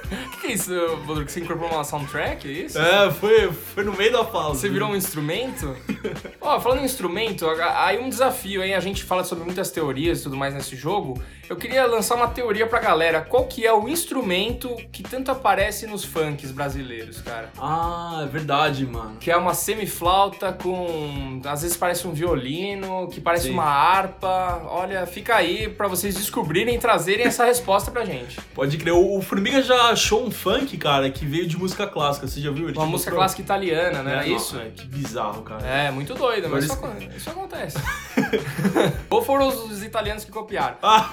Isso? 0.52 0.72
Você 1.06 1.40
incorporou 1.40 1.74
uma 1.74 1.84
soundtrack, 1.84 2.48
é 2.48 2.52
isso? 2.64 2.78
É, 2.78 3.10
foi, 3.10 3.52
foi 3.52 3.84
no 3.84 3.92
meio 3.92 4.12
da 4.12 4.24
pausa. 4.24 4.60
Você 4.60 4.68
virou 4.68 4.90
um 4.90 4.96
instrumento? 4.96 5.76
Ó, 6.40 6.60
falando 6.60 6.80
em 6.80 6.84
instrumento, 6.84 7.46
aí 7.48 7.98
um 7.98 8.08
desafio, 8.08 8.62
hein? 8.62 8.74
A 8.74 8.80
gente 8.80 9.04
fala 9.04 9.22
sobre 9.24 9.44
muitas 9.44 9.70
teorias 9.70 10.20
e 10.20 10.22
tudo 10.24 10.36
mais 10.36 10.54
nesse 10.54 10.74
jogo. 10.76 11.20
Eu 11.50 11.56
queria 11.56 11.84
lançar 11.84 12.14
uma 12.14 12.28
teoria 12.28 12.64
pra 12.64 12.78
galera. 12.78 13.22
Qual 13.22 13.44
que 13.44 13.66
é 13.66 13.72
o 13.72 13.88
instrumento 13.88 14.68
que 14.92 15.02
tanto 15.02 15.32
aparece 15.32 15.84
nos 15.84 16.04
funks 16.04 16.52
brasileiros, 16.52 17.20
cara? 17.20 17.50
Ah, 17.58 18.20
é 18.22 18.26
verdade, 18.28 18.86
mano. 18.86 19.16
Que 19.18 19.32
é 19.32 19.36
uma 19.36 19.52
semiflauta 19.52 20.52
com. 20.52 21.40
Às 21.44 21.62
vezes 21.62 21.76
parece 21.76 22.06
um 22.06 22.12
violino, 22.12 23.08
que 23.08 23.20
parece 23.20 23.48
Sim. 23.48 23.54
uma 23.54 23.64
harpa. 23.64 24.62
Olha, 24.68 25.04
fica 25.06 25.34
aí 25.34 25.68
pra 25.68 25.88
vocês 25.88 26.14
descobrirem 26.14 26.76
e 26.76 26.78
trazerem 26.78 27.26
essa 27.26 27.44
resposta 27.44 27.90
pra 27.90 28.04
gente. 28.04 28.40
Pode 28.54 28.78
crer, 28.78 28.94
o 28.94 29.20
Formiga 29.20 29.60
já 29.60 29.90
achou 29.90 30.24
um 30.24 30.30
funk, 30.40 30.76
cara, 30.78 31.10
que 31.10 31.24
veio 31.26 31.46
de 31.46 31.56
música 31.56 31.86
clássica. 31.86 32.26
Você 32.26 32.40
já 32.40 32.50
viu? 32.50 32.68
Ele 32.68 32.76
Uma 32.76 32.86
te 32.86 32.90
música 32.90 33.10
clássica 33.10 33.42
italiana, 33.42 34.02
né? 34.02 34.10
É, 34.12 34.14
Era 34.16 34.26
isso? 34.26 34.54
nossa, 34.56 34.66
Que 34.70 34.86
bizarro, 34.86 35.42
cara. 35.42 35.66
É, 35.66 35.90
muito 35.90 36.14
doido, 36.14 36.48
mas 36.48 36.64
isso, 36.64 36.72
Agora 36.72 36.92
acon- 36.94 37.08
isso 37.16 37.30
acontece. 37.30 37.78
Ou 39.10 39.22
foram 39.22 39.48
os, 39.48 39.70
os 39.70 39.82
italianos 39.82 40.24
que 40.24 40.30
copiaram. 40.30 40.76
Ah, 40.82 41.10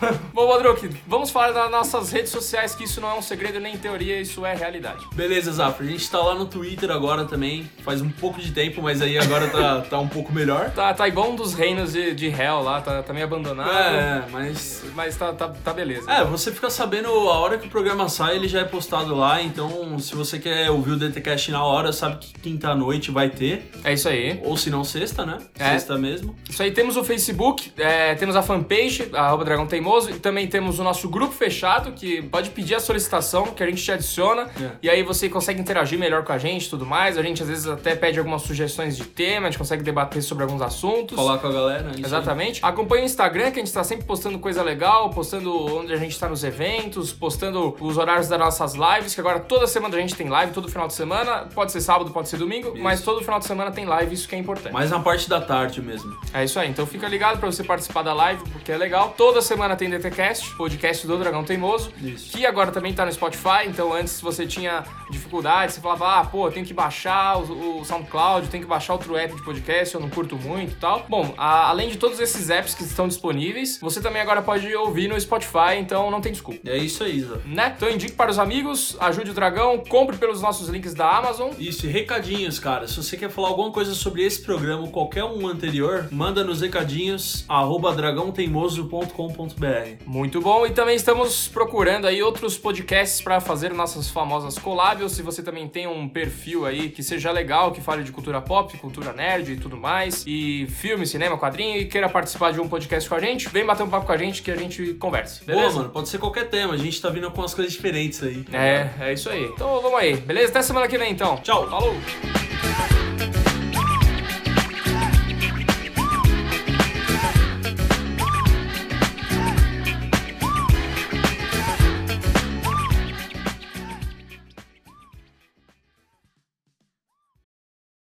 Bom, 0.32 0.46
Bodruk, 0.46 0.88
vamos 1.06 1.30
falar 1.30 1.52
das 1.52 1.70
nossas 1.70 2.10
redes 2.10 2.30
sociais, 2.30 2.74
que 2.74 2.84
isso 2.84 3.00
não 3.00 3.10
é 3.10 3.14
um 3.14 3.22
segredo 3.22 3.60
nem 3.60 3.76
teoria, 3.76 4.20
isso 4.20 4.44
é 4.46 4.54
realidade. 4.54 5.04
beleza, 5.14 5.52
Zafra. 5.52 5.84
A 5.84 5.88
gente 5.88 6.08
tá 6.10 6.18
lá 6.18 6.34
no 6.34 6.46
Twitter 6.46 6.90
agora 6.90 7.24
também. 7.24 7.68
Faz 7.84 8.00
um 8.00 8.08
pouco 8.10 8.40
de 8.40 8.52
tempo, 8.52 8.82
mas 8.82 9.02
aí 9.02 9.18
agora 9.18 9.48
tá, 9.48 9.80
tá 9.88 9.98
um 9.98 10.08
pouco 10.08 10.32
melhor. 10.32 10.70
Tá, 10.70 10.92
tá 10.94 11.06
igual 11.08 11.30
um 11.30 11.36
dos 11.36 11.54
reinos 11.54 11.92
de, 11.92 12.14
de 12.14 12.26
Hell 12.28 12.62
lá, 12.62 12.80
tá, 12.80 13.02
tá 13.02 13.12
meio 13.12 13.26
abandonado. 13.26 13.70
É, 13.70 14.24
mas 14.30 14.82
Mas 14.94 15.16
tá, 15.16 15.32
tá, 15.32 15.48
tá 15.48 15.72
beleza. 15.72 16.10
É, 16.10 16.24
você 16.24 16.52
fica 16.52 16.70
sabendo 16.70 17.08
a 17.08 17.38
hora 17.38 17.58
que 17.58 17.66
o 17.66 17.70
programa 17.70 18.08
sai, 18.08 18.36
ele 18.36 18.48
já 18.48 18.60
é 18.60 18.64
postado 18.70 19.14
lá, 19.14 19.42
então 19.42 19.98
se 19.98 20.14
você 20.14 20.38
quer 20.38 20.70
ouvir 20.70 20.92
o 20.92 20.96
DTCast 20.96 21.50
na 21.50 21.64
hora, 21.64 21.92
sabe 21.92 22.18
que 22.18 22.32
quinta-noite 22.40 23.10
vai 23.10 23.28
ter, 23.30 23.70
É 23.84 23.92
isso 23.92 24.08
aí. 24.08 24.40
ou 24.44 24.56
se 24.56 24.70
não 24.70 24.84
sexta, 24.84 25.24
né? 25.26 25.38
É. 25.58 25.70
Sexta 25.72 25.96
mesmo. 25.98 26.36
Isso 26.48 26.62
aí, 26.62 26.70
temos 26.70 26.96
o 26.96 27.04
Facebook, 27.04 27.72
é, 27.76 28.14
temos 28.14 28.36
a 28.36 28.42
fanpage, 28.42 29.10
arroba 29.12 29.44
Dragão 29.44 29.66
Teimoso, 29.66 30.10
e 30.10 30.14
também 30.18 30.46
temos 30.46 30.78
o 30.78 30.84
nosso 30.84 31.08
grupo 31.08 31.32
fechado, 31.32 31.92
que 31.92 32.22
pode 32.22 32.50
pedir 32.50 32.74
a 32.74 32.80
solicitação, 32.80 33.46
que 33.46 33.62
a 33.62 33.66
gente 33.66 33.82
te 33.82 33.90
adiciona, 33.92 34.42
É. 34.60 34.70
e 34.82 34.90
aí 34.90 35.02
você 35.02 35.28
consegue 35.28 35.60
interagir 35.60 35.98
melhor 35.98 36.24
com 36.24 36.32
a 36.32 36.38
gente 36.38 36.66
e 36.66 36.70
tudo 36.70 36.86
mais. 36.86 37.16
A 37.18 37.22
gente 37.22 37.42
às 37.42 37.48
vezes 37.48 37.66
até 37.66 37.94
pede 37.94 38.18
algumas 38.18 38.42
sugestões 38.42 38.96
de 38.96 39.04
tema, 39.04 39.46
a 39.48 39.50
gente 39.50 39.58
consegue 39.58 39.82
debater 39.82 40.22
sobre 40.22 40.44
alguns 40.44 40.62
assuntos. 40.62 41.16
Falar 41.16 41.38
com 41.38 41.46
a 41.46 41.52
galera. 41.52 41.88
isso 41.90 41.98
aí. 41.98 42.04
Exatamente. 42.04 42.60
Acompanhe 42.62 43.02
o 43.02 43.06
Instagram, 43.06 43.50
que 43.50 43.60
a 43.60 43.64
gente 43.64 43.72
tá 43.72 43.82
sempre 43.84 44.04
postando 44.04 44.38
coisa 44.38 44.62
legal, 44.62 45.10
postando 45.10 45.50
onde 45.76 45.92
a 45.92 45.96
gente 45.96 46.18
tá 46.18 46.28
nos 46.28 46.44
eventos, 46.44 47.12
postando 47.12 47.76
os 47.80 47.96
horários 47.98 48.28
das 48.28 48.38
nossas 48.58 48.74
lives, 48.74 49.14
que 49.14 49.20
agora 49.20 49.38
toda 49.40 49.66
semana 49.66 49.96
a 49.96 50.00
gente 50.00 50.14
tem 50.14 50.28
live, 50.28 50.52
todo 50.52 50.68
final 50.68 50.86
de 50.88 50.94
semana. 50.94 51.48
Pode 51.54 51.70
ser 51.72 51.80
sábado, 51.80 52.10
pode 52.10 52.28
ser 52.28 52.36
domingo, 52.36 52.74
mas 52.78 53.00
todo 53.02 53.20
final 53.20 53.38
de 53.38 53.46
semana 53.46 53.70
tem 53.70 53.84
live, 53.84 54.14
isso 54.14 54.28
que 54.28 54.34
é 54.34 54.38
importante. 54.38 54.72
Mas 54.72 54.90
na 54.90 55.00
parte 55.00 55.28
da 55.28 55.40
tarde 55.40 55.80
mesmo. 55.80 56.16
É 56.34 56.44
isso 56.44 56.58
aí, 56.58 56.68
então 56.68 56.86
fica 56.86 57.06
ligado 57.08 57.38
pra 57.38 57.50
você 57.50 57.62
participar 57.62 58.02
da 58.02 58.12
live, 58.12 58.42
porque 58.50 58.72
é 58.72 58.76
legal. 58.76 59.14
Toda 59.16 59.40
semana 59.40 59.76
tem 59.76 59.88
DTCast, 59.88 60.54
podcast 60.56 61.06
do 61.06 61.16
Dragão 61.18 61.44
Teimoso, 61.44 61.92
Isso. 62.02 62.30
que 62.36 62.44
agora 62.44 62.70
também 62.70 62.92
tá 62.92 63.04
no 63.06 63.12
Spotify. 63.12 63.66
Então 63.66 63.92
antes, 63.92 64.20
você 64.20 64.46
tinha 64.46 64.84
dificuldade, 65.10 65.72
você 65.72 65.80
falava, 65.80 66.20
ah, 66.20 66.24
pô, 66.24 66.46
eu 66.48 66.52
tenho 66.52 66.64
que 66.66 66.74
baixar 66.74 67.36
o, 67.38 67.80
o 67.80 67.84
SoundCloud, 67.84 68.46
eu 68.46 68.50
tenho 68.50 68.62
que 68.64 68.68
baixar 68.68 68.92
outro 68.94 69.16
app 69.16 69.34
de 69.34 69.42
podcast, 69.42 69.94
eu 69.94 70.00
não 70.00 70.08
curto 70.10 70.36
muito 70.36 70.72
e 70.72 70.76
tal. 70.76 71.04
Bom, 71.08 71.34
a- 71.36 71.68
além 71.68 71.88
de 71.88 71.96
todos 71.98 72.18
esses 72.20 72.50
apps 72.50 72.74
que 72.74 72.82
estão 72.84 73.06
disponíveis, 73.08 73.78
você 73.80 74.00
também 74.00 74.22
agora 74.22 74.42
pode 74.42 74.74
ouvir 74.74 75.08
no 75.08 75.20
Spotify, 75.20 75.76
então 75.78 76.10
não 76.10 76.20
tem 76.20 76.32
desculpa. 76.32 76.60
É 76.68 76.76
isso 76.76 77.02
aí, 77.04 77.20
Zé. 77.20 77.36
Né? 77.44 77.74
Então 77.76 77.88
indique 77.90 78.14
para 78.14 78.30
os 78.30 78.38
amigos, 78.40 78.96
ajude 78.98 79.30
o 79.30 79.34
Dragão, 79.34 79.78
compre 79.88 80.16
pelos 80.16 80.42
nossos 80.42 80.68
links 80.68 80.94
da 80.94 81.08
Amazon. 81.08 81.50
Isso, 81.58 81.86
e 81.86 81.90
recadinhos, 81.90 82.58
cara. 82.58 82.88
Se 82.88 82.96
você 82.96 83.16
quer 83.16 83.30
falar 83.30 83.48
alguma 83.48 83.70
coisa 83.70 83.94
sobre 83.94 84.24
esse 84.24 84.42
programa 84.42 84.82
ou 84.82 84.90
qualquer 84.90 85.24
um 85.24 85.46
anterior, 85.46 86.08
manda 86.10 86.42
nos 86.42 86.60
recadinhos 86.60 87.44
arroba 87.48 87.94
dragãoteimoso.com.br. 87.94 90.04
Muito 90.06 90.40
bom, 90.40 90.66
e 90.66 90.70
também 90.70 90.96
estamos 90.96 91.48
procurando 91.48 92.06
aí 92.06 92.22
outros 92.22 92.58
podcasts 92.58 93.20
para 93.20 93.40
fazer 93.40 93.72
nossas 93.72 94.08
famosas 94.08 94.58
collabs. 94.58 95.12
Se 95.12 95.22
você 95.22 95.42
também 95.42 95.68
tem 95.68 95.86
um 95.86 96.08
perfil 96.08 96.66
aí 96.66 96.88
que 96.88 97.02
seja 97.02 97.30
legal, 97.30 97.72
que 97.72 97.80
fale 97.80 98.02
de 98.02 98.12
cultura 98.12 98.40
pop, 98.40 98.76
cultura 98.78 99.12
nerd 99.12 99.52
e 99.52 99.56
tudo 99.56 99.76
mais, 99.76 100.24
e 100.26 100.66
filme, 100.66 101.06
cinema, 101.06 101.38
quadrinho, 101.38 101.78
e 101.78 101.84
queira 101.84 102.08
participar 102.08 102.52
de 102.52 102.60
um 102.60 102.68
podcast 102.68 103.08
com 103.08 103.14
a 103.14 103.20
gente, 103.20 103.48
vem 103.48 103.64
bater 103.64 103.82
um 103.82 103.88
papo 103.88 104.06
com 104.06 104.12
a 104.12 104.16
gente 104.16 104.42
que 104.42 104.50
a 104.50 104.56
gente 104.56 104.94
converse, 104.94 105.44
Boa, 105.44 105.58
beleza? 105.58 105.76
mano, 105.76 105.90
pode 105.90 106.08
ser 106.08 106.18
qualquer 106.18 106.48
tema. 106.48 106.74
A 106.74 106.78
gente 106.78 107.00
tá 107.00 107.08
vindo 107.10 107.30
com 107.30 107.40
umas 107.40 107.54
coisas 107.54 107.72
diferentes 107.72 108.22
aí. 108.30 108.44
É, 108.52 108.90
é 109.00 109.12
isso 109.12 109.28
aí. 109.28 109.44
Então 109.44 109.80
vamos 109.80 109.98
aí, 109.98 110.16
beleza? 110.16 110.50
Até 110.50 110.62
semana 110.62 110.88
que 110.88 110.98
vem 110.98 111.12
então. 111.12 111.36
Tchau. 111.38 111.68
Falou! 111.68 111.94